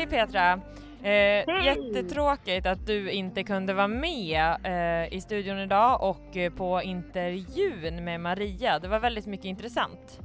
Hej 0.00 0.08
Petra! 0.08 0.60
Eh, 1.02 1.64
jättetråkigt 1.64 2.66
att 2.66 2.86
du 2.86 3.10
inte 3.10 3.44
kunde 3.44 3.74
vara 3.74 3.88
med 3.88 4.56
eh, 4.64 5.14
i 5.14 5.20
studion 5.20 5.58
idag 5.58 6.02
och 6.10 6.36
eh, 6.36 6.52
på 6.52 6.82
intervjun 6.82 8.04
med 8.04 8.20
Maria. 8.20 8.78
Det 8.78 8.88
var 8.88 9.00
väldigt 9.00 9.26
mycket 9.26 9.44
intressant. 9.44 10.20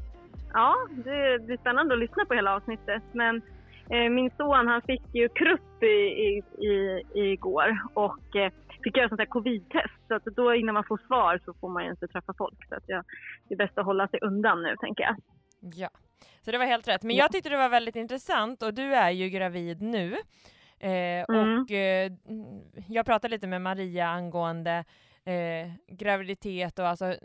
Ja, 0.54 0.76
det 0.90 1.46
blir 1.46 1.58
spännande 1.58 1.94
att 1.94 2.00
lyssna 2.00 2.26
på 2.26 2.34
hela 2.34 2.56
avsnittet. 2.56 3.04
Men 3.12 3.42
eh, 3.90 4.10
min 4.10 4.32
son 4.38 4.68
han 4.68 4.82
fick 4.82 5.04
ju 5.14 5.30
krupp 5.30 5.84
i, 5.84 5.98
i, 6.28 6.44
i, 6.70 7.04
igår 7.14 7.78
och 7.94 8.36
eh, 8.36 8.52
fick 8.84 8.98
göra 8.98 9.10
sånt 9.10 9.22
här 9.22 9.26
covid-test. 9.26 10.08
Så 10.08 10.16
att 10.16 10.26
då 10.26 10.56
innan 10.56 10.74
man 10.74 10.84
får 10.84 11.00
svar 11.08 11.40
så 11.46 11.54
får 11.54 11.70
man 11.70 11.84
ju 11.84 11.90
inte 11.90 12.08
träffa 12.08 12.34
folk. 12.38 12.68
Så 12.70 12.76
att 12.76 12.84
jag, 12.88 13.04
det 13.48 13.54
är 13.54 13.58
bäst 13.58 13.78
att 13.78 13.86
hålla 13.86 14.08
sig 14.08 14.20
undan 14.22 14.64
nu 14.64 14.76
tänker 14.80 15.04
jag. 15.04 15.16
Ja. 15.60 15.90
Så 16.42 16.52
det 16.52 16.58
var 16.58 16.66
helt 16.66 16.88
rätt. 16.88 17.04
Men 17.04 17.16
jag 17.16 17.32
tyckte 17.32 17.50
det 17.50 17.58
var 17.58 17.70
väldigt 17.70 17.96
intressant 17.96 18.64
och 18.64 18.74
du 18.74 18.96
är 18.96 19.10
ju 19.10 19.30
gravid 19.30 19.82
nu. 19.82 20.18
Eh, 20.80 21.26
mm. 21.30 21.62
Och 21.62 21.72
eh, 21.72 22.12
jag 22.88 23.06
pratade 23.06 23.32
lite 23.32 23.48
med 23.48 23.62
Maria 23.62 24.08
angående 24.08 24.86
eh, 25.26 25.72
graviditet 25.88 26.80
och 26.80 26.88
alltså 26.88 27.16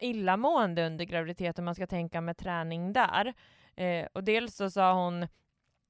illamående 0.00 0.86
under 0.86 1.04
graviditet 1.04 1.58
och 1.58 1.64
man 1.64 1.74
ska 1.74 1.86
tänka 1.86 2.20
med 2.20 2.36
träning 2.36 2.92
där. 2.92 3.34
Eh, 3.76 4.06
och 4.12 4.24
dels 4.24 4.56
så 4.56 4.70
sa 4.70 4.92
hon 4.92 5.26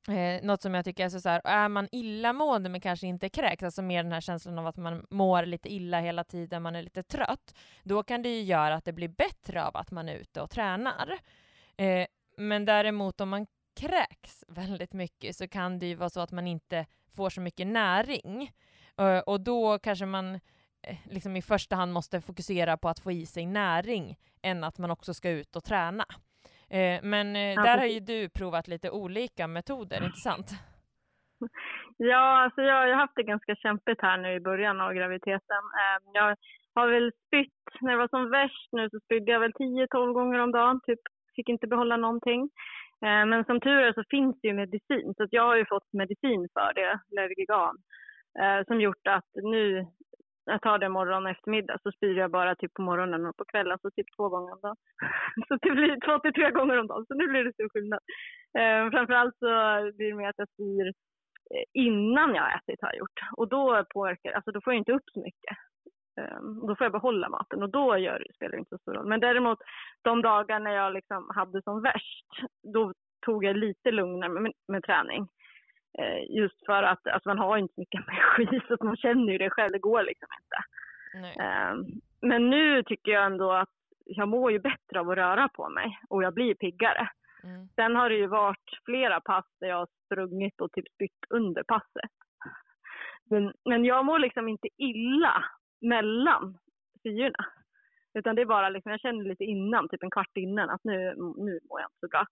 Eh, 0.09 0.43
något 0.43 0.63
som 0.63 0.75
jag 0.75 0.85
tycker 0.85 1.05
är 1.05 1.09
så, 1.09 1.21
så 1.21 1.29
här, 1.29 1.41
är 1.45 1.69
man 1.69 1.89
illamående 1.93 2.69
men 2.69 2.81
kanske 2.81 3.07
inte 3.07 3.29
kräks, 3.29 3.63
alltså 3.63 3.83
mer 3.83 4.03
den 4.03 4.13
här 4.13 4.21
känslan 4.21 4.59
av 4.59 4.67
att 4.67 4.77
man 4.77 5.07
mår 5.11 5.47
lite 5.47 5.73
illa 5.73 6.01
hela 6.01 6.25
tiden, 6.25 6.63
man 6.63 6.77
är 6.77 6.83
lite 6.83 7.03
trött, 7.03 7.55
då 7.83 8.03
kan 8.03 8.23
det 8.23 8.29
ju 8.29 8.43
göra 8.43 8.75
att 8.75 8.85
det 8.85 8.93
blir 8.93 9.09
bättre 9.09 9.65
av 9.65 9.77
att 9.77 9.91
man 9.91 10.09
är 10.09 10.15
ute 10.15 10.41
och 10.41 10.51
tränar. 10.51 11.19
Eh, 11.77 12.07
men 12.37 12.65
däremot 12.65 13.21
om 13.21 13.29
man 13.29 13.47
kräks 13.81 14.45
väldigt 14.49 14.93
mycket 14.93 15.37
så 15.37 15.49
kan 15.49 15.79
det 15.79 15.87
ju 15.87 15.95
vara 15.95 16.11
så 16.11 16.21
att 16.21 16.33
man 16.33 16.47
inte 16.47 16.87
får 17.17 17.31
så 17.31 17.41
mycket 17.41 17.67
näring. 17.67 18.51
Och 19.27 19.41
då 19.41 19.79
kanske 19.79 20.07
man 20.07 20.35
eh, 20.35 20.97
liksom 21.05 21.37
i 21.37 21.43
första 21.43 21.77
hand 21.77 21.93
måste 21.93 22.21
fokusera 22.21 22.77
på 22.77 22.89
att 22.89 23.01
få 23.01 23.13
i 23.13 23.27
sig 23.27 23.47
näring 23.47 24.17
än 24.43 24.65
att 24.65 24.79
man 24.79 24.91
också 24.91 25.15
ska 25.15 25.31
ut 25.31 25.57
och 25.57 25.65
träna. 25.65 26.05
Uh, 26.75 26.99
men 27.03 27.35
ja, 27.35 27.63
där 27.63 27.79
har 27.79 27.87
ju 27.87 28.01
du 28.01 28.29
provat 28.29 28.69
lite 28.69 28.91
olika 28.91 29.47
metoder, 29.47 30.05
inte 30.05 30.19
sant? 30.19 30.51
Ja, 31.97 32.43
alltså 32.45 32.63
jag, 32.63 32.75
har 32.75 32.95
haft 32.95 33.17
det 33.17 33.23
ganska 33.23 33.55
kämpigt 33.55 34.03
här 34.03 34.19
nu 34.19 34.35
i 34.35 34.41
början 34.41 34.81
av 34.81 34.93
graviditeten. 34.93 35.63
Jag 36.13 36.37
har 36.75 36.89
väl 36.89 37.13
spytt, 37.27 37.81
när 37.81 37.93
det 37.93 37.99
var 37.99 38.09
som 38.09 38.31
värst 38.31 38.69
nu 38.73 38.91
så 38.91 39.01
spydde 39.01 39.33
jag 39.33 39.41
väl 39.41 39.53
10-12 39.53 40.13
gånger 40.13 40.39
om 40.39 40.53
dagen, 40.53 40.81
typ 40.87 41.01
fick 41.37 41.49
inte 41.49 41.67
behålla 41.67 41.97
någonting. 41.97 42.51
Eh, 43.05 43.27
men 43.27 43.45
som 43.45 43.61
tur 43.61 43.79
är 43.83 43.93
så 43.93 44.03
finns 44.11 44.41
det 44.41 44.49
ju 44.49 44.55
medicin, 44.55 45.15
så 45.17 45.27
jag 45.31 45.43
har 45.43 45.57
ju 45.57 45.67
fått 45.67 45.93
medicin 45.93 46.49
för 46.53 46.75
det, 46.75 47.01
Lergigan, 47.17 47.77
eh, 48.41 48.67
som 48.67 48.81
gjort 48.81 49.07
att 49.09 49.31
nu, 49.35 49.87
jag 50.45 50.63
tar 50.63 50.79
det 50.79 50.89
morgon 50.89 51.25
och 51.25 51.31
eftermiddag, 51.31 51.79
så 51.83 51.93
spyr 51.93 52.17
jag 52.19 52.31
bara 52.31 52.55
typ 52.55 52.75
på 52.75 52.83
morgonen 52.83 53.27
och 53.27 53.37
på 53.37 53.45
kvällen, 53.45 53.79
så 53.83 53.91
typ 53.91 54.07
två 54.17 54.29
gånger 54.29 54.53
om 54.53 54.61
dagen. 54.63 54.77
Så 55.49 55.57
det 55.63 55.71
blir 55.71 55.97
två 56.07 56.19
till 56.19 56.33
tre 56.33 56.51
gånger 56.51 56.79
om 56.79 56.87
dagen, 56.87 57.07
så 57.09 57.15
nu 57.15 57.27
blir 57.29 57.45
det 57.45 57.53
stor 57.53 57.69
skillnad. 57.69 58.01
Eh, 58.59 58.91
framförallt 58.91 59.37
så 59.39 59.47
blir 59.97 60.09
det 60.09 60.15
med 60.15 60.29
att 60.29 60.39
jag 60.39 60.49
spyr 60.49 60.87
eh, 61.55 61.65
innan 61.73 62.35
jag 62.35 62.43
har 62.43 62.57
ätit 62.59 62.83
har 62.83 62.89
jag 62.89 62.99
gjort. 62.99 63.21
Och 63.37 63.49
då 63.49 63.85
påverkar, 63.95 64.33
alltså 64.33 64.51
då 64.53 64.61
får 64.61 64.73
jag 64.73 64.81
inte 64.81 64.93
upp 64.93 65.09
så 65.13 65.21
mycket. 65.21 65.57
Um, 66.17 66.67
då 66.67 66.77
får 66.77 66.85
jag 66.85 66.93
behålla 66.93 67.29
maten 67.29 67.63
och 67.63 67.71
då 67.71 67.99
gör, 67.99 68.27
spelar 68.35 68.53
det 68.53 68.59
inte 68.59 68.69
så 68.69 68.79
stor 68.79 68.93
roll. 68.93 69.07
Men 69.07 69.21
däremot 69.21 69.59
de 70.03 70.23
dagar 70.23 70.61
när 70.61 70.71
jag 70.71 70.93
liksom 70.93 71.31
hade 71.35 71.63
som 71.63 71.83
värst, 71.83 72.27
då 72.63 72.93
tog 73.27 73.45
jag 73.45 73.57
lite 73.57 73.91
lugnare 73.91 74.31
med, 74.31 74.53
med 74.69 74.85
träning. 74.85 75.29
Uh, 75.99 76.37
just 76.37 76.67
för 76.67 76.83
att 76.83 77.07
alltså 77.07 77.29
man 77.29 77.39
har 77.39 77.57
inte 77.57 77.75
så 77.75 77.81
mycket 77.81 78.01
energi 78.09 78.61
så 78.69 78.75
att 78.75 78.83
man 78.83 78.97
känner 78.97 79.33
ju 79.33 79.39
det 79.39 79.51
själv, 79.51 79.73
det 79.73 79.79
går 79.79 80.03
liksom 80.03 80.29
inte. 80.43 80.57
Um, 81.15 82.01
men 82.21 82.51
nu 82.51 82.83
tycker 82.83 83.13
jag 83.13 83.25
ändå 83.25 83.53
att 83.53 83.69
jag 84.05 84.29
mår 84.29 84.53
ju 84.53 84.59
bättre 84.59 85.01
av 85.01 85.11
att 85.11 85.17
röra 85.17 85.49
på 85.49 85.69
mig 85.69 85.99
och 86.09 86.23
jag 86.23 86.35
blir 86.35 86.55
piggare. 86.55 87.09
Mm. 87.45 87.69
Sen 87.75 87.97
har 87.97 88.09
det 88.09 88.17
ju 88.17 88.27
varit 88.27 88.71
flera 88.85 89.21
pass 89.21 89.45
där 89.61 89.69
jag 89.69 89.77
har 89.77 89.89
sprungit 90.07 90.61
och 90.61 90.73
typ 90.73 90.89
spytt 90.95 91.25
under 91.31 91.63
passet. 91.63 92.11
Men, 93.31 93.53
men 93.65 93.85
jag 93.85 94.05
mår 94.05 94.19
liksom 94.19 94.49
inte 94.49 94.69
illa 94.77 95.45
mellan 95.83 96.59
syorna. 97.03 97.45
Utan 98.15 98.37
det 98.37 98.43
är 98.43 98.47
bara 98.47 98.69
liksom, 98.69 98.91
jag 98.91 99.01
känner 99.01 99.25
lite 99.25 99.45
innan, 99.45 99.89
typ 99.89 100.03
en 100.03 100.11
kvart 100.11 100.37
innan, 100.37 100.71
att 100.71 100.85
nu, 100.85 101.15
nu 101.17 101.61
mår 101.69 101.81
jag 101.81 101.89
inte 101.89 102.01
så 102.01 102.09
bra. 102.09 102.27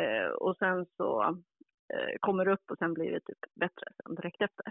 Eh, 0.00 0.28
och 0.28 0.56
sen 0.56 0.86
så 0.96 1.22
eh, 1.94 2.16
kommer 2.20 2.44
det 2.44 2.52
upp 2.52 2.70
och 2.70 2.78
sen 2.78 2.94
blir 2.94 3.10
det 3.10 3.20
typ 3.20 3.38
bättre 3.60 3.86
sen 3.96 4.14
direkt 4.14 4.42
efter. 4.42 4.66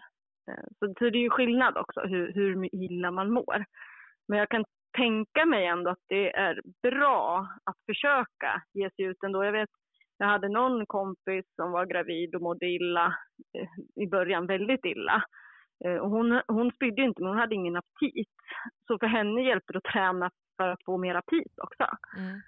Eh, 0.51 0.66
så, 0.80 0.93
så 0.99 1.09
det 1.09 1.18
är 1.18 1.22
ju 1.22 1.30
skillnad 1.30 1.78
också 1.78 1.99
hur, 2.01 2.34
hur 2.34 2.76
illa 2.76 3.11
man 3.11 3.32
mår. 3.32 3.66
Men 4.28 4.39
jag 4.39 4.49
kan 4.49 4.66
tänka 4.97 5.45
mig 5.45 5.66
ändå 5.66 5.91
att 5.91 6.03
det 6.07 6.36
är 6.36 6.61
bra 6.82 7.47
att 7.63 7.78
försöka 7.86 8.61
ge 8.74 8.89
sig 8.89 9.05
ut 9.05 9.24
ändå. 9.24 9.43
Jag 9.43 9.51
vet, 9.51 9.70
jag 10.18 10.28
hade 10.28 10.49
någon 10.49 10.86
kompis 10.86 11.45
som 11.55 11.72
var 11.72 11.86
gravid 11.86 12.36
och 12.36 12.41
mådde 12.41 12.66
illa 12.66 13.05
eh, 13.57 14.03
i 14.03 14.07
början, 14.07 14.47
väldigt 14.47 14.86
illa. 14.86 15.24
Eh, 15.86 15.95
och 15.95 16.09
hon, 16.09 16.41
hon 16.47 16.71
spydde 16.71 17.01
inte, 17.01 17.21
men 17.21 17.30
hon 17.30 17.39
hade 17.39 17.55
ingen 17.55 17.76
aptit. 17.76 18.30
Så 18.88 18.99
för 18.99 19.07
henne 19.07 19.41
hjälpte 19.41 19.73
det 19.73 19.78
att 19.78 19.93
träna 19.93 20.32
för 20.57 20.69
att 20.69 20.84
få 20.86 20.97
mer 20.97 21.15
aptit 21.15 21.53
också. 21.57 21.97
Mm. 22.17 22.41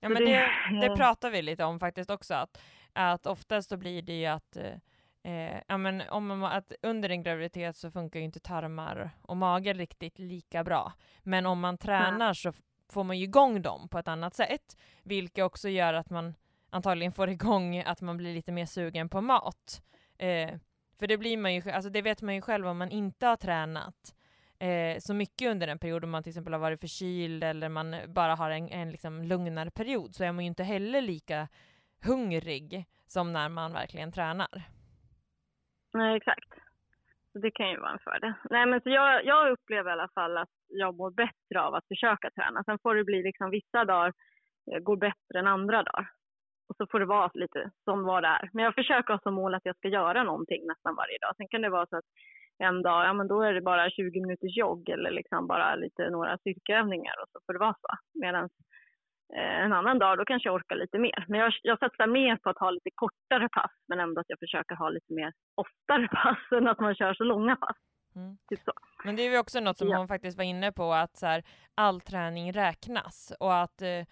Ja, 0.00 0.08
men 0.08 0.24
det, 0.24 0.50
det 0.80 0.96
pratar 0.96 1.30
vi 1.30 1.42
lite 1.42 1.64
om 1.64 1.80
faktiskt 1.80 2.10
också, 2.10 2.34
att, 2.34 2.62
att 2.92 3.26
oftast 3.26 3.68
så 3.68 3.76
blir 3.76 4.02
det 4.02 4.20
ju 4.20 4.26
att 4.26 4.56
Eh, 5.26 5.60
ja, 5.68 5.78
men 5.78 6.02
om 6.10 6.26
man, 6.26 6.44
att 6.44 6.72
under 6.82 7.10
en 7.10 7.22
graviditet 7.22 7.76
så 7.76 7.90
funkar 7.90 8.20
ju 8.20 8.24
inte 8.24 8.40
tarmar 8.40 9.10
och 9.22 9.36
mage 9.36 9.72
riktigt 9.72 10.18
lika 10.18 10.64
bra. 10.64 10.92
Men 11.22 11.46
om 11.46 11.60
man 11.60 11.78
tränar 11.78 12.34
så 12.34 12.52
får 12.92 13.04
man 13.04 13.18
ju 13.18 13.24
igång 13.24 13.62
dem 13.62 13.88
på 13.88 13.98
ett 13.98 14.08
annat 14.08 14.34
sätt, 14.34 14.76
vilket 15.02 15.44
också 15.44 15.68
gör 15.68 15.94
att 15.94 16.10
man 16.10 16.34
antagligen 16.70 17.12
får 17.12 17.30
igång 17.30 17.78
att 17.78 18.00
man 18.00 18.16
blir 18.16 18.34
lite 18.34 18.52
mer 18.52 18.66
sugen 18.66 19.08
på 19.08 19.20
mat. 19.20 19.82
Eh, 20.18 20.50
för 20.98 21.06
det 21.06 21.18
blir 21.18 21.36
man 21.36 21.54
ju, 21.54 21.70
alltså 21.70 21.90
det 21.90 22.02
vet 22.02 22.22
man 22.22 22.34
ju 22.34 22.40
själv 22.40 22.66
om 22.66 22.78
man 22.78 22.90
inte 22.90 23.26
har 23.26 23.36
tränat 23.36 24.14
eh, 24.58 24.98
så 24.98 25.14
mycket 25.14 25.50
under 25.50 25.68
en 25.68 25.78
period, 25.78 26.04
om 26.04 26.10
man 26.10 26.22
till 26.22 26.30
exempel 26.30 26.52
har 26.52 26.60
varit 26.60 26.80
förkyld 26.80 27.44
eller 27.44 27.68
man 27.68 27.96
bara 28.08 28.34
har 28.34 28.50
en, 28.50 28.68
en 28.68 28.90
liksom 28.90 29.22
lugnare 29.22 29.70
period, 29.70 30.14
så 30.14 30.24
är 30.24 30.32
man 30.32 30.44
ju 30.44 30.48
inte 30.48 30.64
heller 30.64 31.00
lika 31.00 31.48
hungrig 32.04 32.86
som 33.06 33.32
när 33.32 33.48
man 33.48 33.72
verkligen 33.72 34.12
tränar. 34.12 34.62
Nej, 35.92 36.16
exakt. 36.16 36.50
Så 37.32 37.38
det 37.38 37.50
kan 37.50 37.70
ju 37.70 37.80
vara 37.80 37.92
en 37.92 37.98
fördel. 37.98 38.32
Nej, 38.50 38.66
men 38.66 38.80
så 38.80 38.90
jag, 38.90 39.24
jag 39.24 39.52
upplever 39.52 39.90
i 39.90 39.92
alla 39.92 40.08
fall 40.08 40.36
att 40.36 40.54
jag 40.68 40.96
mår 40.96 41.10
bättre 41.10 41.60
av 41.60 41.74
att 41.74 41.88
försöka 41.88 42.30
träna. 42.30 42.64
Sen 42.64 42.78
får 42.78 42.94
det 42.94 43.04
bli 43.04 43.22
liksom 43.22 43.50
vissa 43.50 43.84
dagar 43.84 44.12
eh, 44.72 44.78
går 44.78 44.96
bättre 44.96 45.38
än 45.38 45.46
andra 45.46 45.82
dagar. 45.82 46.10
Och 46.68 46.76
så 46.76 46.86
får 46.90 47.00
det 47.00 47.06
vara 47.06 47.30
lite 47.34 47.70
som 47.84 48.04
vad 48.04 48.22
det 48.22 48.28
är. 48.28 48.50
Men 48.52 48.64
jag 48.64 48.74
försöker 48.74 49.12
ha 49.12 49.20
som 49.20 49.34
mål 49.34 49.54
att 49.54 49.64
jag 49.64 49.76
ska 49.76 49.88
göra 49.88 50.22
någonting 50.22 50.66
nästan 50.66 50.94
varje 50.94 51.18
dag. 51.18 51.36
Sen 51.36 51.48
kan 51.48 51.62
det 51.62 51.68
vara 51.68 51.86
så 51.86 51.96
att 51.96 52.04
en 52.58 52.82
dag, 52.82 53.06
ja 53.06 53.12
men 53.12 53.28
då 53.28 53.42
är 53.42 53.52
det 53.52 53.60
bara 53.60 53.90
20 53.90 54.20
minuters 54.20 54.56
jogg 54.56 54.88
eller 54.88 55.10
liksom 55.10 55.46
bara 55.46 55.74
lite 55.74 56.10
några 56.10 56.38
styrkeövningar 56.38 57.14
och 57.22 57.28
så 57.32 57.38
får 57.46 57.52
det 57.52 57.58
vara 57.58 57.76
så. 57.80 58.18
Medan 58.20 58.48
Eh, 59.32 59.64
en 59.64 59.72
annan 59.72 59.98
dag 59.98 60.18
då 60.18 60.24
kanske 60.24 60.48
jag 60.48 60.54
orkar 60.54 60.76
lite 60.76 60.98
mer. 60.98 61.24
Men 61.28 61.40
jag, 61.40 61.52
jag 61.62 61.78
satsar 61.78 62.06
mer 62.06 62.36
på 62.36 62.50
att 62.50 62.58
ha 62.58 62.70
lite 62.70 62.90
kortare 62.94 63.48
pass 63.48 63.72
men 63.88 64.00
ändå 64.00 64.20
att 64.20 64.28
jag 64.28 64.38
försöker 64.38 64.74
ha 64.74 64.88
lite 64.88 65.12
mer 65.14 65.32
oftare 65.54 66.08
pass 66.08 66.38
än 66.58 66.68
att 66.68 66.80
man 66.80 66.94
kör 66.94 67.14
så 67.14 67.24
långa 67.24 67.56
pass. 67.56 67.76
Mm. 68.16 68.36
Typ 68.48 68.60
så. 68.64 68.72
Men 69.04 69.16
det 69.16 69.22
är 69.22 69.30
ju 69.30 69.38
också 69.38 69.60
något 69.60 69.78
som 69.78 69.88
ja. 69.88 69.98
hon 69.98 70.08
faktiskt 70.08 70.38
var 70.38 70.44
inne 70.44 70.72
på 70.72 70.92
att 70.92 71.16
så 71.16 71.26
här, 71.26 71.42
all 71.74 72.00
träning 72.00 72.52
räknas 72.52 73.32
och 73.40 73.54
att 73.54 73.82
eh 73.82 74.02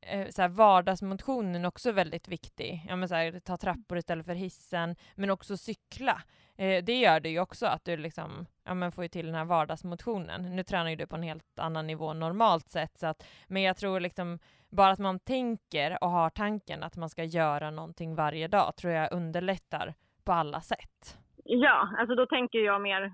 Eh, 0.00 0.28
så 0.28 0.42
här, 0.42 0.48
vardagsmotionen 0.48 1.64
är 1.64 1.68
också 1.68 1.92
väldigt 1.92 2.28
viktig. 2.28 2.86
Ja, 2.88 2.96
men 2.96 3.08
så 3.08 3.14
här, 3.14 3.40
ta 3.40 3.56
trappor 3.56 3.98
istället 3.98 4.26
för 4.26 4.34
hissen, 4.34 4.96
men 5.14 5.30
också 5.30 5.56
cykla. 5.56 6.22
Eh, 6.56 6.84
det 6.84 6.94
gör 7.00 7.20
det 7.20 7.28
ju 7.28 7.40
också 7.40 7.66
att 7.66 7.84
du 7.84 7.96
liksom, 7.96 8.46
ja, 8.64 8.74
men 8.74 8.92
får 8.92 9.04
ju 9.04 9.08
till 9.08 9.26
den 9.26 9.34
här 9.34 9.44
vardagsmotionen. 9.44 10.56
Nu 10.56 10.62
tränar 10.62 10.90
ju 10.90 10.96
du 10.96 11.06
på 11.06 11.16
en 11.16 11.22
helt 11.22 11.58
annan 11.58 11.86
nivå 11.86 12.12
normalt 12.12 12.68
sett, 12.68 12.98
så 12.98 13.06
att, 13.06 13.26
men 13.48 13.62
jag 13.62 13.76
tror 13.76 14.00
liksom 14.00 14.38
bara 14.70 14.90
att 14.90 14.98
man 14.98 15.18
tänker 15.18 16.04
och 16.04 16.10
har 16.10 16.30
tanken 16.30 16.82
att 16.82 16.96
man 16.96 17.08
ska 17.08 17.24
göra 17.24 17.70
någonting 17.70 18.14
varje 18.14 18.48
dag 18.48 18.76
tror 18.76 18.92
jag 18.92 19.12
underlättar 19.12 19.94
på 20.24 20.32
alla 20.32 20.60
sätt. 20.60 21.18
Ja, 21.44 21.88
alltså 21.98 22.14
då 22.14 22.26
tänker 22.26 22.58
jag 22.58 22.82
mer 22.82 23.12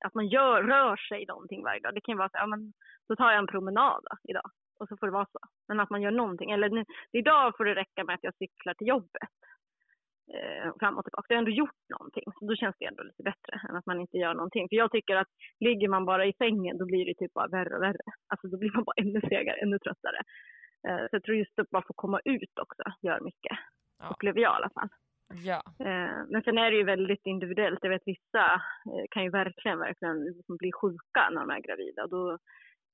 att 0.00 0.14
man 0.14 0.28
gör, 0.28 0.62
rör 0.62 0.96
sig 0.96 1.26
någonting 1.26 1.62
varje 1.62 1.80
dag. 1.80 1.94
Det 1.94 2.00
kan 2.00 2.12
ju 2.12 2.18
vara 2.18 2.28
så, 2.28 2.36
ja 2.36 2.46
men 2.46 2.72
då 3.08 3.16
tar 3.16 3.30
jag 3.30 3.38
en 3.38 3.46
promenad 3.46 4.04
idag 4.28 4.50
och 4.80 4.88
så 4.88 4.96
får 4.96 5.06
det 5.06 5.12
vara 5.12 5.32
så. 5.32 5.38
Men 5.68 5.80
att 5.80 5.90
man 5.90 6.02
gör 6.02 6.10
någonting. 6.10 6.50
Eller 6.50 6.70
nu, 6.70 6.84
idag 7.12 7.56
får 7.56 7.64
det 7.64 7.74
räcka 7.74 8.04
med 8.04 8.14
att 8.14 8.24
jag 8.24 8.34
cyklar 8.36 8.74
till 8.74 8.86
jobbet 8.86 9.32
eh, 10.34 10.72
fram 10.80 10.98
och 10.98 11.04
tillbaka. 11.04 11.26
Jag 11.28 11.36
har 11.36 11.42
ändå 11.42 11.50
gjort 11.50 11.82
någonting. 11.88 12.24
Så 12.38 12.44
då 12.46 12.54
känns 12.56 12.76
det 12.78 12.84
ändå 12.84 13.02
lite 13.02 13.22
bättre 13.22 13.60
än 13.68 13.76
att 13.76 13.86
man 13.86 14.00
inte 14.00 14.16
gör 14.16 14.34
någonting. 14.34 14.68
För 14.68 14.76
jag 14.76 14.90
tycker 14.92 15.16
att 15.16 15.28
ligger 15.60 15.88
man 15.88 16.04
bara 16.04 16.26
i 16.26 16.32
sängen 16.38 16.78
då 16.78 16.84
blir 16.84 17.04
det 17.06 17.14
typ 17.14 17.32
bara 17.32 17.48
värre 17.48 17.76
och 17.76 17.82
värre. 17.82 18.06
Alltså 18.28 18.46
då 18.48 18.56
blir 18.58 18.72
man 18.74 18.84
bara 18.84 19.02
ännu 19.02 19.20
segare, 19.20 19.56
ännu 19.56 19.78
tröttare. 19.78 20.20
Eh, 20.88 21.04
så 21.08 21.12
jag 21.12 21.22
tror 21.22 21.36
just 21.36 21.58
att 21.58 21.70
bara 21.70 21.86
få 21.86 21.92
komma 21.96 22.20
ut 22.24 22.58
också 22.62 22.82
gör 23.02 23.20
mycket. 23.20 23.58
Ja. 23.98 24.08
Upplever 24.10 24.40
jag 24.40 24.52
i 24.52 24.56
alla 24.56 24.70
fall. 24.70 24.88
Ja. 25.34 25.62
Eh, 25.78 26.18
men 26.28 26.42
sen 26.42 26.58
är 26.58 26.70
det 26.70 26.76
ju 26.76 26.84
väldigt 26.84 27.26
individuellt. 27.26 27.78
Jag 27.82 27.90
vet 27.90 28.02
vissa 28.06 28.44
eh, 28.90 29.04
kan 29.10 29.22
ju 29.24 29.30
verkligen, 29.30 29.78
verkligen 29.78 30.24
liksom 30.24 30.56
bli 30.56 30.72
sjuka 30.72 31.30
när 31.30 31.40
de 31.40 31.50
är 31.50 31.60
gravida. 31.60 32.06
Då, 32.06 32.38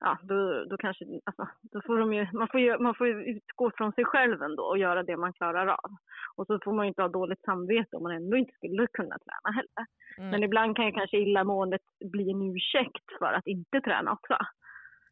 ja, 0.00 0.18
då, 0.22 0.64
då 0.64 0.76
kanske, 0.76 1.04
alltså, 1.24 1.48
då 1.62 1.80
får 1.86 1.98
de 1.98 2.14
ju, 2.14 2.26
man 2.32 2.48
får 2.48 2.60
ju, 2.60 2.78
man 2.78 2.94
får 2.94 3.08
utgå 3.08 3.70
från 3.76 3.92
sig 3.92 4.04
själv 4.04 4.42
ändå 4.42 4.62
och 4.62 4.78
göra 4.78 5.02
det 5.02 5.16
man 5.16 5.32
klarar 5.32 5.66
av. 5.66 5.90
Och 6.36 6.46
så 6.46 6.58
får 6.64 6.72
man 6.72 6.84
ju 6.84 6.88
inte 6.88 7.02
ha 7.02 7.08
dåligt 7.08 7.42
samvete 7.42 7.96
om 7.96 8.02
man 8.02 8.12
ändå 8.12 8.36
inte 8.36 8.52
skulle 8.52 8.86
kunna 8.86 9.16
träna 9.18 9.56
heller. 9.56 9.86
Mm. 10.18 10.30
Men 10.30 10.42
ibland 10.42 10.76
kan 10.76 10.86
ju 10.86 10.92
kanske 10.92 11.16
illamåendet 11.16 11.82
bli 12.04 12.30
en 12.30 12.42
ursäkt 12.42 13.06
för 13.18 13.32
att 13.32 13.46
inte 13.46 13.80
träna 13.80 14.12
också. 14.12 14.36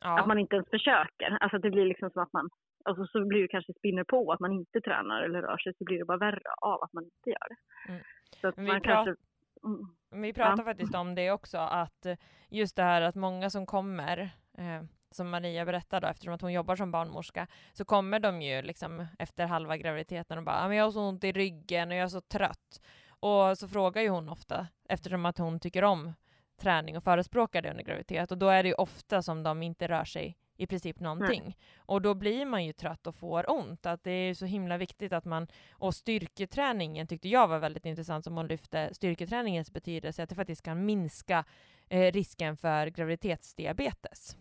Ja. 0.00 0.20
Att 0.20 0.26
man 0.26 0.38
inte 0.38 0.56
ens 0.56 0.70
försöker. 0.70 1.38
Alltså 1.40 1.58
det 1.58 1.70
blir 1.70 1.84
liksom 1.84 2.10
som 2.10 2.22
att 2.22 2.32
man, 2.32 2.48
alltså 2.84 3.06
så 3.06 3.26
blir 3.26 3.42
det 3.42 3.48
kanske 3.48 3.72
spinner 3.72 4.04
på 4.04 4.32
att 4.32 4.40
man 4.40 4.52
inte 4.52 4.80
tränar 4.80 5.22
eller 5.22 5.42
rör 5.42 5.58
sig 5.58 5.74
så 5.78 5.84
blir 5.84 5.98
det 5.98 6.04
bara 6.04 6.18
värre 6.18 6.50
av 6.60 6.82
att 6.82 6.92
man 6.92 7.04
inte 7.04 7.30
gör 7.30 7.48
det. 7.48 7.92
Mm. 7.92 8.02
Så 8.40 8.48
att 8.48 8.56
man 8.56 8.80
kanske 8.80 9.14
Mm. 9.64 10.22
Vi 10.22 10.32
pratar 10.32 10.62
ja. 10.62 10.64
faktiskt 10.64 10.94
om 10.94 11.14
det 11.14 11.30
också, 11.30 11.58
att 11.58 12.06
just 12.50 12.76
det 12.76 12.82
här 12.82 13.02
att 13.02 13.14
många 13.14 13.50
som 13.50 13.66
kommer, 13.66 14.30
eh, 14.58 14.82
som 15.10 15.30
Maria 15.30 15.64
berättade, 15.64 16.08
eftersom 16.08 16.34
att 16.34 16.40
hon 16.40 16.52
jobbar 16.52 16.76
som 16.76 16.90
barnmorska, 16.90 17.46
så 17.72 17.84
kommer 17.84 18.20
de 18.20 18.42
ju 18.42 18.62
liksom 18.62 19.06
efter 19.18 19.46
halva 19.46 19.76
graviditeten 19.76 20.38
och 20.38 20.44
bara, 20.44 20.68
men 20.68 20.76
jag 20.76 20.84
har 20.84 20.92
så 20.92 21.00
ont 21.00 21.24
i 21.24 21.32
ryggen 21.32 21.88
och 21.88 21.96
jag 21.96 22.04
är 22.04 22.08
så 22.08 22.20
trött. 22.20 22.80
Och 23.08 23.58
så 23.58 23.68
frågar 23.68 24.02
ju 24.02 24.08
hon 24.08 24.28
ofta, 24.28 24.66
eftersom 24.88 25.26
att 25.26 25.38
hon 25.38 25.60
tycker 25.60 25.84
om 25.84 26.12
träning 26.56 26.96
och 26.96 27.04
förespråkar 27.04 27.62
det 27.62 27.70
under 27.70 27.84
graviditet, 27.84 28.32
och 28.32 28.38
då 28.38 28.48
är 28.48 28.62
det 28.62 28.68
ju 28.68 28.74
ofta 28.74 29.22
som 29.22 29.42
de 29.42 29.62
inte 29.62 29.88
rör 29.88 30.04
sig 30.04 30.38
i 30.56 30.66
princip 30.66 31.00
någonting. 31.00 31.40
Mm. 31.40 31.52
Och 31.78 32.02
då 32.02 32.14
blir 32.14 32.46
man 32.46 32.64
ju 32.64 32.72
trött 32.72 33.06
och 33.06 33.14
får 33.14 33.50
ont. 33.50 33.86
Att 33.86 34.04
det 34.04 34.10
är 34.10 34.34
så 34.34 34.46
himla 34.46 34.76
viktigt 34.76 35.12
att 35.12 35.24
man, 35.24 35.48
och 35.70 35.94
styrketräningen 35.94 37.06
tyckte 37.06 37.28
jag 37.28 37.48
var 37.48 37.58
väldigt 37.58 37.86
intressant 37.86 38.24
som 38.24 38.36
hon 38.36 38.46
lyfte, 38.46 38.94
styrketräningens 38.94 39.70
betydelse, 39.70 40.22
att 40.22 40.28
det 40.28 40.34
faktiskt 40.34 40.62
kan 40.62 40.86
minska 40.86 41.44
eh, 41.88 42.12
risken 42.12 42.56
för 42.56 42.86
graviditetsdiabetes. 42.86 44.36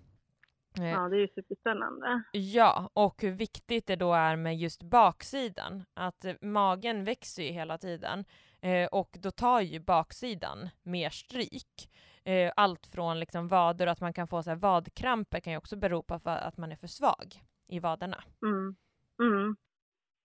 Ja, 0.75 1.09
det 1.09 1.15
är 1.15 1.19
ju 1.19 1.27
superspännande. 1.27 2.23
Ja, 2.31 2.89
och 2.93 3.21
hur 3.21 3.31
viktigt 3.31 3.87
det 3.87 3.95
då 3.95 4.13
är 4.13 4.35
med 4.35 4.57
just 4.57 4.83
baksidan. 4.83 5.83
Att 5.93 6.25
magen 6.41 7.03
växer 7.03 7.43
ju 7.43 7.51
hela 7.51 7.77
tiden 7.77 8.25
eh, 8.61 8.87
och 8.91 9.09
då 9.23 9.31
tar 9.31 9.61
ju 9.61 9.79
baksidan 9.79 10.69
mer 10.83 11.09
stryk. 11.09 11.89
Eh, 12.25 12.51
allt 12.55 12.87
från 12.87 13.19
liksom 13.19 13.47
vader 13.47 13.85
och 13.87 13.91
att 13.91 14.01
man 14.01 14.13
kan 14.13 14.27
få 14.27 14.43
så 14.43 14.49
här, 14.49 14.57
vadkramper 14.57 15.39
kan 15.39 15.53
ju 15.53 15.57
också 15.57 15.75
bero 15.77 16.03
på 16.03 16.13
att 16.23 16.57
man 16.57 16.71
är 16.71 16.75
för 16.75 16.87
svag 16.87 17.27
i 17.69 17.79
vaderna. 17.79 18.17
Mm. 18.41 18.75
Mm. 19.19 19.55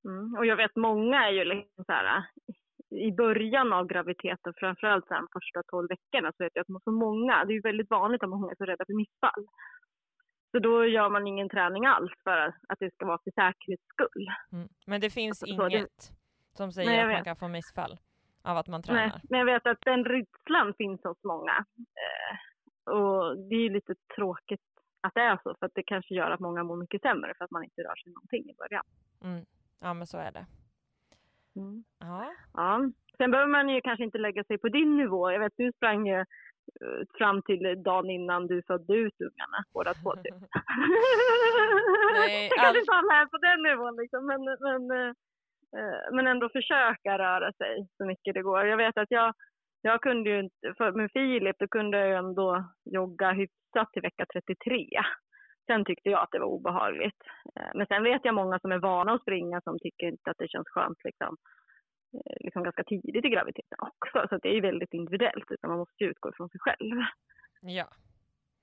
Mm. 0.04 0.34
Och 0.34 0.46
jag 0.46 0.56
vet 0.56 0.76
många 0.76 1.26
är 1.26 1.30
ju 1.30 1.44
liksom 1.44 1.84
så 1.84 1.92
här, 1.92 2.24
i 2.90 3.12
början 3.12 3.72
av 3.72 3.86
graviditeten, 3.86 4.52
framförallt 4.56 5.08
de 5.08 5.28
första 5.32 5.62
12 5.62 5.88
veckorna, 5.88 6.32
så 6.32 6.44
vet 6.44 6.52
jag 6.54 6.62
att 6.62 6.82
så 6.84 6.90
många, 6.90 7.44
det 7.44 7.52
är 7.52 7.54
ju 7.54 7.60
väldigt 7.60 7.90
vanligt 7.90 8.22
att 8.22 8.28
många 8.28 8.50
är 8.50 8.56
så 8.56 8.64
rädda 8.64 8.84
för 8.86 8.94
missfall. 8.94 9.46
Så 10.50 10.58
då 10.58 10.86
gör 10.86 11.10
man 11.10 11.26
ingen 11.26 11.48
träning 11.48 11.86
alls 11.86 12.12
för 12.24 12.54
att 12.68 12.78
det 12.78 12.94
ska 12.94 13.06
vara 13.06 13.18
för 13.24 13.30
säkerhets 13.30 13.88
skull. 13.88 14.26
Mm. 14.52 14.68
Men 14.86 15.00
det 15.00 15.10
finns 15.10 15.42
alltså, 15.42 15.68
inget 15.68 15.98
det... 15.98 16.56
som 16.56 16.72
säger 16.72 16.90
Nej, 16.90 17.00
att 17.00 17.12
man 17.12 17.24
kan 17.24 17.36
få 17.36 17.48
missfall? 17.48 17.98
av 18.42 18.56
att 18.56 18.68
man 18.68 18.82
tränar. 18.82 19.00
Nej, 19.06 19.20
men 19.30 19.38
jag 19.38 19.46
vet 19.46 19.66
att 19.66 19.80
den 19.80 20.04
rädslan 20.04 20.74
finns 20.78 21.04
hos 21.04 21.24
många. 21.24 21.64
Eh, 21.78 22.92
och 22.94 23.38
det 23.38 23.54
är 23.54 23.70
lite 23.70 23.94
tråkigt 24.16 24.60
att 25.00 25.14
det 25.14 25.20
är 25.20 25.38
så, 25.42 25.54
för 25.58 25.66
att 25.66 25.74
det 25.74 25.82
kanske 25.82 26.14
gör 26.14 26.30
att 26.30 26.40
många 26.40 26.62
mår 26.64 26.76
mycket 26.76 27.02
sämre 27.02 27.34
för 27.38 27.44
att 27.44 27.50
man 27.50 27.64
inte 27.64 27.82
rör 27.82 27.96
sig 27.96 28.12
någonting 28.12 28.50
i 28.50 28.54
början. 28.54 28.84
Mm. 29.24 29.44
Ja, 29.80 29.94
men 29.94 30.06
så 30.06 30.18
är 30.18 30.32
det. 30.32 30.46
Mm. 31.56 31.84
Ja. 31.98 32.32
ja. 32.54 32.90
Sen 33.16 33.30
behöver 33.30 33.50
man 33.50 33.68
ju 33.68 33.80
kanske 33.80 34.04
inte 34.04 34.18
lägga 34.18 34.44
sig 34.44 34.58
på 34.58 34.68
din 34.68 34.96
nivå. 34.96 35.30
Jag 35.30 35.40
vet, 35.40 35.52
du 35.56 35.72
sprang 35.72 36.06
ju 36.06 36.24
fram 37.18 37.42
till 37.42 37.82
dagen 37.82 38.10
innan 38.10 38.46
du 38.46 38.62
födde 38.66 38.94
ut 38.94 39.20
ungarna, 39.20 39.58
båda 39.74 39.94
två 39.94 40.12
typ. 40.16 40.34
Nej, 42.14 42.48
jag 42.48 42.58
kanske 42.58 42.80
inte 42.80 42.92
alla 42.92 43.14
är 43.22 43.26
på 43.26 43.38
den 43.38 43.62
nivån 43.62 43.96
liksom, 43.96 44.26
men, 44.26 44.40
men 44.66 44.82
eh, 44.98 45.12
Eh, 45.76 46.14
men 46.14 46.26
ändå 46.26 46.48
försöka 46.48 47.18
röra 47.18 47.52
sig 47.52 47.88
så 47.96 48.04
mycket 48.06 48.34
det 48.34 48.42
går. 48.42 48.66
Jag 48.66 48.76
vet 48.76 48.98
att 48.98 49.10
jag, 49.10 49.34
jag 49.82 50.00
kunde 50.00 50.30
ju 50.30 50.40
inte, 50.40 50.74
för 50.76 50.92
med 50.92 51.10
Filip, 51.12 51.56
då 51.58 51.68
kunde 51.68 51.98
jag 51.98 52.08
ju 52.08 52.14
ändå 52.14 52.64
jogga 52.84 53.32
hyfsat 53.32 53.92
till 53.92 54.02
vecka 54.02 54.26
33. 54.32 54.86
Sen 55.66 55.84
tyckte 55.84 56.10
jag 56.10 56.22
att 56.22 56.30
det 56.32 56.38
var 56.38 56.46
obehagligt. 56.46 57.22
Eh, 57.56 57.70
men 57.74 57.86
sen 57.86 58.02
vet 58.02 58.24
jag 58.24 58.34
många 58.34 58.58
som 58.58 58.72
är 58.72 58.78
vana 58.78 59.12
att 59.12 59.22
springa 59.22 59.60
som 59.60 59.78
tycker 59.78 60.06
inte 60.06 60.30
att 60.30 60.38
det 60.38 60.50
känns 60.50 60.68
skönt 60.68 60.98
liksom. 61.04 61.36
Eh, 62.14 62.36
liksom 62.40 62.62
ganska 62.62 62.84
tidigt 62.84 63.24
i 63.24 63.28
graviditeten 63.28 63.78
också. 63.78 64.28
Så 64.28 64.38
det 64.38 64.48
är 64.48 64.54
ju 64.54 64.60
väldigt 64.60 64.94
individuellt, 64.94 65.50
utan 65.50 65.70
man 65.70 65.78
måste 65.78 66.04
ju 66.04 66.10
utgå 66.10 66.32
från 66.36 66.48
sig 66.48 66.60
själv. 66.60 66.96
Ja. 67.60 67.88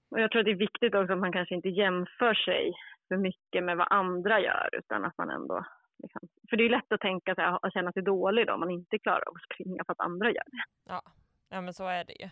Och 0.10 0.20
jag 0.22 0.32
tror 0.32 0.40
att 0.40 0.46
det 0.46 0.52
är 0.52 0.56
viktigt 0.56 0.96
också 0.96 1.14
att 1.14 1.20
man 1.20 1.32
kanske 1.32 1.56
inte 1.56 1.70
jämför 1.70 2.34
sig 2.34 2.74
för 3.08 3.18
mycket 3.18 3.64
med 3.64 3.78
vad 3.78 3.88
andra 3.90 4.40
gör, 4.40 4.70
utan 4.74 5.06
att 5.06 5.18
man 5.18 5.30
ändå 5.30 5.66
Liksom. 6.04 6.28
För 6.50 6.58
det 6.58 6.64
är 6.64 6.70
lätt 6.70 6.92
att 6.92 7.02
tänka 7.02 7.36
sig 7.36 7.48
och 7.48 7.72
känna 7.74 7.92
sig 7.92 8.04
dålig 8.04 8.48
då 8.48 8.54
om 8.54 8.60
man 8.60 8.72
inte 8.72 9.00
klarar 9.00 9.24
av 9.28 9.36
att 9.36 9.54
springa 9.54 9.84
för 9.86 9.92
att 9.92 10.00
andra 10.00 10.28
gör 10.28 10.44
det. 10.46 10.64
Ja, 10.86 11.02
ja 11.50 11.62
men 11.62 11.74
så 11.74 11.88
är 11.88 12.04
det 12.04 12.14
ju. 12.14 12.30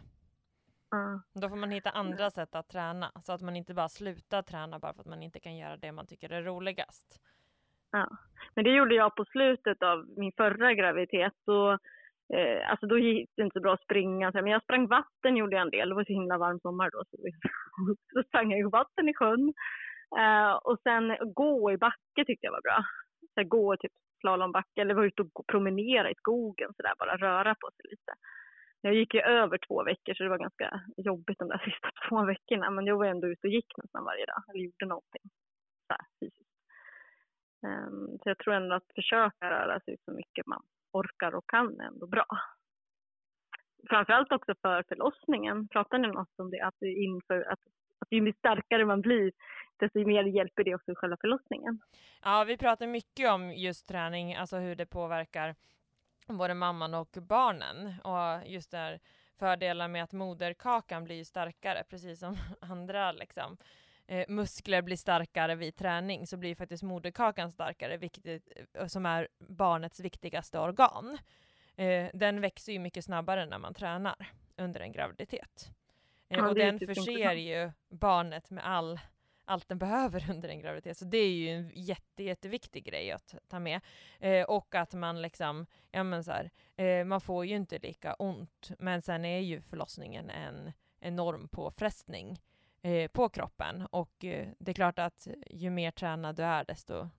Mm. 0.94 1.22
Då 1.34 1.50
får 1.50 1.56
man 1.56 1.72
hitta 1.72 1.90
andra 1.90 2.32
sätt 2.32 2.56
att 2.56 2.70
träna 2.70 3.12
så 3.24 3.34
att 3.34 3.42
man 3.42 3.56
inte 3.56 3.74
bara 3.74 3.90
slutar 3.90 4.42
träna 4.42 4.80
bara 4.80 4.94
för 4.94 5.02
att 5.02 5.08
man 5.08 5.24
inte 5.24 5.40
kan 5.40 5.58
göra 5.58 5.78
det 5.78 5.92
man 5.92 6.08
tycker 6.08 6.30
är 6.30 6.44
roligast. 6.44 7.22
Ja, 7.94 8.08
men 8.56 8.64
det 8.64 8.72
gjorde 8.72 8.96
jag 8.96 9.16
på 9.16 9.26
slutet 9.26 9.84
av 9.84 10.06
min 10.18 10.32
förra 10.38 10.74
graviditet. 10.74 11.34
Då, 11.46 11.72
eh, 12.34 12.70
alltså 12.70 12.86
då 12.88 12.98
gick 12.98 13.30
det 13.36 13.44
inte 13.44 13.60
så 13.60 13.62
bra 13.62 13.74
att 13.74 13.84
springa, 13.84 14.32
men 14.34 14.48
jag 14.48 14.64
sprang 14.64 14.88
vatten 14.88 15.38
gjorde 15.38 15.56
jag 15.56 15.62
en 15.62 15.70
del. 15.70 15.90
Det 15.90 15.96
var 15.96 16.04
så 16.04 16.14
himla 16.14 16.38
varm 16.38 16.60
sommar 16.60 16.90
då, 16.92 17.04
så, 17.10 17.18
så 18.14 18.24
sprang 18.28 18.52
jag 18.52 18.72
vatten 18.72 19.10
i 19.10 19.14
sjön. 19.14 19.54
Eh, 20.20 20.54
och 20.54 20.80
sen 20.84 21.34
gå 21.34 21.72
i 21.72 21.78
backe 21.78 22.26
tyckte 22.26 22.46
jag 22.46 22.52
var 22.52 22.62
bra 22.62 22.84
så 23.34 23.44
gå 23.44 23.78
typ 23.78 23.92
slalombacke 24.20 24.82
eller 24.82 24.94
vara 24.94 25.06
ute 25.06 25.22
och 25.22 25.48
promenera 25.48 26.12
i 26.12 26.16
skogen 26.16 26.74
så 26.76 26.82
där, 26.82 26.94
bara 27.00 27.18
röra 27.18 27.56
på 27.56 27.70
sig 27.76 27.86
lite. 27.90 28.14
Jag 28.82 28.94
gick 28.94 29.14
ju 29.14 29.22
över 29.22 29.58
två 29.68 29.84
veckor 29.84 30.14
så 30.14 30.24
det 30.24 30.30
var 30.30 30.38
ganska 30.38 30.82
jobbigt 30.98 31.40
de 31.40 31.48
där 31.48 31.58
sista 31.66 31.90
två 32.10 32.26
veckorna 32.26 32.70
men 32.70 32.86
jag 32.86 32.98
var 32.98 33.06
ändå 33.06 33.28
ute 33.28 33.48
och 33.48 33.54
gick 33.54 33.78
nästan 33.78 34.04
varje 34.04 34.26
dag 34.26 34.44
eller 34.50 34.64
gjorde 34.64 34.86
någonting 34.86 35.26
så 35.88 35.94
här, 35.94 36.06
fysiskt. 36.20 36.53
Ehm, 37.64 38.18
så 38.24 38.30
jag 38.30 38.38
tror 38.38 38.54
ändå 38.54 38.76
att 38.76 38.94
försöka 38.96 39.50
röra 39.50 39.80
sig 39.80 39.98
så 40.06 40.12
mycket 40.12 40.48
man 40.48 40.62
orkar 40.92 41.36
och 41.36 41.50
kan 41.50 41.80
är 41.80 41.86
ändå 41.86 42.08
bra. 42.08 42.26
Framförallt 43.90 44.32
också 44.32 44.56
för 44.62 44.84
förlossningen. 44.88 45.68
Pratar 45.68 45.98
ni 45.98 46.08
något 46.08 46.40
om 46.40 46.50
det? 46.50 46.62
Att, 46.62 46.82
inför, 46.82 47.42
att, 47.42 47.60
att 48.00 48.12
ju 48.12 48.34
starkare 48.34 48.86
man 48.86 49.02
blir 49.02 49.32
desto 49.78 50.08
mer 50.08 50.24
hjälper 50.24 50.64
det 50.64 50.76
också 50.76 50.92
i 50.92 50.96
själva 50.96 51.18
förlossningen. 51.22 51.80
Ja, 52.24 52.44
vi 52.44 52.58
pratar 52.58 52.88
mycket 52.88 53.32
om 53.32 53.54
just 53.54 53.88
träning, 53.88 54.36
alltså 54.36 54.58
hur 54.58 54.76
det 54.76 54.86
påverkar 54.86 55.56
både 56.28 56.54
mamman 56.54 56.94
och 56.94 57.18
barnen 57.22 57.94
och 58.04 58.48
just 58.48 58.72
där 58.72 59.00
fördelar 59.40 59.88
med 59.88 60.04
att 60.04 60.14
moderkakan 60.14 61.04
blir 61.04 61.24
starkare, 61.24 61.84
precis 61.90 62.20
som 62.20 62.36
andra 62.62 63.12
liksom. 63.12 63.58
Eh, 64.08 64.26
muskler 64.28 64.82
blir 64.82 64.96
starkare 64.96 65.56
vid 65.56 65.76
träning 65.76 66.28
så 66.28 66.38
blir 66.38 66.56
faktiskt 66.56 66.84
moderkakan 66.84 67.52
starkare, 67.52 67.98
vilket, 67.98 68.26
eh, 68.26 68.88
som 68.88 69.06
är 69.06 69.28
barnets 69.40 70.00
viktigaste 70.00 70.60
organ. 70.60 71.18
Eh, 71.76 72.08
den 72.14 72.42
växer 72.42 72.74
ju 72.74 72.80
mycket 72.80 73.06
snabbare 73.06 73.46
när 73.46 73.58
man 73.58 73.74
tränar 73.74 74.28
under 74.58 74.80
en 74.80 74.92
graviditet. 74.92 75.70
Eh, 76.30 76.38
ja, 76.38 76.50
och 76.50 76.56
den 76.56 76.80
typ 76.80 76.88
förser 76.88 77.34
ju 77.34 77.72
barnet 77.90 78.50
med 78.50 78.68
all 78.68 79.00
allt 79.46 79.70
den 79.70 79.78
behöver 79.78 80.26
under 80.30 80.50
en 80.50 80.60
graviditet. 80.60 80.98
Så 80.98 81.06
det 81.06 81.18
är 81.18 81.32
ju 81.32 81.50
en 81.50 81.72
jätte, 81.74 82.24
jätteviktig 82.24 82.84
grej 82.86 83.12
att 83.12 83.36
ta 83.48 83.60
med. 83.60 83.82
Eh, 84.20 84.44
och 84.44 84.76
att 84.76 84.94
man 84.94 85.22
liksom, 85.22 85.66
ja 85.92 86.04
men 86.04 86.24
så 86.24 86.32
här, 86.32 86.52
eh, 86.76 87.06
man 87.06 87.22
får 87.22 87.46
ju 87.46 87.56
inte 87.56 87.80
lika 87.80 88.14
ont, 88.14 88.72
men 88.80 89.02
sen 89.02 89.26
är 89.26 89.40
ju 89.40 89.62
förlossningen 89.62 90.30
en 90.30 90.72
enorm 91.00 91.48
påfrestning 91.48 92.40
eh, 92.84 93.08
på 93.08 93.30
kroppen. 93.30 93.88
Och 93.92 94.26
eh, 94.26 94.48
det 94.60 94.72
är 94.72 94.76
klart 94.76 95.00
att 95.00 95.28
ju 95.50 95.70
mer 95.70 95.92
tränad 95.92 96.36
du 96.36 96.44
är, 96.44 96.66
desto 96.66 97.10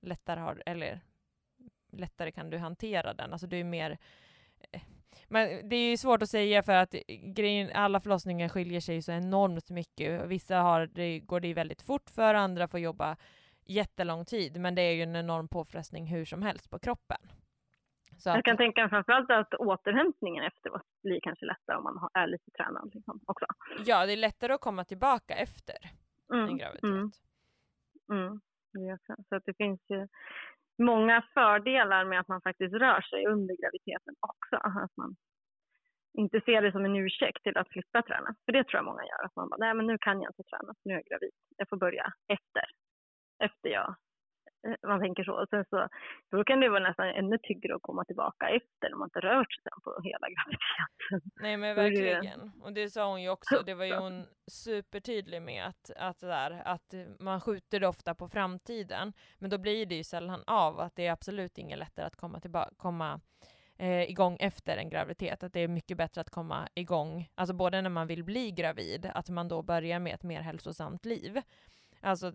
lättare 0.00 0.40
har, 0.40 0.62
eller 0.66 1.00
lättare 1.92 2.32
kan 2.32 2.50
du 2.50 2.58
hantera 2.58 3.14
den. 3.14 3.32
Alltså 3.32 3.46
du 3.46 3.60
är 3.60 3.64
mer 3.64 3.98
eh, 4.70 4.80
men 5.28 5.68
det 5.68 5.76
är 5.76 5.90
ju 5.90 5.96
svårt 5.96 6.22
att 6.22 6.30
säga 6.30 6.62
för 6.62 6.72
att 6.72 6.94
grejen, 7.34 7.70
alla 7.74 8.00
förlossningar 8.00 8.48
skiljer 8.48 8.80
sig 8.80 9.02
så 9.02 9.12
enormt 9.12 9.70
mycket. 9.70 10.26
Vissa 10.26 10.56
har, 10.56 10.86
det, 10.86 11.20
går 11.20 11.40
det 11.40 11.54
väldigt 11.54 11.82
fort 11.82 12.10
för, 12.10 12.34
andra 12.34 12.68
får 12.68 12.80
jobba 12.80 13.16
jättelång 13.64 14.24
tid, 14.24 14.60
men 14.60 14.74
det 14.74 14.82
är 14.82 14.92
ju 14.92 15.02
en 15.02 15.16
enorm 15.16 15.48
påfrestning 15.48 16.06
hur 16.06 16.24
som 16.24 16.42
helst 16.42 16.70
på 16.70 16.78
kroppen. 16.78 17.18
Så 18.18 18.28
jag 18.28 18.44
kan 18.44 18.52
att, 18.52 18.58
tänka 18.58 18.80
mig 18.80 18.90
framförallt 18.90 19.30
att 19.30 19.54
återhämtningen 19.54 20.44
efteråt 20.44 20.82
blir 21.02 21.20
kanske 21.22 21.46
lättare 21.46 21.76
om 21.76 21.84
man 21.84 22.08
är 22.14 22.26
lite 22.26 22.50
tränad 22.50 22.90
liksom, 22.94 23.20
också. 23.26 23.46
Ja, 23.84 24.06
det 24.06 24.12
är 24.12 24.16
lättare 24.16 24.52
att 24.52 24.60
komma 24.60 24.84
tillbaka 24.84 25.34
efter 25.34 25.76
mm, 26.32 26.48
en 26.48 26.58
graviditet. 26.58 26.90
Mm, 26.90 27.10
mm, 28.12 28.40
det 28.72 28.98
så 29.28 29.36
att 29.36 29.44
det 29.44 29.56
finns 29.56 29.80
ju 29.88 30.08
många 30.78 31.22
fördelar 31.34 32.04
med 32.04 32.20
att 32.20 32.28
man 32.28 32.42
faktiskt 32.42 32.74
rör 32.74 33.00
sig 33.00 33.26
under 33.26 33.54
graviditeten 33.62 34.14
också. 34.20 34.56
Att 34.56 34.96
man 34.96 35.16
inte 36.18 36.40
ser 36.40 36.62
det 36.62 36.72
som 36.72 36.84
en 36.84 36.96
ursäkt 36.96 37.42
till 37.42 37.56
att 37.56 37.68
slippa 37.68 38.02
träna. 38.02 38.34
För 38.44 38.52
det 38.52 38.64
tror 38.64 38.78
jag 38.78 38.84
många 38.84 39.02
gör. 39.02 39.24
Att 39.24 39.36
man 39.36 39.48
bara, 39.48 39.56
nej 39.56 39.74
men 39.74 39.86
nu 39.86 39.98
kan 39.98 40.22
jag 40.22 40.30
inte 40.30 40.42
träna, 40.50 40.74
nu 40.84 40.92
är 40.92 40.96
jag 40.96 41.04
gravid. 41.04 41.34
Jag 41.56 41.68
får 41.68 41.76
börja 41.76 42.12
efter. 42.28 42.64
Efter 43.44 43.68
jag 43.68 43.96
man 44.86 45.00
tänker 45.00 45.24
så. 45.24 45.32
Och 45.42 45.48
sen 45.48 45.64
så, 45.70 45.88
då 46.30 46.44
kan 46.44 46.60
det 46.60 46.68
vara 46.68 46.88
nästan 46.88 47.08
ännu 47.08 47.38
tyngre 47.38 47.74
att 47.74 47.82
komma 47.82 48.04
tillbaka 48.04 48.48
efter 48.48 48.90
när 48.90 48.96
man 48.96 49.06
inte 49.06 49.20
rört 49.20 49.52
sig 49.52 49.72
på 49.84 50.00
hela 50.02 50.26
graviditeten. 50.28 51.30
Nej 51.40 51.56
men 51.56 51.76
verkligen. 51.76 52.52
Och 52.62 52.72
det 52.72 52.90
sa 52.90 53.10
hon 53.10 53.22
ju 53.22 53.30
också, 53.30 53.62
det 53.66 53.74
var 53.74 53.84
ju 53.84 53.94
hon 53.94 54.26
supertydlig 54.50 55.42
med 55.42 55.66
att, 55.66 55.90
att, 55.96 56.20
där, 56.20 56.62
att 56.64 56.94
man 57.18 57.40
skjuter 57.40 57.80
det 57.80 57.88
ofta 57.88 58.14
på 58.14 58.28
framtiden. 58.28 59.12
Men 59.38 59.50
då 59.50 59.58
blir 59.58 59.86
det 59.86 59.94
ju 59.94 60.04
sällan 60.04 60.42
av, 60.46 60.80
att 60.80 60.96
det 60.96 61.06
är 61.06 61.12
absolut 61.12 61.58
inget 61.58 61.78
lättare 61.78 62.06
att 62.06 62.16
komma, 62.16 62.40
tillbaka, 62.40 62.70
komma 62.76 63.20
eh, 63.78 64.10
igång 64.10 64.36
efter 64.40 64.76
en 64.76 64.90
graviditet. 64.90 65.42
Att 65.42 65.52
det 65.52 65.60
är 65.60 65.68
mycket 65.68 65.96
bättre 65.96 66.20
att 66.20 66.30
komma 66.30 66.68
igång, 66.74 67.28
alltså 67.34 67.54
både 67.54 67.82
när 67.82 67.90
man 67.90 68.06
vill 68.06 68.24
bli 68.24 68.50
gravid, 68.50 69.10
att 69.14 69.28
man 69.28 69.48
då 69.48 69.62
börjar 69.62 69.98
med 69.98 70.14
ett 70.14 70.22
mer 70.22 70.40
hälsosamt 70.40 71.04
liv. 71.04 71.40
Alltså 72.00 72.32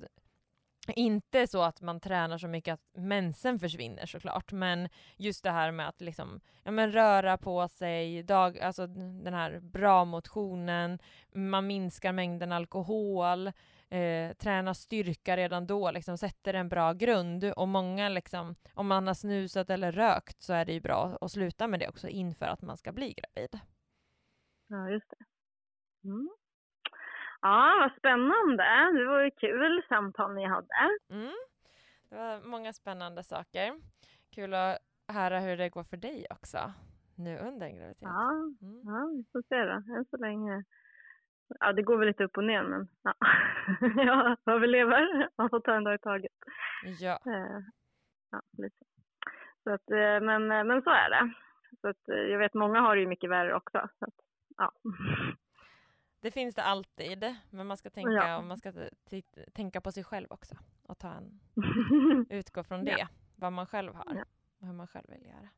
inte 0.88 1.48
så 1.48 1.62
att 1.62 1.82
man 1.82 2.00
tränar 2.00 2.38
så 2.38 2.48
mycket 2.48 2.74
att 2.74 3.04
mensen 3.04 3.60
försvinner 3.60 4.06
såklart, 4.06 4.52
men 4.52 4.90
just 5.18 5.44
det 5.44 5.52
här 5.52 5.72
med 5.72 5.88
att 5.88 6.02
liksom, 6.02 6.42
ja, 6.64 6.72
men 6.72 6.92
röra 6.92 7.38
på 7.38 7.68
sig, 7.68 8.24
dag, 8.24 8.60
alltså 8.60 8.88
den 8.88 9.34
här 9.34 9.60
bra 9.60 10.06
motionen, 10.06 11.00
man 11.34 11.68
minskar 11.68 12.12
mängden 12.12 12.52
alkohol, 12.52 13.48
eh, 13.90 14.34
tränar 14.34 14.74
styrka 14.74 15.38
redan 15.38 15.68
då, 15.68 15.92
liksom 15.92 16.18
sätter 16.18 16.54
en 16.54 16.70
bra 16.70 16.94
grund. 16.94 17.44
Och 17.44 17.68
många, 17.68 18.10
liksom, 18.10 18.56
om 18.74 18.88
man 18.88 19.08
har 19.08 19.14
snusat 19.14 19.70
eller 19.70 19.92
rökt 19.92 20.42
så 20.42 20.54
är 20.54 20.66
det 20.66 20.74
ju 20.74 20.82
bra 20.82 21.18
att 21.22 21.32
sluta 21.32 21.68
med 21.68 21.80
det 21.80 21.90
också 21.90 22.08
inför 22.08 22.46
att 22.46 22.62
man 22.62 22.78
ska 22.78 22.92
bli 22.92 23.14
gravid. 23.14 23.60
Ja, 24.68 24.90
just 24.90 25.10
det. 25.10 25.26
Mm. 26.10 26.30
Ja, 27.44 27.74
vad 27.80 27.98
spännande. 27.98 28.64
Det 28.94 29.06
var 29.06 29.22
ju 29.22 29.32
kul 29.32 29.84
samtal 29.90 30.34
ni 30.34 30.46
hade. 30.46 30.90
Mm. 31.10 31.34
Det 32.10 32.16
var 32.16 32.50
många 32.50 32.74
spännande 32.74 33.24
saker. 33.24 33.74
Kul 34.36 34.54
att 34.54 34.78
höra 35.08 35.40
hur 35.40 35.58
det 35.58 35.70
går 35.70 35.84
för 35.84 35.98
dig 35.98 36.26
också, 36.30 36.74
nu 37.16 37.38
under 37.38 37.68
en 37.68 37.78
graviditet. 37.78 38.02
Ja, 38.02 38.32
mm. 38.62 38.82
ja 38.86 39.12
vi 39.16 39.26
får 39.32 39.42
se 39.50 39.66
då. 39.66 39.96
Än 39.96 40.06
så 40.10 40.18
länge. 40.18 40.64
Ja, 41.60 41.74
det 41.74 41.82
går 41.82 41.98
väl 41.98 42.08
lite 42.08 42.24
upp 42.24 42.38
och 42.38 42.44
ner, 42.44 42.64
men 42.64 42.88
ja, 43.04 43.14
jag 44.46 44.56
överlever. 44.56 45.30
Man 45.38 45.50
får 45.50 45.60
ta 45.60 45.76
en 45.76 45.84
dag 45.84 45.96
i 45.96 45.98
taget. 45.98 46.32
Ja. 47.00 47.20
Eh, 47.26 47.60
ja, 48.32 48.42
lite. 48.58 48.86
Så 49.64 49.70
att, 49.70 49.92
eh, 49.92 50.20
men, 50.22 50.48
men 50.48 50.82
så 50.82 50.90
är 50.90 51.10
det. 51.10 51.34
Så 51.82 51.88
att, 51.88 52.10
eh, 52.10 52.16
jag 52.16 52.40
vet 52.40 52.54
många 52.54 52.80
har 52.80 52.96
det 52.96 53.02
ju 53.02 53.08
mycket 53.08 53.30
värre 53.30 53.56
också. 53.56 53.88
Så 54.00 54.06
att, 54.06 54.16
ja. 54.58 54.72
Det 56.24 56.32
finns 56.32 56.56
det 56.56 56.64
alltid, 56.64 57.36
men 57.50 57.68
man 57.68 57.78
ska 57.78 57.90
tänka, 57.90 58.12
ja. 58.12 58.42
man 58.42 58.58
ska 58.58 58.74
tänka 59.54 59.82
på 59.82 59.92
sig 59.92 60.04
själv 60.04 60.28
också 60.30 60.56
och 60.84 61.00
ta 61.00 61.12
en, 61.12 61.40
utgå 62.30 62.64
från 62.64 62.86
det, 62.86 62.96
ja. 63.00 63.08
vad 63.36 63.54
man 63.54 63.68
själv 63.68 63.96
har 63.96 64.16
ja. 64.16 64.26
och 64.60 64.68
hur 64.68 64.74
man 64.74 64.88
själv 64.88 65.06
vill 65.10 65.26
göra. 65.26 65.50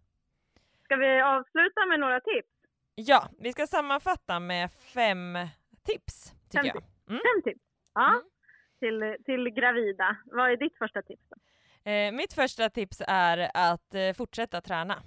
Ska 0.84 0.96
vi 0.96 1.22
avsluta 1.22 1.86
med 1.86 2.00
några 2.00 2.20
tips? 2.20 2.50
Ja, 2.96 3.30
vi 3.40 3.52
ska 3.52 3.68
sammanfatta 3.68 4.40
med 4.40 4.72
fem 4.72 5.38
tips, 5.84 6.34
tycker 6.50 6.64
fem 6.64 6.72
jag. 6.74 6.84
Mm. 7.10 7.22
Fem 7.22 7.42
tips, 7.44 7.66
ja. 7.94 8.10
Mm. 8.10 8.24
Till, 8.80 9.24
till 9.26 9.50
gravida. 9.50 10.18
Vad 10.26 10.52
är 10.52 10.58
ditt 10.58 10.78
första 10.78 11.02
tips? 11.02 11.24
Eh, 11.84 12.12
mitt 12.12 12.34
första 12.34 12.70
tips 12.70 13.02
är 13.08 13.52
att 13.54 13.96
eh, 13.96 14.14
fortsätta 14.14 14.62
träna. 14.62 15.04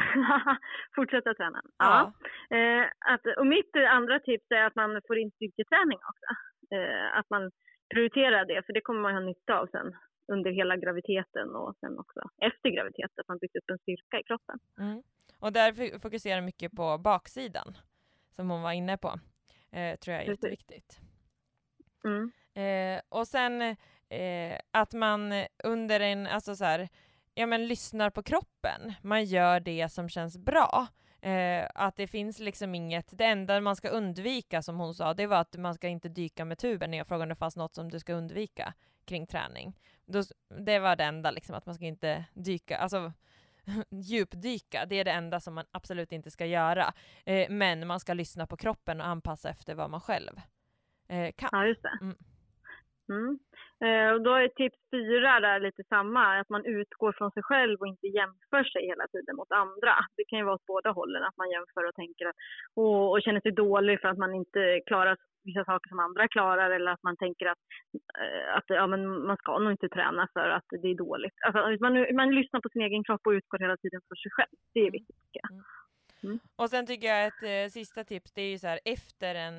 Fortsätta 0.96 1.34
träna. 1.34 1.62
Ja. 1.78 2.12
ja. 2.48 2.56
Eh, 2.56 2.86
att, 3.12 3.26
och 3.38 3.46
mitt 3.46 3.76
andra 3.76 4.20
tips 4.20 4.46
är 4.50 4.64
att 4.64 4.74
man 4.74 5.00
får 5.06 5.18
in 5.18 5.30
styrketräning 5.30 5.98
också. 6.10 6.28
Eh, 6.74 7.18
att 7.18 7.30
man 7.30 7.50
prioriterar 7.94 8.44
det, 8.44 8.62
för 8.66 8.72
det 8.72 8.80
kommer 8.80 9.00
man 9.00 9.14
ha 9.14 9.20
nytta 9.20 9.58
av 9.58 9.66
sen 9.66 9.96
under 10.32 10.50
hela 10.50 10.76
graviditeten 10.76 11.54
och 11.54 11.76
sen 11.80 11.98
också 11.98 12.20
efter 12.40 12.70
graviditeten, 12.70 13.20
att 13.20 13.28
man 13.28 13.38
byggt 13.38 13.56
upp 13.56 13.70
en 13.70 13.78
styrka 13.78 14.20
i 14.20 14.22
kroppen. 14.22 14.58
Mm. 14.78 15.02
Och 15.40 15.52
där 15.52 15.98
fokuserar 15.98 16.40
mycket 16.40 16.72
på 16.72 16.98
baksidan, 16.98 17.76
som 18.36 18.50
hon 18.50 18.62
var 18.62 18.72
inne 18.72 18.96
på. 18.96 19.08
Eh, 19.72 19.96
tror 19.98 20.14
jag 20.14 20.22
är 20.22 20.26
Precis. 20.26 20.44
jätteviktigt. 20.44 21.00
Mm. 22.04 22.32
Eh, 22.54 23.00
och 23.08 23.26
sen 23.26 23.62
eh, 24.08 24.58
att 24.70 24.92
man 24.92 25.32
under 25.64 26.00
en, 26.00 26.26
alltså 26.26 26.56
så 26.56 26.64
här, 26.64 26.88
ja, 27.40 27.46
men, 27.46 27.66
lyssnar 27.66 28.10
på 28.10 28.22
kroppen. 28.22 28.94
Man 29.02 29.24
gör 29.24 29.60
det 29.60 29.88
som 29.88 30.08
känns 30.08 30.38
bra. 30.38 30.86
Eh, 31.22 31.68
att 31.74 31.96
det 31.96 32.06
finns 32.06 32.38
liksom 32.38 32.74
inget, 32.74 33.18
det 33.18 33.24
enda 33.24 33.60
man 33.60 33.76
ska 33.76 33.88
undvika 33.88 34.62
som 34.62 34.76
hon 34.76 34.94
sa, 34.94 35.14
det 35.14 35.26
var 35.26 35.36
att 35.36 35.56
man 35.56 35.74
ska 35.74 35.88
inte 35.88 36.08
dyka 36.08 36.44
med 36.44 36.58
tuben 36.58 36.90
när 36.90 36.98
jag 36.98 37.06
frågade 37.06 37.22
om 37.22 37.28
det 37.28 37.34
fanns 37.34 37.56
något 37.56 37.74
som 37.74 37.90
du 37.90 38.00
ska 38.00 38.12
undvika 38.12 38.74
kring 39.04 39.26
träning. 39.26 39.78
Då, 40.06 40.22
det 40.58 40.78
var 40.78 40.96
det 40.96 41.04
enda, 41.04 41.30
liksom, 41.30 41.54
att 41.54 41.66
man 41.66 41.74
ska 41.74 41.84
inte 41.84 42.24
dyka, 42.34 42.78
alltså 42.78 43.12
djupdyka, 43.90 44.86
det 44.86 44.96
är 44.96 45.04
det 45.04 45.10
enda 45.10 45.40
som 45.40 45.54
man 45.54 45.64
absolut 45.70 46.12
inte 46.12 46.30
ska 46.30 46.46
göra. 46.46 46.94
Eh, 47.24 47.50
men 47.50 47.86
man 47.86 48.00
ska 48.00 48.14
lyssna 48.14 48.46
på 48.46 48.56
kroppen 48.56 49.00
och 49.00 49.06
anpassa 49.06 49.50
efter 49.50 49.74
vad 49.74 49.90
man 49.90 50.00
själv 50.00 50.40
eh, 51.08 51.32
kan. 51.32 51.48
Ja, 51.52 51.66
just 51.66 51.82
det. 51.82 51.98
Mm. 52.00 52.16
Mm. 53.08 53.38
Eh, 53.84 54.10
och 54.14 54.22
då 54.22 54.32
är 54.34 54.48
tips 54.48 54.78
fyra 54.90 55.40
där 55.40 55.60
lite 55.60 55.82
samma, 55.88 56.40
att 56.40 56.48
man 56.48 56.64
utgår 56.64 57.12
från 57.18 57.30
sig 57.30 57.42
själv 57.42 57.80
och 57.80 57.86
inte 57.86 58.06
jämför 58.06 58.64
sig 58.64 58.86
hela 58.86 59.06
tiden 59.12 59.36
mot 59.36 59.52
andra. 59.52 59.94
Det 60.16 60.24
kan 60.28 60.38
ju 60.38 60.44
vara 60.44 60.54
åt 60.54 60.66
båda 60.66 60.90
hållen, 60.90 61.24
att 61.24 61.36
man 61.36 61.50
jämför 61.50 61.88
och 61.88 61.94
tänker 61.94 62.26
att, 62.26 62.36
och, 62.74 63.10
och 63.10 63.22
känner 63.22 63.40
sig 63.40 63.52
dålig 63.52 64.00
för 64.00 64.08
att 64.08 64.18
man 64.18 64.34
inte 64.34 64.80
klarar 64.86 65.16
vissa 65.44 65.64
saker 65.64 65.88
som 65.88 65.98
andra 65.98 66.28
klarar 66.28 66.70
eller 66.70 66.90
att 66.90 67.02
man 67.02 67.16
tänker 67.16 67.46
att, 67.46 67.58
eh, 68.20 68.56
att 68.56 68.64
ja, 68.66 68.86
men 68.86 69.26
man 69.26 69.36
ska 69.36 69.58
nog 69.58 69.72
inte 69.72 69.88
träna 69.88 70.28
för 70.32 70.48
att 70.48 70.68
det 70.82 70.88
är 70.88 70.94
dåligt. 70.94 71.34
Alltså, 71.46 71.84
man, 71.84 72.16
man 72.16 72.34
lyssnar 72.34 72.60
på 72.60 72.68
sin 72.68 72.82
egen 72.82 73.04
kropp 73.04 73.26
och 73.26 73.30
utgår 73.30 73.58
hela 73.58 73.76
tiden 73.76 74.00
för 74.08 74.14
sig 74.14 74.30
själv. 74.30 74.56
Det 74.74 74.80
är 74.80 74.88
mm. 74.88 74.92
viktigt 74.92 75.16
tycker 75.22 75.40
jag. 75.42 75.50
Mm. 75.52 75.64
mm. 76.22 76.38
Och 76.56 76.70
sen 76.70 76.86
tycker 76.86 77.06
jag 77.06 77.26
ett 77.26 77.42
eh, 77.42 77.70
sista 77.70 78.04
tips, 78.04 78.32
det 78.32 78.42
är 78.42 78.50
ju 78.50 78.58
så 78.58 78.66
här 78.66 78.80
efter 78.84 79.34
en 79.34 79.56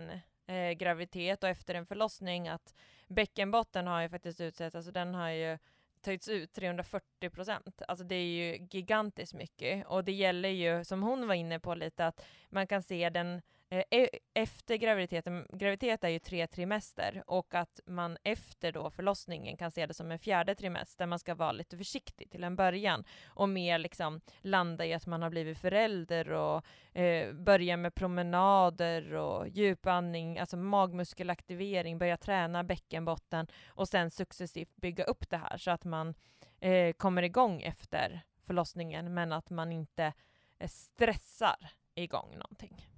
eh, 0.51 0.71
graviditet 0.71 1.43
och 1.43 1.49
efter 1.49 1.75
en 1.75 1.85
förlossning 1.85 2.47
att 2.47 2.73
bäckenbotten 3.07 3.87
har 3.87 4.01
ju 4.01 4.09
faktiskt 4.09 4.41
utsatts, 4.41 4.75
alltså 4.75 4.91
den 4.91 5.13
har 5.13 5.29
ju 5.29 5.57
tagits 6.01 6.27
ut 6.27 6.53
340 6.53 7.29
procent. 7.29 7.81
Alltså 7.87 8.05
det 8.05 8.15
är 8.15 8.25
ju 8.25 8.67
gigantiskt 8.71 9.33
mycket 9.33 9.87
och 9.87 10.03
det 10.03 10.11
gäller 10.11 10.49
ju, 10.49 10.83
som 10.83 11.03
hon 11.03 11.27
var 11.27 11.35
inne 11.35 11.59
på 11.59 11.75
lite, 11.75 12.07
att 12.07 12.25
man 12.49 12.67
kan 12.67 12.83
se 12.83 13.09
den 13.09 13.41
Eh, 13.73 13.83
e, 13.91 14.09
efter 14.33 14.75
graviditeten, 14.75 15.47
graviditet 15.49 16.03
är 16.03 16.09
ju 16.09 16.19
tre 16.19 16.47
trimester 16.47 17.23
och 17.27 17.55
att 17.55 17.79
man 17.85 18.17
efter 18.23 18.71
då 18.71 18.89
förlossningen 18.89 19.57
kan 19.57 19.71
se 19.71 19.85
det 19.85 19.93
som 19.93 20.11
en 20.11 20.19
fjärde 20.19 20.55
trimester, 20.55 21.05
man 21.05 21.19
ska 21.19 21.35
vara 21.35 21.51
lite 21.51 21.77
försiktig 21.77 22.31
till 22.31 22.43
en 22.43 22.55
början 22.55 23.03
och 23.25 23.49
mer 23.49 23.77
liksom 23.77 24.21
landa 24.41 24.85
i 24.85 24.93
att 24.93 25.05
man 25.05 25.21
har 25.21 25.29
blivit 25.29 25.57
förälder 25.57 26.31
och 26.31 26.65
eh, 26.97 27.33
börja 27.33 27.77
med 27.77 27.95
promenader 27.95 29.13
och 29.13 29.47
djupandning, 29.47 30.39
alltså 30.39 30.57
magmuskelaktivering, 30.57 31.97
börja 31.97 32.17
träna 32.17 32.63
bäckenbotten 32.63 33.47
och 33.67 33.87
sen 33.87 34.11
successivt 34.11 34.75
bygga 34.75 35.03
upp 35.03 35.29
det 35.29 35.37
här 35.37 35.57
så 35.57 35.71
att 35.71 35.83
man 35.83 36.13
eh, 36.59 36.93
kommer 36.93 37.23
igång 37.23 37.61
efter 37.61 38.21
förlossningen 38.43 39.13
men 39.13 39.31
att 39.31 39.49
man 39.49 39.71
inte 39.71 40.13
eh, 40.59 40.67
stressar 40.67 41.71
igång 41.95 42.37
någonting. 42.37 42.90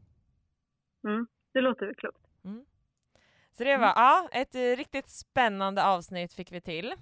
Mm, 1.04 1.28
det 1.54 1.62
låter 1.62 1.86
väl 1.86 1.95
klokt. 1.95 2.28
Mm. 2.45 2.66
Så 3.51 3.64
det 3.64 3.78
var 3.78 3.91
mm. 3.91 3.93
ja, 3.95 4.30
ett 4.32 4.56
eh, 4.56 4.78
riktigt 4.78 5.10
spännande 5.10 5.84
avsnitt 5.86 6.34
fick 6.34 6.51
vi 6.51 6.62
till. 6.62 6.93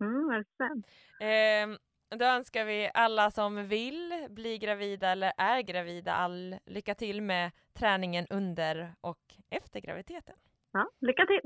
Mm, 0.00 0.28
verkligen. 0.28 0.82
Eh, 1.20 1.78
då 2.18 2.24
önskar 2.24 2.64
vi 2.64 2.90
alla 2.94 3.30
som 3.30 3.68
vill 3.68 4.26
bli 4.30 4.58
gravida 4.58 5.08
eller 5.08 5.32
är 5.38 5.60
gravida 5.62 6.12
all 6.12 6.56
lycka 6.66 6.94
till 6.94 7.22
med 7.22 7.50
träningen 7.72 8.26
under 8.30 8.94
och 9.00 9.34
efter 9.50 9.80
graviditeten. 9.80 10.36
Ja, 10.72 10.90
lycka 11.00 11.26
till! 11.26 11.40